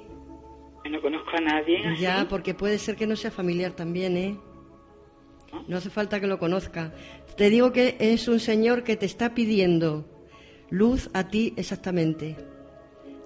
no 0.89 1.01
conozco 1.01 1.29
a 1.37 1.41
nadie 1.41 1.85
así. 1.87 2.01
ya, 2.01 2.27
porque 2.29 2.53
puede 2.53 2.77
ser 2.79 2.95
que 2.95 3.05
no 3.07 3.15
sea 3.15 3.31
familiar 3.31 3.73
también, 3.73 4.17
¿eh? 4.17 4.37
No 5.67 5.77
hace 5.77 5.89
falta 5.89 6.19
que 6.19 6.27
lo 6.27 6.37
conozca. 6.39 6.93
Te 7.35 7.49
digo 7.49 7.71
que 7.71 7.95
es 7.99 8.27
un 8.27 8.39
señor 8.39 8.83
que 8.83 8.95
te 8.95 9.05
está 9.05 9.33
pidiendo 9.33 10.05
luz 10.69 11.09
a 11.13 11.27
ti 11.27 11.53
exactamente. 11.57 12.35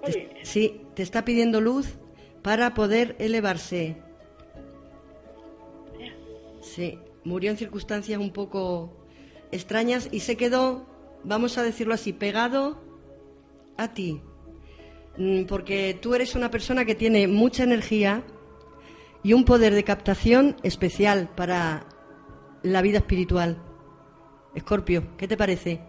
Te- 0.04 0.38
sí, 0.42 0.80
te 0.94 1.02
está 1.02 1.24
pidiendo 1.24 1.60
luz 1.60 1.98
para 2.42 2.74
poder 2.74 3.14
elevarse. 3.18 3.96
Sí, 6.60 6.98
murió 7.24 7.50
en 7.50 7.56
circunstancias 7.56 8.18
un 8.18 8.32
poco 8.32 8.96
extrañas 9.52 10.08
y 10.10 10.20
se 10.20 10.36
quedó, 10.36 10.86
vamos 11.24 11.58
a 11.58 11.62
decirlo 11.62 11.94
así, 11.94 12.12
pegado 12.12 12.80
a 13.76 13.88
ti. 13.94 14.20
Mm, 15.16 15.44
Porque 15.44 15.98
tú 16.00 16.14
eres 16.14 16.34
una 16.34 16.50
persona 16.50 16.84
que 16.84 16.94
tiene 16.94 17.26
mucha 17.28 17.62
energía 17.64 18.22
y 19.22 19.32
un 19.32 19.44
poder 19.44 19.74
de 19.74 19.84
captación 19.84 20.56
especial 20.62 21.30
para 21.34 21.86
la 22.62 22.82
vida 22.82 22.98
espiritual. 22.98 23.58
Escorpio, 24.54 25.16
¿qué 25.16 25.26
te 25.28 25.36
parece? 25.36 25.80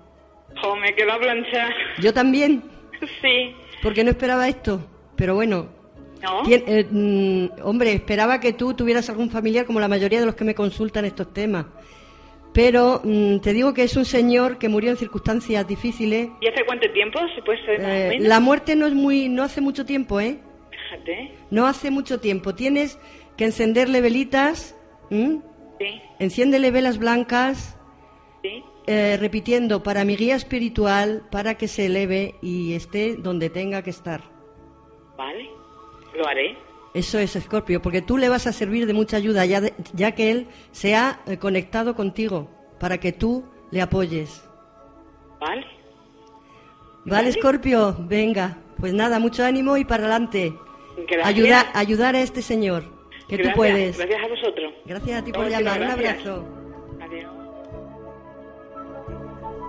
jo, 0.61 0.75
me 0.77 0.95
quedó 0.95 1.19
planchar. 1.19 1.69
Yo 2.01 2.13
también, 2.13 2.63
sí. 3.21 3.53
porque 3.83 4.03
no 4.03 4.11
esperaba 4.11 4.47
esto, 4.47 4.79
pero 5.15 5.35
bueno. 5.35 5.67
¿No? 6.23 6.43
Eh, 6.49 6.87
mm, 6.89 7.61
hombre, 7.61 7.91
esperaba 7.93 8.39
que 8.39 8.53
tú 8.53 8.73
tuvieras 8.73 9.09
algún 9.09 9.29
familiar 9.29 9.65
como 9.65 9.79
la 9.81 9.87
mayoría 9.89 10.19
de 10.21 10.25
los 10.25 10.33
que 10.33 10.45
me 10.45 10.55
consultan 10.55 11.03
estos 11.05 11.33
temas. 11.33 11.65
Pero 12.55 13.01
mm, 13.03 13.39
te 13.39 13.51
digo 13.51 13.73
que 13.73 13.83
es 13.83 13.97
un 13.97 14.05
señor 14.05 14.57
que 14.57 14.69
murió 14.69 14.89
en 14.89 14.95
circunstancias 14.95 15.67
difíciles. 15.67 16.29
¿Y 16.39 16.47
hace 16.47 16.65
cuánto 16.65 16.89
tiempo? 16.93 17.19
¿Se 17.35 17.41
puede 17.41 17.59
saber 17.65 17.81
más 17.81 17.89
o 17.89 17.93
Eh, 17.93 18.19
la 18.21 18.39
muerte 18.39 18.77
no 18.77 18.87
es 18.87 18.93
muy, 18.93 19.27
no 19.27 19.43
hace 19.43 19.59
mucho 19.59 19.85
tiempo, 19.85 20.21
¿eh? 20.21 20.39
Fíjate. 20.71 21.33
No 21.51 21.67
hace 21.67 21.91
mucho 21.91 22.21
tiempo. 22.21 22.55
Tienes 22.55 22.97
que 23.35 23.43
encenderle 23.43 23.99
velitas, 23.99 24.73
¿m? 25.11 25.41
Sí, 25.79 26.01
enciéndele 26.19 26.71
velas 26.71 26.97
blancas, 26.97 27.77
sí. 28.41 28.63
eh, 28.87 29.17
repitiendo 29.19 29.83
para 29.83 30.05
mi 30.05 30.15
guía 30.15 30.37
espiritual, 30.37 31.23
para 31.29 31.55
que 31.55 31.67
se 31.67 31.87
eleve 31.87 32.35
y 32.41 32.73
esté 32.73 33.17
donde 33.17 33.49
tenga 33.49 33.81
que 33.83 33.89
estar. 33.89 34.21
Vale. 35.17 35.49
Lo 36.15 36.25
haré. 36.25 36.55
Eso 36.95 37.19
es, 37.19 37.35
Escorpio, 37.35 37.81
porque 37.81 38.01
tú 38.01 38.17
le 38.17 38.29
vas 38.29 38.47
a 38.47 38.53
servir 38.53 38.87
de 38.87 38.93
mucha 38.93 39.17
ayuda, 39.17 39.45
ya, 39.45 39.59
de- 39.61 39.73
ya 39.93 40.13
que 40.13 40.31
él 40.31 40.47
se 40.71 40.95
ha 40.95 41.19
eh, 41.27 41.37
conectado 41.37 41.93
contigo, 41.93 42.49
para 42.79 42.97
que 42.99 43.11
tú 43.11 43.43
le 43.69 43.81
apoyes. 43.81 44.41
Vale. 45.39 45.65
¿Vale, 47.05 47.29
Escorpio? 47.29 47.95
Venga, 47.99 48.57
pues 48.79 48.93
nada, 48.93 49.19
mucho 49.19 49.43
ánimo 49.43 49.77
y 49.77 49.83
para 49.85 50.03
adelante. 50.05 50.53
Gracias. 51.07 51.27
Ayuda, 51.27 51.65
ayudar 51.73 52.15
a 52.15 52.21
este 52.21 52.41
señor, 52.41 52.83
que 53.27 53.35
Gracias, 53.35 53.53
tú 53.53 53.57
puedes. 53.57 53.97
Gracias 53.97 54.23
a 54.23 54.27
vosotros. 54.27 54.73
Gracias 54.85 55.21
a 55.21 55.23
ti 55.25 55.31
por 55.33 55.49
llamar, 55.49 55.81
un 55.81 55.91
abrazo. 55.91 56.45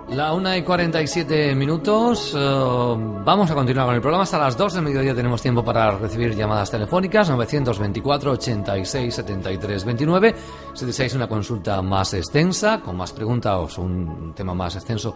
La 0.09 0.31
una 0.31 0.55
y 0.55 0.63
47 0.63 1.53
minutos. 1.53 2.33
eh, 2.33 2.39
vamos 2.39 3.51
a 3.51 3.53
continuar 3.53 3.87
con 3.87 3.95
el 3.95 4.01
programa. 4.01 4.23
Hasta 4.23 4.39
las 4.39 4.55
2 4.55 4.75
del 4.75 4.83
mediodía 4.83 5.13
tenemos 5.13 5.41
tiempo 5.41 5.65
para 5.65 5.91
recibir 5.91 6.33
llamadas 6.33 6.71
telefónicas. 6.71 7.29
924 7.29 8.31
86 8.31 9.13
73 9.13 9.83
29. 9.83 10.35
Si 10.73 10.85
deseáis 10.85 11.13
una 11.13 11.27
consulta 11.27 11.81
más 11.81 12.13
extensa, 12.13 12.79
con 12.79 12.95
más 12.95 13.11
preguntas 13.11 13.77
o 13.77 13.81
un 13.81 14.33
tema 14.33 14.53
más 14.53 14.77
extenso 14.77 15.13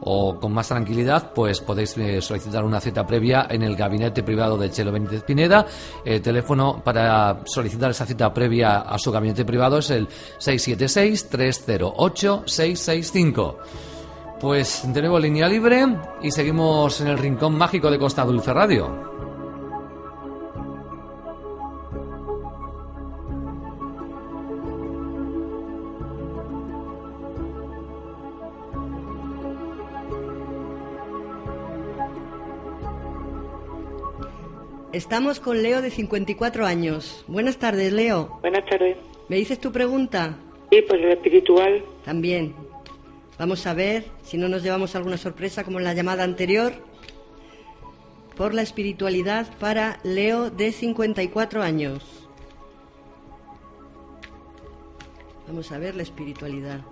o 0.00 0.36
con 0.40 0.52
más 0.52 0.66
tranquilidad, 0.66 1.32
pues 1.32 1.60
podéis 1.60 1.96
eh, 1.98 2.20
solicitar 2.20 2.64
una 2.64 2.80
cita 2.80 3.06
previa 3.06 3.46
en 3.48 3.62
el 3.62 3.76
gabinete 3.76 4.24
privado 4.24 4.58
de 4.58 4.70
Chelo 4.72 4.90
Benítez 4.90 5.22
Pineda. 5.22 5.64
El 6.04 6.20
teléfono 6.20 6.82
para 6.82 7.42
solicitar 7.44 7.92
esa 7.92 8.04
cita 8.04 8.34
previa 8.34 8.80
a 8.80 8.98
su 8.98 9.12
gabinete 9.12 9.44
privado 9.44 9.78
es 9.78 9.90
el 9.90 10.08
676 10.38 11.28
308 11.28 12.42
665. 12.44 13.58
Pues 14.42 14.92
de 14.92 15.00
nuevo 15.00 15.20
línea 15.20 15.48
libre 15.48 15.86
y 16.20 16.32
seguimos 16.32 17.00
en 17.00 17.06
el 17.06 17.16
rincón 17.16 17.56
mágico 17.56 17.88
de 17.92 17.96
Costa 17.96 18.24
Dulce 18.24 18.52
Radio. 18.52 18.92
Estamos 34.92 35.38
con 35.38 35.62
Leo 35.62 35.80
de 35.80 35.90
54 35.90 36.66
años. 36.66 37.24
Buenas 37.28 37.58
tardes, 37.58 37.92
Leo. 37.92 38.40
Buenas 38.40 38.66
tardes. 38.66 38.96
¿Me 39.28 39.36
dices 39.36 39.60
tu 39.60 39.70
pregunta? 39.70 40.36
Sí, 40.72 40.82
por 40.82 40.98
lo 40.98 41.12
espiritual. 41.12 41.84
También. 42.04 42.61
Vamos 43.42 43.66
a 43.66 43.74
ver 43.74 44.04
si 44.22 44.38
no 44.38 44.48
nos 44.48 44.62
llevamos 44.62 44.94
alguna 44.94 45.16
sorpresa 45.16 45.64
como 45.64 45.80
en 45.80 45.84
la 45.84 45.94
llamada 45.94 46.22
anterior. 46.22 46.74
Por 48.36 48.54
la 48.54 48.62
espiritualidad 48.62 49.48
para 49.58 49.98
Leo 50.04 50.48
de 50.48 50.70
54 50.70 51.60
años. 51.60 52.04
Vamos 55.48 55.72
a 55.72 55.78
ver 55.78 55.96
la 55.96 56.04
espiritualidad. 56.04 56.82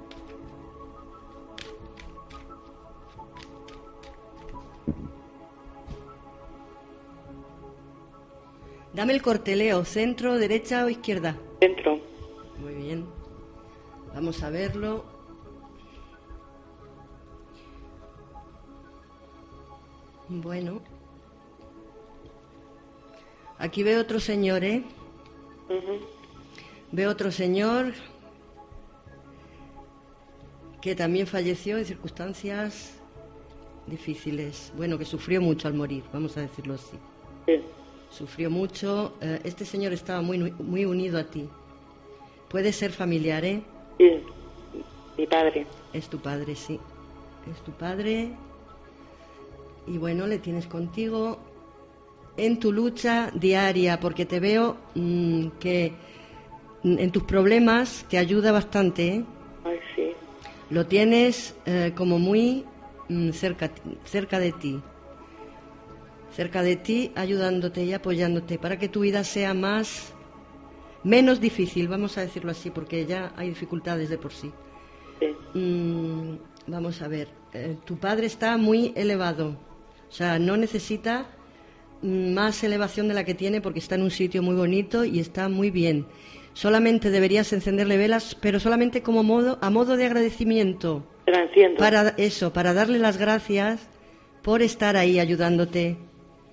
Dame 8.92 9.12
el 9.12 9.22
corteleo, 9.22 9.84
centro, 9.84 10.36
derecha 10.36 10.84
o 10.84 10.88
izquierda. 10.88 11.36
Centro. 11.60 12.00
Muy 12.58 12.74
bien. 12.74 13.06
Vamos 14.12 14.42
a 14.42 14.50
verlo. 14.50 15.19
Bueno. 20.30 20.80
Aquí 23.58 23.82
veo 23.82 24.00
otro 24.00 24.20
señor, 24.20 24.62
¿eh? 24.64 24.84
Veo 26.92 27.10
otro 27.10 27.30
señor 27.32 27.92
que 30.80 30.94
también 30.94 31.26
falleció 31.26 31.78
en 31.78 31.84
circunstancias 31.84 32.96
difíciles. 33.86 34.72
Bueno, 34.76 34.98
que 34.98 35.04
sufrió 35.04 35.40
mucho 35.42 35.66
al 35.66 35.74
morir, 35.74 36.04
vamos 36.12 36.36
a 36.36 36.42
decirlo 36.42 36.74
así. 36.74 36.96
Sí. 37.46 37.60
Sufrió 38.08 38.50
mucho. 38.50 39.14
Eh, 39.20 39.40
este 39.44 39.64
señor 39.64 39.92
estaba 39.92 40.22
muy, 40.22 40.38
muy 40.52 40.84
unido 40.84 41.18
a 41.18 41.24
ti. 41.24 41.48
Puede 42.48 42.72
ser 42.72 42.92
familiar, 42.92 43.44
¿eh? 43.44 43.62
Sí. 43.98 44.22
Mi 45.18 45.26
padre. 45.26 45.66
Es 45.92 46.08
tu 46.08 46.18
padre, 46.18 46.54
sí. 46.54 46.78
Es 47.52 47.60
tu 47.62 47.72
padre. 47.72 48.30
Y 49.86 49.98
bueno, 49.98 50.26
le 50.26 50.38
tienes 50.38 50.66
contigo 50.66 51.38
en 52.36 52.58
tu 52.58 52.72
lucha 52.72 53.30
diaria, 53.34 54.00
porque 54.00 54.24
te 54.24 54.40
veo 54.40 54.76
mm, 54.94 55.48
que 55.60 55.92
en 56.82 57.10
tus 57.10 57.24
problemas 57.24 58.06
te 58.08 58.18
ayuda 58.18 58.52
bastante, 58.52 59.08
¿eh? 59.08 59.24
Ay, 59.64 59.78
sí. 59.94 60.12
Lo 60.70 60.86
tienes 60.86 61.54
eh, 61.66 61.92
como 61.94 62.18
muy 62.18 62.64
mm, 63.08 63.30
cerca, 63.30 63.70
cerca 64.04 64.38
de 64.38 64.52
ti. 64.52 64.80
Cerca 66.32 66.62
de 66.62 66.76
ti, 66.76 67.12
ayudándote 67.16 67.84
y 67.84 67.92
apoyándote 67.92 68.58
para 68.58 68.78
que 68.78 68.88
tu 68.88 69.00
vida 69.00 69.24
sea 69.24 69.52
más 69.52 70.14
menos 71.02 71.40
difícil, 71.40 71.88
vamos 71.88 72.16
a 72.18 72.22
decirlo 72.22 72.52
así, 72.52 72.70
porque 72.70 73.04
ya 73.06 73.32
hay 73.36 73.48
dificultades 73.48 74.08
de 74.08 74.18
por 74.18 74.32
sí. 74.32 74.50
Sí. 75.18 75.58
Mm, 75.58 76.38
vamos 76.68 77.02
a 77.02 77.08
ver, 77.08 77.28
eh, 77.52 77.76
tu 77.84 77.96
padre 77.96 78.26
está 78.26 78.56
muy 78.56 78.92
elevado, 78.94 79.56
o 80.10 80.12
sea, 80.12 80.38
no 80.38 80.56
necesita 80.56 81.26
más 82.02 82.62
elevación 82.64 83.08
de 83.08 83.14
la 83.14 83.24
que 83.24 83.34
tiene 83.34 83.60
porque 83.60 83.78
está 83.78 83.94
en 83.94 84.02
un 84.02 84.10
sitio 84.10 84.42
muy 84.42 84.54
bonito 84.56 85.04
y 85.04 85.20
está 85.20 85.48
muy 85.48 85.70
bien. 85.70 86.06
Solamente 86.52 87.10
deberías 87.10 87.52
encenderle 87.52 87.96
velas, 87.96 88.36
pero 88.40 88.58
solamente 88.58 89.02
como 89.02 89.22
modo, 89.22 89.58
a 89.60 89.70
modo 89.70 89.96
de 89.96 90.06
agradecimiento. 90.06 91.06
Para 91.78 92.08
eso, 92.16 92.52
para 92.52 92.74
darle 92.74 92.98
las 92.98 93.16
gracias 93.18 93.88
por 94.42 94.62
estar 94.62 94.96
ahí 94.96 95.20
ayudándote, 95.20 95.96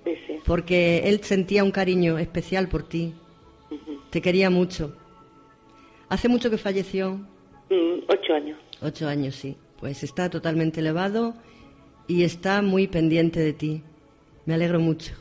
Sí, 0.04 0.12
sí. 0.26 0.34
porque 0.46 1.02
él 1.06 1.20
sentía 1.24 1.64
un 1.64 1.72
cariño 1.72 2.18
especial 2.18 2.68
por 2.68 2.84
ti, 2.84 3.14
te 4.10 4.22
quería 4.22 4.50
mucho. 4.50 4.96
Hace 6.08 6.28
mucho 6.28 6.50
que 6.50 6.58
falleció, 6.58 7.18
Mm, 7.70 8.04
ocho 8.08 8.32
años. 8.34 8.58
ocho 8.80 9.08
años, 9.08 9.34
sí. 9.34 9.56
Pues 9.80 10.02
está 10.02 10.30
totalmente 10.30 10.80
elevado 10.80 11.34
y 12.08 12.24
está 12.24 12.62
muy 12.62 12.88
pendiente 12.88 13.38
de 13.38 13.52
ti. 13.52 13.82
Me 14.46 14.54
alegro 14.54 14.80
mucho. 14.80 15.12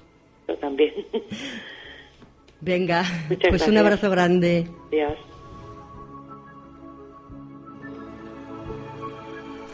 Yo 0.48 0.56
también. 0.56 0.94
Venga, 2.62 3.04
Muchas 3.30 3.50
pues 3.50 3.68
un 3.68 3.78
abrazo 3.78 4.10
grande. 4.10 4.68
Adiós. 4.88 5.18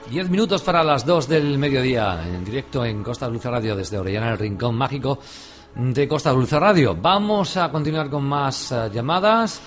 10 0.09 0.30
minutos 0.30 0.61
para 0.61 0.84
las 0.84 1.05
2 1.05 1.28
del 1.28 1.57
mediodía, 1.57 2.24
en 2.28 2.43
directo 2.45 2.86
en 2.86 3.01
Costa 3.01 3.28
Dulce 3.28 3.49
Radio 3.49 3.76
desde 3.76 3.97
Orellana, 3.97 4.32
el 4.32 4.38
Rincón 4.38 4.76
Mágico 4.76 5.18
de 5.76 6.07
Costa 6.07 6.32
Dulce 6.32 6.59
Radio. 6.59 6.95
Vamos 6.99 7.57
a 7.57 7.72
continuar 7.72 8.09
con 8.09 8.24
más 8.24 8.72
eh, 8.72 8.89
llamadas. 8.93 9.61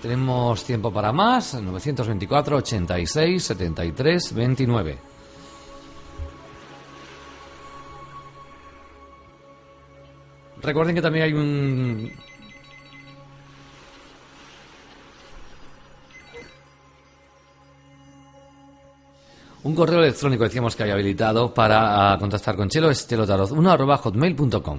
Tenemos 0.00 0.64
tiempo 0.64 0.92
para 0.92 1.12
más. 1.12 1.54
924 1.54 2.56
86 2.56 3.44
73 3.44 4.34
29. 4.34 5.11
Recuerden 10.62 10.94
que 10.94 11.02
también 11.02 11.24
hay 11.24 11.32
un 11.32 12.12
Un 19.64 19.76
correo 19.76 20.00
electrónico 20.00 20.42
decíamos 20.42 20.74
que 20.74 20.82
hay 20.82 20.90
habilitado 20.90 21.54
para 21.54 22.12
ah, 22.12 22.18
contactar 22.18 22.56
con 22.56 22.68
Chelo, 22.68 22.90
es 22.90 23.08
chelotarot1 23.08 23.70
arroba 23.70 23.96
hotmail.com. 23.96 24.78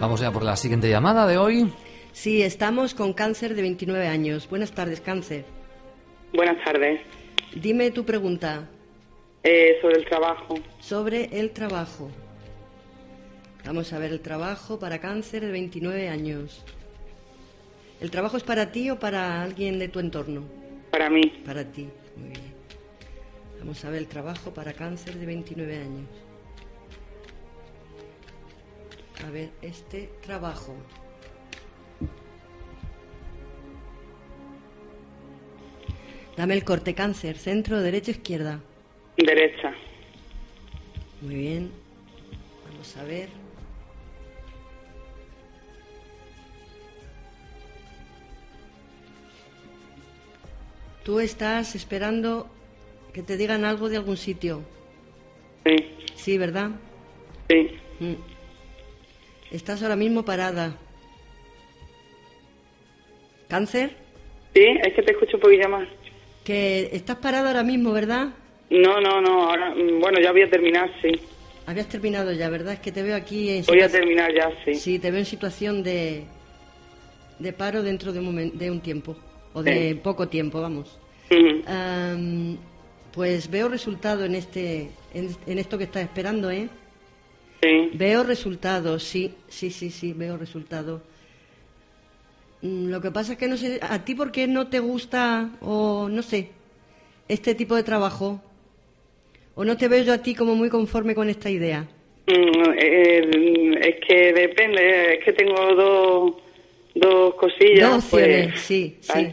Vamos 0.00 0.20
ya 0.20 0.32
por 0.32 0.42
la 0.42 0.56
siguiente 0.56 0.88
llamada 0.88 1.26
de 1.26 1.36
hoy. 1.36 1.72
Sí, 2.12 2.42
estamos 2.42 2.94
con 2.94 3.12
cáncer 3.12 3.54
de 3.54 3.62
29 3.62 4.08
años. 4.08 4.48
Buenas 4.48 4.72
tardes, 4.72 5.00
cáncer. 5.02 5.44
Buenas 6.34 6.62
tardes. 6.64 7.00
Dime 7.54 7.90
tu 7.90 8.04
pregunta 8.04 8.68
Eh, 9.42 9.78
sobre 9.80 9.98
el 9.98 10.04
trabajo. 10.06 10.54
sobre 10.80 11.24
el 11.38 11.50
trabajo. 11.52 12.10
Vamos 13.64 13.92
a 13.92 13.98
ver 13.98 14.10
el 14.12 14.20
trabajo 14.20 14.78
para 14.78 14.98
cáncer 15.00 15.42
de 15.44 15.52
29 15.52 16.08
años. 16.08 16.64
¿El 18.00 18.10
trabajo 18.10 18.36
es 18.36 18.42
para 18.42 18.72
ti 18.72 18.90
o 18.90 18.98
para 18.98 19.42
alguien 19.42 19.78
de 19.78 19.88
tu 19.88 20.00
entorno? 20.00 20.42
Para 20.90 21.08
mí. 21.08 21.22
Para 21.46 21.64
ti, 21.64 21.88
muy 22.16 22.28
bien. 22.30 22.54
Vamos 23.60 23.84
a 23.84 23.90
ver 23.90 24.00
el 24.00 24.06
trabajo 24.08 24.52
para 24.52 24.72
cáncer 24.72 25.14
de 25.14 25.26
29 25.26 25.76
años. 25.76 26.08
A 29.26 29.30
ver, 29.30 29.50
este 29.62 30.10
trabajo. 30.22 30.74
Dame 36.36 36.54
el 36.54 36.64
corte 36.64 36.94
cáncer, 36.94 37.36
centro, 37.36 37.80
derecha, 37.80 38.10
izquierda. 38.10 38.60
Derecha. 39.16 39.72
Muy 41.20 41.34
bien. 41.36 41.70
Vamos 42.68 42.96
a 42.96 43.04
ver. 43.04 43.28
Tú 51.04 51.20
estás 51.20 51.74
esperando 51.74 52.48
que 53.12 53.22
te 53.22 53.36
digan 53.36 53.64
algo 53.64 53.88
de 53.88 53.98
algún 53.98 54.16
sitio. 54.16 54.62
Sí. 55.64 55.76
Sí, 56.14 56.38
¿verdad? 56.38 56.70
Sí. 57.48 57.68
Mm. 58.00 58.14
Estás 59.52 59.82
ahora 59.82 59.96
mismo 59.96 60.24
parada. 60.24 60.76
¿Cáncer? 63.48 63.94
Sí, 64.54 64.64
es 64.82 64.94
que 64.94 65.02
te 65.02 65.12
escucho 65.12 65.36
un 65.36 65.42
poquillo 65.42 65.68
más. 65.68 65.88
Que 66.44 66.90
estás 66.92 67.16
parada 67.16 67.48
ahora 67.48 67.62
mismo, 67.62 67.92
¿verdad? 67.92 68.28
No, 68.70 69.00
no, 69.00 69.20
no. 69.20 69.48
Ahora, 69.48 69.70
mm, 69.74 70.00
bueno, 70.00 70.20
ya 70.20 70.30
voy 70.32 70.42
a 70.42 70.50
terminar, 70.50 70.90
sí. 71.00 71.10
Habías 71.66 71.88
terminado 71.88 72.30
ya, 72.32 72.50
¿verdad? 72.50 72.74
Es 72.74 72.80
que 72.80 72.92
te 72.92 73.02
veo 73.02 73.16
aquí 73.16 73.48
en 73.50 73.64
Voy 73.64 73.80
a 73.80 73.88
terminar 73.88 74.30
ya, 74.34 74.50
sí. 74.64 74.74
Sí, 74.74 74.98
te 74.98 75.10
veo 75.10 75.20
en 75.20 75.26
situación 75.26 75.82
de, 75.82 76.24
de 77.38 77.52
paro 77.54 77.82
dentro 77.82 78.12
de 78.12 78.20
un, 78.20 78.58
de 78.58 78.70
un 78.70 78.80
tiempo, 78.80 79.16
o 79.54 79.62
de 79.62 79.92
Sí. 79.92 80.00
poco 80.02 80.28
tiempo, 80.28 80.60
vamos. 80.60 80.98
Pues 83.12 83.48
veo 83.48 83.68
resultado 83.68 84.24
en, 84.24 84.34
este, 84.34 84.90
en, 85.14 85.28
en 85.46 85.58
esto 85.58 85.78
que 85.78 85.84
estás 85.84 86.02
esperando, 86.02 86.50
¿eh? 86.50 86.68
Sí. 87.62 87.90
Veo 87.94 88.24
resultados, 88.24 89.04
sí, 89.04 89.32
sí, 89.48 89.70
sí, 89.70 89.90
sí, 89.90 90.12
veo 90.12 90.36
resultados. 90.36 91.00
Mm, 92.64 92.88
Lo 92.88 93.00
que 93.02 93.10
pasa 93.10 93.32
es 93.32 93.38
que 93.38 93.46
no 93.46 93.58
sé, 93.58 93.78
¿a 93.82 94.04
ti 94.06 94.14
por 94.14 94.32
qué 94.32 94.46
no 94.48 94.68
te 94.68 94.78
gusta, 94.78 95.50
o 95.60 96.08
no 96.08 96.22
sé, 96.22 96.48
este 97.28 97.54
tipo 97.54 97.76
de 97.76 97.82
trabajo? 97.82 98.42
¿O 99.54 99.64
no 99.66 99.76
te 99.76 99.86
veo 99.86 100.02
yo 100.02 100.14
a 100.14 100.18
ti 100.18 100.34
como 100.34 100.54
muy 100.56 100.70
conforme 100.70 101.14
con 101.14 101.28
esta 101.28 101.50
idea? 101.50 101.86
Mm, 102.26 102.70
eh, 102.78 103.80
es 103.82 103.96
que 104.06 104.32
depende, 104.32 105.14
es 105.14 105.24
que 105.24 105.32
tengo 105.34 105.74
dos, 105.74 106.34
dos 106.94 107.34
cosillas. 107.34 107.90
Dos 107.96 108.04
opciones, 108.04 108.46
pues, 108.52 108.60
sí, 108.62 108.96
sí. 109.00 109.28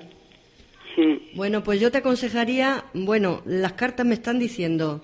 Mm, 0.97 1.37
Bueno, 1.37 1.63
pues 1.63 1.79
yo 1.79 1.89
te 1.89 1.99
aconsejaría, 1.99 2.83
bueno, 2.93 3.41
las 3.45 3.73
cartas 3.73 4.05
me 4.05 4.15
están 4.15 4.39
diciendo, 4.39 5.01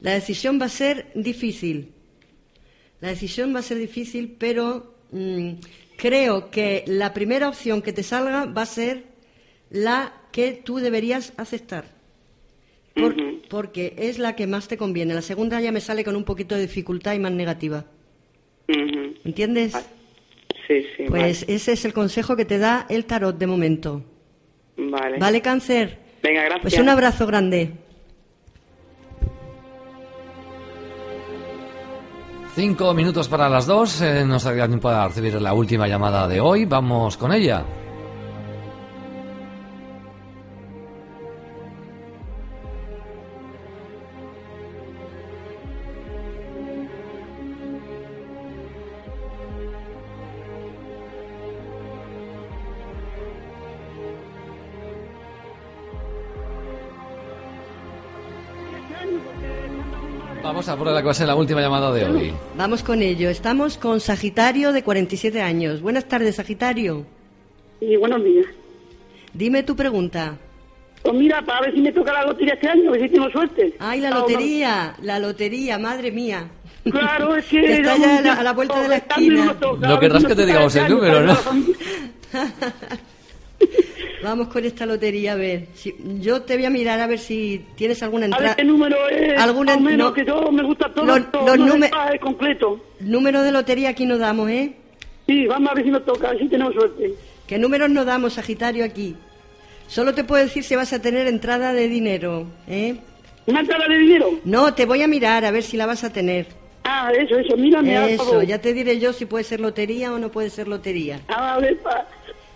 la 0.00 0.12
decisión 0.14 0.58
va 0.58 0.66
a 0.66 0.70
ser 0.70 1.12
difícil. 1.14 1.92
La 3.02 3.08
decisión 3.08 3.54
va 3.54 3.58
a 3.58 3.62
ser 3.62 3.76
difícil, 3.76 4.36
pero 4.38 4.94
mm, 5.10 5.50
creo 6.02 6.50
que 6.50 6.82
la 6.88 7.14
primera 7.14 7.48
opción 7.48 7.80
que 7.80 7.92
te 7.92 8.02
salga 8.02 8.46
va 8.46 8.62
a 8.62 8.66
ser 8.66 9.04
la 9.70 10.12
que 10.32 10.52
tú 10.52 10.78
deberías 10.78 11.32
aceptar. 11.36 11.84
Por-. 12.96 13.14
Porque 13.48 13.94
es 13.96 14.18
la 14.18 14.34
que 14.34 14.48
más 14.48 14.66
te 14.66 14.76
conviene. 14.76 15.14
La 15.14 15.22
segunda 15.22 15.60
ya 15.60 15.70
me 15.70 15.80
sale 15.80 16.02
con 16.02 16.16
un 16.16 16.24
poquito 16.24 16.56
de 16.56 16.62
dificultad 16.62 17.14
y 17.14 17.20
más 17.20 17.30
negativa. 17.30 17.84
¿Entiendes? 19.24 19.74
Sí, 20.66 20.84
sí. 20.96 21.04
Pues 21.06 21.44
ese 21.48 21.72
es 21.72 21.84
el 21.84 21.92
consejo 21.92 22.34
que 22.34 22.46
te 22.46 22.58
da 22.58 22.84
el 22.88 23.04
tarot 23.04 23.38
de 23.38 23.46
momento. 23.46 24.02
vale. 24.76 24.90
Vale. 24.90 25.18
Vale, 25.18 25.40
cáncer. 25.40 25.98
Venga, 26.20 26.42
gracias. 26.42 26.62
Pues 26.62 26.78
un 26.78 26.88
abrazo 26.88 27.26
grande. 27.28 27.70
Cinco 32.54 32.92
minutos 32.92 33.28
para 33.28 33.48
las 33.48 33.66
dos. 33.66 34.02
eh, 34.02 34.24
nos 34.26 34.44
ha 34.44 34.50
tiempo 34.68 34.90
recibir 35.08 35.40
la 35.40 35.54
última 35.54 35.88
llamada 35.88 36.28
de 36.28 36.40
hoy. 36.40 36.66
Vamos 36.66 37.16
con 37.16 37.32
ella. 37.32 37.64
A 60.72 60.76
poner 60.76 60.94
la 60.94 61.00
que 61.00 61.06
va 61.06 61.10
a 61.10 61.14
ser 61.14 61.26
la 61.26 61.34
última 61.34 61.60
llamada 61.60 61.92
de 61.92 62.04
hoy. 62.04 62.32
Vamos 62.56 62.82
con 62.82 63.02
ello. 63.02 63.28
Estamos 63.30 63.78
con 63.78 64.00
Sagitario 64.00 64.72
de 64.72 64.82
47 64.82 65.40
años. 65.40 65.80
Buenas 65.80 66.06
tardes, 66.06 66.36
Sagitario. 66.36 67.04
Y 67.80 67.96
buenos 67.96 68.22
días. 68.24 68.46
Dime 69.34 69.62
tu 69.62 69.74
pregunta. 69.76 70.36
Pues 71.02 71.14
mira, 71.16 71.42
para 71.42 71.62
ver 71.62 71.74
si 71.74 71.80
me 71.80 71.90
toca 71.92 72.12
la 72.12 72.24
lotería 72.26 72.54
este 72.54 72.68
año, 72.68 72.90
a 72.90 72.92
ver 72.92 73.02
si 73.02 73.08
tengo 73.08 73.28
suerte. 73.30 73.74
Ay, 73.80 74.00
la 74.00 74.08
Ah, 74.08 74.18
lotería, 74.20 74.94
la 75.02 75.18
lotería, 75.18 75.78
madre 75.78 76.12
mía. 76.12 76.48
Claro, 76.84 77.34
es 77.36 77.44
que... 77.46 77.60
Está 77.78 77.96
ya 77.96 78.18
a 78.18 78.20
la, 78.20 78.32
a 78.34 78.42
la 78.42 78.52
vuelta 78.52 78.80
de 78.82 78.88
la 78.88 78.96
esquina. 78.98 79.56
No 79.80 79.98
querrás 79.98 80.24
que 80.24 80.34
te 80.36 80.46
digamos 80.46 80.76
el 80.76 80.88
número, 80.88 81.22
¿no? 81.22 81.36
Vamos 84.32 84.48
con 84.48 84.64
esta 84.64 84.86
lotería 84.86 85.32
a 85.32 85.36
ver. 85.36 85.66
Si, 85.74 85.94
yo 86.20 86.40
te 86.40 86.56
voy 86.56 86.64
a 86.64 86.70
mirar 86.70 86.98
a 87.00 87.06
ver 87.06 87.18
si 87.18 87.66
tienes 87.76 88.02
alguna 88.02 88.24
A 88.24 88.28
ver 88.30 88.36
entrada. 88.38 88.56
qué 88.56 88.64
número 88.64 88.96
es, 89.10 89.38
Alguna- 89.38 89.76
menos, 89.76 90.08
no. 90.08 90.14
que 90.14 90.24
yo 90.24 90.50
me 90.50 90.62
gusta 90.62 90.88
todo, 90.94 91.04
Los- 91.04 91.20
los 91.34 91.58
no 91.58 91.84
es 91.84 91.90
completo. 92.18 92.80
Número 93.00 93.42
de 93.42 93.52
lotería 93.52 93.90
aquí 93.90 94.06
no 94.06 94.16
damos, 94.16 94.48
¿eh? 94.48 94.72
Sí, 95.26 95.46
vamos 95.46 95.70
a 95.70 95.74
ver 95.74 95.84
si 95.84 95.90
nos 95.90 96.02
toca, 96.06 96.28
a 96.28 96.30
ver 96.30 96.40
si 96.40 96.48
tenemos 96.48 96.72
suerte. 96.72 97.12
¿Qué 97.46 97.58
números 97.58 97.90
no 97.90 98.06
damos, 98.06 98.32
Sagitario, 98.32 98.86
aquí? 98.86 99.14
Solo 99.86 100.14
te 100.14 100.24
puedo 100.24 100.42
decir 100.42 100.64
si 100.64 100.76
vas 100.76 100.94
a 100.94 101.02
tener 101.02 101.26
entrada 101.26 101.74
de 101.74 101.88
dinero, 101.90 102.46
¿eh? 102.66 102.94
¿Una 103.44 103.60
entrada 103.60 103.84
de 103.86 103.98
dinero? 103.98 104.30
No, 104.46 104.72
te 104.72 104.86
voy 104.86 105.02
a 105.02 105.08
mirar 105.08 105.44
a 105.44 105.50
ver 105.50 105.62
si 105.62 105.76
la 105.76 105.84
vas 105.84 106.04
a 106.04 106.10
tener. 106.10 106.46
Ah, 106.84 107.12
eso, 107.12 107.36
eso, 107.38 107.54
mírame, 107.58 108.14
Eso, 108.14 108.24
favor. 108.24 108.46
ya 108.46 108.58
te 108.62 108.72
diré 108.72 108.98
yo 108.98 109.12
si 109.12 109.26
puede 109.26 109.44
ser 109.44 109.60
lotería 109.60 110.10
o 110.10 110.18
no 110.18 110.30
puede 110.30 110.48
ser 110.48 110.68
lotería. 110.68 111.20
A 111.28 111.58
ver, 111.58 111.76
pa, 111.80 112.06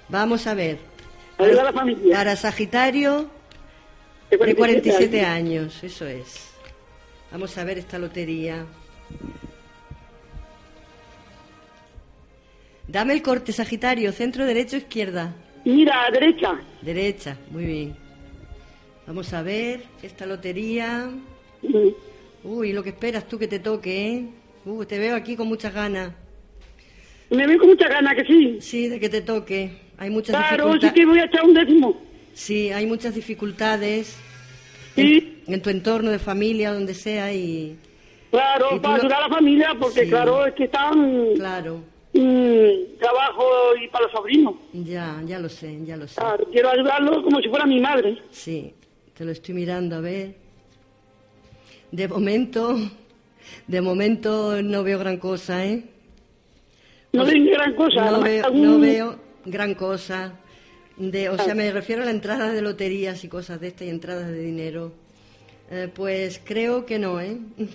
Vamos 0.08 0.46
a 0.46 0.54
ver. 0.54 0.95
Ayudar 1.38 1.60
a 1.66 1.70
la 1.70 1.72
familia. 1.72 2.16
Para 2.16 2.36
Sagitario, 2.36 3.28
De 4.30 4.36
de 4.38 4.54
47 4.54 5.20
años. 5.24 5.74
años, 5.74 5.84
eso 5.84 6.06
es. 6.06 6.50
Vamos 7.30 7.56
a 7.58 7.64
ver 7.64 7.78
esta 7.78 7.98
lotería. 7.98 8.64
Dame 12.88 13.14
el 13.14 13.22
corte, 13.22 13.52
Sagitario, 13.52 14.12
centro, 14.12 14.44
derecho, 14.44 14.76
izquierda. 14.76 15.34
Mira, 15.64 16.08
derecha. 16.12 16.60
Derecha, 16.82 17.36
muy 17.50 17.64
bien. 17.64 17.96
Vamos 19.06 19.32
a 19.32 19.42
ver 19.42 19.82
esta 20.02 20.24
lotería. 20.26 21.10
Uy, 22.44 22.72
lo 22.72 22.82
que 22.82 22.90
esperas 22.90 23.26
tú 23.26 23.38
que 23.38 23.48
te 23.48 23.58
toque, 23.58 24.08
¿eh? 24.08 24.24
Uh, 24.64 24.84
te 24.84 24.98
veo 24.98 25.16
aquí 25.16 25.36
con 25.36 25.48
muchas 25.48 25.74
ganas. 25.74 26.12
Me 27.30 27.46
veo 27.46 27.58
con 27.58 27.68
mucha 27.68 27.88
ganas 27.88 28.14
que 28.14 28.24
sí. 28.24 28.58
Sí, 28.60 28.88
de 28.88 29.00
que 29.00 29.08
te 29.08 29.20
toque. 29.20 29.72
Hay 29.98 30.10
muchas 30.10 30.36
Claro, 30.36 30.64
sí 30.64 30.78
dificultades. 30.78 30.94
que 30.94 31.06
voy 31.06 31.18
a 31.18 31.24
echar 31.24 31.44
un 31.44 31.54
décimo. 31.54 31.96
Sí, 32.34 32.70
hay 32.70 32.86
muchas 32.86 33.14
dificultades 33.14 34.16
Sí, 34.94 35.42
en 35.46 35.62
tu 35.62 35.70
entorno 35.70 36.10
de 36.10 36.18
familia, 36.18 36.72
donde 36.72 36.94
sea, 36.94 37.32
y 37.32 37.76
claro, 38.30 38.66
¿Y 38.72 38.74
tú 38.76 38.82
para 38.82 38.96
no- 38.96 39.00
ayudar 39.02 39.22
a 39.22 39.28
la 39.28 39.34
familia, 39.34 39.68
porque 39.78 40.04
Sí. 40.04 40.08
claro, 40.08 40.46
es 40.46 40.54
que 40.54 40.64
están 40.64 41.34
claro, 41.34 41.80
mm, 42.12 42.98
trabajo 42.98 43.44
y 43.82 43.88
para 43.88 44.04
los 44.04 44.12
sobrinos. 44.12 44.54
ya, 44.72 45.22
ya 45.26 45.38
lo 45.38 45.48
sé, 45.48 45.78
ya 45.84 45.96
lo 45.96 46.06
sé. 46.08 46.16
Claro, 46.20 46.46
quiero 46.50 46.70
ayudarlos 46.70 47.22
como 47.22 47.40
si 47.40 47.48
fuera 47.48 47.64
mi 47.66 47.80
madre. 47.80 48.18
Sí, 48.30 48.72
te 49.14 49.24
lo 49.24 49.32
estoy 49.32 49.54
mirando 49.54 49.96
a 49.96 50.00
ver. 50.00 50.34
De 51.90 52.08
momento, 52.08 52.76
de 53.66 53.80
momento 53.80 54.60
no 54.62 54.82
veo 54.82 54.98
gran 54.98 55.16
cosa, 55.18 55.64
¿eh? 55.64 55.84
No 57.12 57.24
ven 57.24 57.46
gran 57.46 57.74
cosa. 57.74 58.10
No 58.10 58.20
veo, 58.22 58.44
algún- 58.44 58.62
no 58.62 58.78
veo 58.78 59.18
gran 59.46 59.74
cosa. 59.74 60.34
De, 60.96 61.28
o 61.28 61.36
sea, 61.38 61.54
me 61.54 61.70
refiero 61.72 62.02
a 62.02 62.04
la 62.06 62.10
entrada 62.10 62.52
de 62.52 62.62
loterías 62.62 63.22
y 63.24 63.28
cosas 63.28 63.60
de 63.60 63.68
estas 63.68 63.86
y 63.86 63.90
entradas 63.90 64.28
de 64.28 64.40
dinero. 64.40 64.92
Eh, 65.70 65.88
pues 65.92 66.40
creo 66.44 66.86
que 66.86 66.98
no, 66.98 67.20
¿eh? 67.20 67.38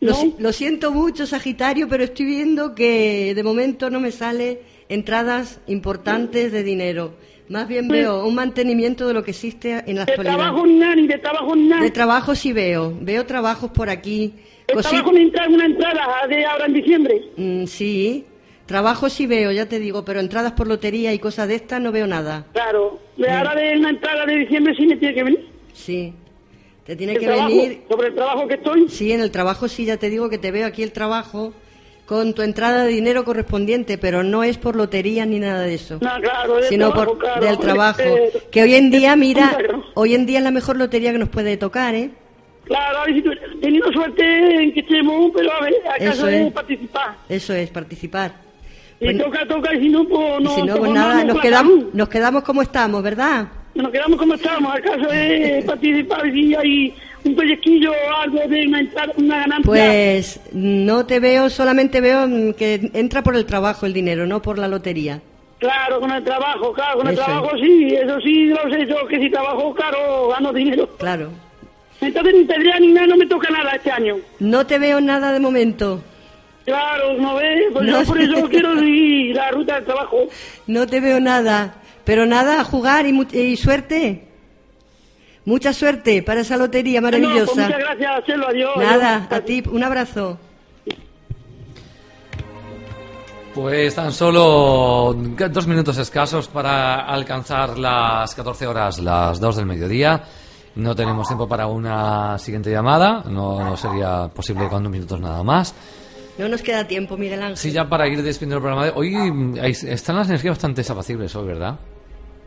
Lo, 0.00 0.12
¿No? 0.12 0.34
lo 0.38 0.52
siento 0.52 0.90
mucho, 0.90 1.26
Sagitario, 1.26 1.88
pero 1.88 2.04
estoy 2.04 2.24
viendo 2.26 2.74
que 2.74 3.34
de 3.34 3.42
momento 3.42 3.90
no 3.90 4.00
me 4.00 4.10
sale 4.10 4.60
entradas 4.88 5.60
importantes 5.66 6.52
de 6.52 6.62
dinero. 6.62 7.14
Más 7.48 7.68
bien 7.68 7.86
veo 7.86 8.26
un 8.26 8.34
mantenimiento 8.34 9.06
de 9.06 9.14
lo 9.14 9.22
que 9.22 9.30
existe 9.30 9.82
en 9.86 9.96
la 9.96 10.04
De 10.04 10.12
actualidad. 10.12 10.36
trabajo 10.36 10.66
ni 10.66 10.74
nada, 10.78 10.96
ni 10.96 11.06
de 11.06 11.18
trabajo 11.18 11.54
ni 11.56 11.68
nada. 11.68 11.82
De 11.82 11.90
trabajo 11.90 12.34
sí 12.34 12.52
veo. 12.52 12.96
Veo 13.00 13.24
trabajos 13.26 13.70
por 13.70 13.88
aquí. 13.88 14.32
Me 14.74 15.22
entra 15.22 15.46
una 15.48 15.66
entrada 15.66 16.26
de 16.28 16.44
ahora 16.44 16.66
en 16.66 16.72
diciembre. 16.72 17.22
Mm, 17.36 17.66
sí. 17.66 18.24
Trabajo 18.66 19.08
sí 19.08 19.26
veo, 19.26 19.52
ya 19.52 19.66
te 19.66 19.78
digo, 19.78 20.04
pero 20.04 20.18
entradas 20.18 20.52
por 20.52 20.66
lotería 20.66 21.12
y 21.12 21.18
cosas 21.20 21.46
de 21.46 21.54
estas 21.54 21.80
no 21.80 21.92
veo 21.92 22.06
nada. 22.06 22.46
Claro. 22.52 22.98
De 23.16 23.30
ahora 23.30 23.54
de 23.54 23.78
una 23.78 23.90
entrada 23.90 24.26
de 24.26 24.36
diciembre 24.38 24.74
sí 24.76 24.86
me 24.86 24.96
tiene 24.96 25.14
que 25.14 25.22
venir. 25.22 25.48
Sí. 25.72 26.12
Te 26.84 26.96
tiene 26.96 27.16
que 27.16 27.26
trabajo, 27.26 27.48
venir. 27.48 27.82
Sobre 27.88 28.08
el 28.08 28.14
trabajo 28.14 28.48
que 28.48 28.54
estoy. 28.54 28.88
Sí, 28.88 29.12
en 29.12 29.20
el 29.20 29.30
trabajo 29.30 29.68
sí, 29.68 29.84
ya 29.84 29.96
te 29.96 30.10
digo 30.10 30.28
que 30.28 30.38
te 30.38 30.50
veo 30.50 30.66
aquí 30.66 30.82
el 30.82 30.92
trabajo 30.92 31.52
con 32.06 32.34
tu 32.34 32.42
entrada 32.42 32.84
de 32.84 32.88
dinero 32.88 33.24
correspondiente, 33.24 33.98
pero 33.98 34.22
no 34.22 34.44
es 34.44 34.58
por 34.58 34.76
lotería 34.76 35.26
ni 35.26 35.38
nada 35.38 35.62
de 35.62 35.74
eso. 35.74 35.98
No, 36.00 36.20
claro, 36.20 36.56
del 36.56 36.64
sino 36.64 36.90
trabajo, 36.90 37.12
por 37.12 37.18
claro. 37.18 37.46
del 37.46 37.58
trabajo. 37.58 38.02
Eh, 38.02 38.32
que 38.50 38.62
hoy 38.62 38.74
en 38.74 38.90
día, 38.90 39.16
mira, 39.16 39.58
hoy 39.94 40.14
en 40.14 40.26
día 40.26 40.38
es 40.38 40.44
la 40.44 40.52
mejor 40.52 40.76
lotería 40.76 41.12
que 41.12 41.18
nos 41.18 41.28
puede 41.28 41.56
tocar, 41.56 41.94
¿eh? 41.94 42.10
Claro, 42.64 42.98
a 42.98 43.04
ver 43.06 43.14
si 43.14 43.22
teniendo 43.60 43.92
suerte 43.92 44.24
en 44.62 44.72
que 44.72 44.80
estemos, 44.80 45.30
pero 45.34 45.52
a 45.52 45.60
ver, 45.60 45.74
acaso 46.00 46.28
es. 46.28 46.52
participar. 46.52 47.16
Eso 47.28 47.54
es, 47.54 47.70
participar. 47.70 48.45
Si 48.98 49.04
Bueno, 49.04 49.24
toca, 49.24 49.46
toca, 49.46 49.74
y 49.74 49.80
si 49.80 49.88
no, 49.90 50.04
pues 50.08 50.40
y 50.40 50.42
no. 50.44 50.50
si 50.54 50.60
no, 50.62 50.66
pues 50.68 50.78
pues 50.78 50.92
nada, 50.92 51.24
nos 51.24 51.40
quedamos, 51.40 51.94
nos 51.94 52.08
quedamos 52.08 52.42
como 52.42 52.62
estamos, 52.62 53.02
¿verdad? 53.02 53.48
Nos 53.74 53.90
quedamos 53.92 54.18
como 54.18 54.34
estamos, 54.34 54.74
acaso 54.74 55.06
de 55.10 55.62
participar 55.66 56.26
y 56.34 56.54
hay 56.54 56.94
un 57.24 57.36
pellizquillo 57.36 57.90
o 57.92 58.14
algo 58.22 58.38
de 58.48 58.66
una, 58.66 58.80
una 59.18 59.36
ganancia. 59.40 59.64
Pues 59.66 60.40
no 60.52 61.04
te 61.04 61.20
veo, 61.20 61.50
solamente 61.50 62.00
veo 62.00 62.26
que 62.56 62.90
entra 62.94 63.22
por 63.22 63.36
el 63.36 63.44
trabajo 63.44 63.84
el 63.84 63.92
dinero, 63.92 64.26
no 64.26 64.40
por 64.40 64.58
la 64.58 64.66
lotería. 64.68 65.20
Claro, 65.58 66.00
con 66.00 66.10
el 66.10 66.22
trabajo, 66.24 66.72
claro, 66.72 66.98
con 66.98 67.08
el 67.08 67.12
Eso 67.14 67.22
es. 67.22 67.26
trabajo 67.26 67.50
sí, 67.58 67.88
eso 67.94 68.20
sí 68.20 68.44
lo 68.46 68.70
sé 68.70 68.86
yo, 68.86 69.06
que 69.08 69.18
si 69.18 69.30
trabajo, 69.30 69.74
claro, 69.74 70.28
gano 70.28 70.52
dinero. 70.54 70.88
Claro. 70.98 71.30
Entonces 72.00 72.34
ni 72.34 72.44
tendría 72.44 72.78
ni 72.78 72.88
nada, 72.88 73.06
no 73.08 73.16
me 73.16 73.26
toca 73.26 73.50
nada 73.50 73.72
este 73.72 73.90
año. 73.90 74.16
No 74.38 74.66
te 74.66 74.78
veo 74.78 75.00
nada 75.00 75.32
de 75.32 75.40
momento. 75.40 76.02
Claro, 76.66 77.14
¿no 77.18 77.36
ves? 77.36 77.62
Pues 77.72 77.86
No. 77.86 78.00
yo 78.02 78.06
por 78.06 78.20
eso 78.20 78.48
quiero 78.50 78.74
seguir 78.74 79.34
la 79.34 79.50
ruta 79.52 79.76
del 79.76 79.84
trabajo. 79.84 80.16
No 80.66 80.86
te 80.86 81.00
veo 81.00 81.20
nada. 81.20 81.76
Pero 82.04 82.26
nada, 82.26 82.60
a 82.60 82.64
jugar 82.64 83.06
y, 83.06 83.12
mu- 83.12 83.26
y 83.32 83.56
suerte. 83.56 84.28
Mucha 85.44 85.72
suerte 85.72 86.22
para 86.22 86.40
esa 86.40 86.56
lotería 86.56 87.00
No, 87.00 87.08
pues 87.08 87.20
maravillosa. 87.22 87.62
muchas 87.62 87.78
gracias, 87.78 88.24
Chelo, 88.26 88.48
adiós. 88.48 88.76
Nada, 88.76 89.14
adiós. 89.16 89.32
a 89.32 89.40
ti, 89.44 89.62
un 89.70 89.82
abrazo. 89.84 90.38
Pues 93.54 93.94
tan 93.94 94.12
solo 94.12 95.14
dos 95.14 95.66
minutos 95.66 95.96
escasos 95.96 96.46
para 96.48 97.06
alcanzar 97.06 97.78
las 97.78 98.34
14 98.34 98.66
horas, 98.66 98.98
las 98.98 99.40
2 99.40 99.56
del 99.56 99.66
mediodía. 99.66 100.22
No 100.74 100.94
tenemos 100.94 101.26
tiempo 101.26 101.48
para 101.48 101.66
una 101.66 102.38
siguiente 102.38 102.70
llamada, 102.70 103.22
no, 103.30 103.64
no 103.64 103.76
sería 103.78 104.28
posible 104.28 104.68
con 104.68 104.82
dos 104.82 104.92
minutos 104.92 105.18
nada 105.18 105.42
más. 105.42 105.74
No 106.38 106.48
nos 106.48 106.62
queda 106.62 106.86
tiempo, 106.86 107.16
Miguel 107.16 107.42
Ángel. 107.42 107.56
Sí, 107.56 107.72
ya 107.72 107.88
para 107.88 108.06
ir 108.08 108.22
despidiendo 108.22 108.56
el 108.56 108.62
programa 108.62 108.86
de 108.86 108.92
hoy, 108.94 109.14
mm, 109.14 109.56
están 109.64 110.16
las 110.16 110.28
energías 110.28 110.52
bastante 110.56 110.80
desapacibles 110.82 111.34
hoy, 111.34 111.46
¿verdad? 111.46 111.78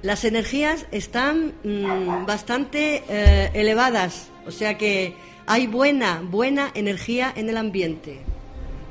Las 0.03 0.23
energías 0.25 0.85
están 0.91 1.53
mm, 1.63 2.25
bastante 2.25 3.03
eh, 3.09 3.49
elevadas, 3.53 4.29
o 4.47 4.51
sea 4.51 4.77
que 4.77 5.13
hay 5.47 5.67
buena, 5.67 6.21
buena 6.23 6.71
energía 6.75 7.33
en 7.35 7.49
el 7.49 7.57
ambiente. 7.57 8.19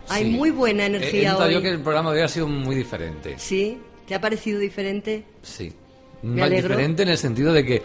Hay 0.08 0.24
Sí. 0.24 0.30
muy 0.30 0.50
buena 0.50 0.82
He- 0.82 0.86
he 0.86 0.88
energía 0.96 1.32
notado 1.32 1.48
hoy. 1.48 1.54
yo 1.54 1.62
que 1.62 1.68
el 1.68 1.80
programa 1.80 2.10
de 2.12 2.18
hoy 2.18 2.24
ha 2.24 2.28
sido 2.28 2.48
muy 2.48 2.74
diferente. 2.74 3.34
Sí, 3.38 3.78
¿te 4.06 4.14
ha 4.14 4.20
parecido 4.20 4.58
diferente? 4.58 5.22
Sí. 5.42 5.72
Me 6.22 6.42
alegro. 6.42 6.70
diferente 6.70 7.04
en 7.04 7.10
el 7.10 7.18
sentido 7.18 7.52
de 7.52 7.64
que, 7.64 7.82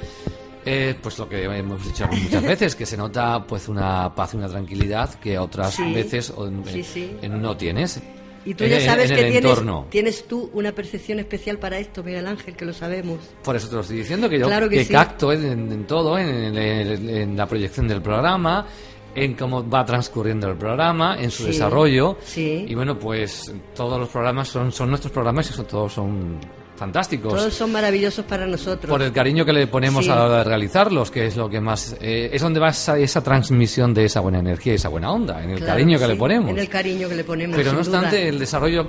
eh, 0.66 0.96
pues 1.02 1.18
lo 1.20 1.28
que 1.28 1.44
hemos 1.44 1.84
dicho 1.86 2.08
muchas 2.08 2.44
veces, 2.44 2.76
que 2.76 2.86
se 2.86 2.96
nota 2.98 3.44
pues 3.46 3.68
una 3.68 4.14
paz 4.16 4.34
y 4.34 4.38
una 4.38 4.48
tranquilidad 4.48 5.14
que 5.16 5.38
otras 5.38 5.74
Sí. 5.74 5.94
veces 5.94 6.32
o 6.36 6.48
en- 6.48 6.64
Sí, 6.66 6.84
sí. 6.84 7.18
en- 7.22 7.42
no 7.42 7.56
tienes. 7.58 8.02
Y 8.46 8.56
tú 8.56 8.66
ya 8.66 8.82
sabes 8.82 9.10
en 9.10 9.16
que 9.16 9.32
tienes, 9.32 9.60
tienes 9.90 10.28
tú 10.28 10.50
una 10.54 10.74
percepción 10.74 11.18
especial 11.20 11.60
para 11.60 11.78
esto, 11.80 12.04
Miguel 12.04 12.28
Ángel, 12.28 12.56
que 12.58 12.66
lo 12.66 12.74
sabemos. 12.74 13.20
Por 13.42 13.56
eso 13.56 13.70
te 13.70 13.76
lo 13.76 13.82
estoy 13.82 13.98
diciendo, 13.98 14.28
que 14.30 14.38
yo 14.38 14.48
Claro 14.48 14.68
que 14.68 14.80
que 14.80 14.84
sí. 14.86 14.92
capto 14.92 15.32
en, 15.32 15.86
todo, 15.86 16.18
en, 16.20 17.38
la 17.38 17.46
proyección 17.48 17.88
del 17.88 18.02
programa, 18.02 18.68
en 19.16 19.36
cómo 19.36 19.66
va 19.70 19.86
transcurriendo 19.86 20.50
el 20.50 20.58
programa, 20.58 21.16
en 21.22 21.32
su 21.32 21.44
Sí, 21.44 21.50
desarrollo. 21.52 22.18
sí. 22.26 22.66
Y 22.68 22.76
bueno, 22.76 23.00
pues 23.00 23.54
todos 23.74 23.98
los 23.98 24.10
programas 24.10 24.50
son, 24.50 24.74
son 24.74 24.90
nuestros 24.90 25.14
programas 25.14 25.50
y 25.50 25.54
son, 25.54 25.66
todos 25.66 25.94
son 25.94 26.40
fantásticos. 26.84 27.34
Todos 27.34 27.54
son 27.54 27.72
maravillosos 27.72 28.26
para 28.26 28.46
nosotros. 28.46 28.90
por 28.90 29.02
el 29.02 29.14
cariño 29.14 29.46
que 29.46 29.54
le 29.54 29.68
ponemos 29.68 30.04
Sí. 30.04 30.12
a 30.12 30.16
la 30.16 30.26
hora 30.26 30.38
de 30.40 30.44
realizarlos, 30.44 31.10
que 31.12 31.26
es 31.28 31.38
lo 31.38 31.50
que 31.50 31.62
más 31.62 31.96
eh, 32.02 32.30
es 32.34 32.42
donde 32.42 32.60
va 32.60 32.70
esa, 32.70 32.98
esa 33.00 33.22
transmisión 33.24 33.94
de 33.94 34.04
esa 34.06 34.20
buena 34.20 34.40
energía 34.40 34.74
y 34.74 34.76
esa 34.76 34.90
buena 34.90 35.12
onda, 35.12 35.42
en 35.42 35.52
el 35.52 35.58
Claro, 35.60 35.74
cariño 35.74 35.98
que 35.98 36.06
sí, 36.06 36.12
le 36.12 36.18
ponemos. 36.18 36.50
En 36.50 36.60
el 36.60 36.68
cariño 36.70 37.08
que 37.08 37.16
le 37.16 37.24
ponemos. 37.24 37.56
Pero 37.56 37.72
no 37.72 37.80
duda. 37.82 38.00
obstante, 38.00 38.28
el 38.28 38.38
desarrollo 38.38 38.88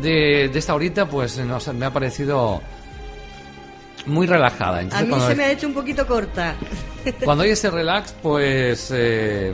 de, 0.00 0.48
de 0.52 0.58
esta 0.58 0.74
horita, 0.76 1.08
pues 1.08 1.38
nos, 1.38 1.66
me 1.74 1.86
ha 1.86 1.92
parecido 1.92 2.60
muy 4.06 4.26
relajada. 4.28 4.78
A 4.78 4.82
Entonces, 4.82 5.06
mí 5.06 5.10
cuando, 5.10 5.28
se 5.28 5.34
me 5.34 5.44
ha 5.44 5.50
hecho 5.50 5.66
un 5.66 5.74
poquito 5.74 6.06
corta. 6.06 6.54
cuando 7.24 7.42
hay 7.42 7.50
ese 7.50 7.68
relax, 7.70 8.14
pues 8.22 8.92
eh, 8.94 9.52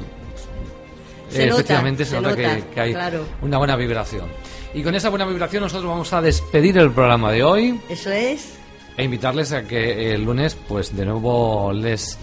Se 1.31 1.47
nota, 1.47 1.55
efectivamente 1.61 2.05
se, 2.05 2.11
se 2.11 2.17
nota, 2.21 2.31
nota, 2.37 2.57
que, 2.57 2.63
que 2.75 2.81
hay 2.81 2.93
claro. 2.93 3.25
una 3.43 3.57
buena 3.59 3.77
vibración. 3.77 4.27
Y 4.75 4.83
con 4.83 4.95
esa 4.95 5.09
buena 5.09 5.27
vibración 5.27 5.63
nosotros 5.65 5.89
vamos 5.91 6.13
a 6.13 6.23
despedir 6.23 6.79
el 6.79 6.91
programa 6.93 7.33
de 7.33 7.43
hoy 7.43 7.81
Eso 7.89 8.11
es. 8.13 8.55
e 8.97 9.05
invitarles 9.05 9.53
a 9.53 9.65
que 9.65 10.15
el 10.15 10.25
lunes, 10.25 10.57
pues 10.69 10.95
de 10.97 11.05
nuevo 11.07 11.73
les 11.73 12.19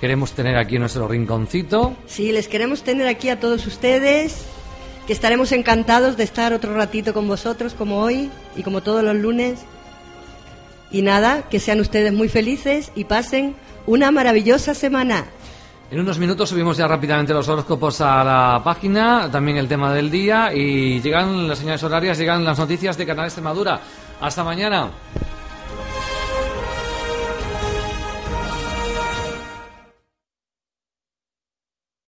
queremos 0.00 0.32
tener 0.32 0.56
aquí 0.56 0.74
en 0.76 0.80
nuestro 0.80 1.06
rinconcito. 1.06 1.94
Sí, 2.06 2.32
les 2.32 2.48
queremos 2.48 2.82
tener 2.82 3.06
aquí 3.06 3.28
a 3.28 3.38
todos 3.38 3.64
ustedes, 3.68 4.42
que 5.06 5.12
estaremos 5.12 5.52
encantados 5.52 6.16
de 6.16 6.24
estar 6.24 6.52
otro 6.52 6.74
ratito 6.74 7.14
con 7.14 7.28
vosotros, 7.28 7.74
como 7.74 8.00
hoy 8.00 8.30
y 8.56 8.62
como 8.64 8.82
todos 8.82 9.04
los 9.04 9.14
lunes. 9.14 9.60
Y 10.90 11.02
nada, 11.02 11.42
que 11.48 11.60
sean 11.60 11.78
ustedes 11.80 12.12
muy 12.12 12.28
felices 12.28 12.90
y 12.96 13.04
pasen 13.04 13.54
una 13.86 14.10
maravillosa 14.10 14.74
semana. 14.74 15.26
En 15.92 16.00
unos 16.00 16.18
minutos 16.18 16.48
subimos 16.48 16.78
ya 16.78 16.88
rápidamente 16.88 17.34
los 17.34 17.46
horóscopos 17.50 18.00
a 18.00 18.24
la 18.24 18.62
página, 18.64 19.30
también 19.30 19.58
el 19.58 19.68
tema 19.68 19.92
del 19.92 20.10
día 20.10 20.50
y 20.50 21.02
llegan 21.02 21.46
las 21.46 21.58
señales 21.58 21.82
horarias, 21.82 22.16
llegan 22.16 22.42
las 22.42 22.58
noticias 22.58 22.96
de 22.96 23.04
Canal 23.04 23.26
Extremadura. 23.26 23.78
Hasta 24.18 24.42
mañana. 24.42 24.88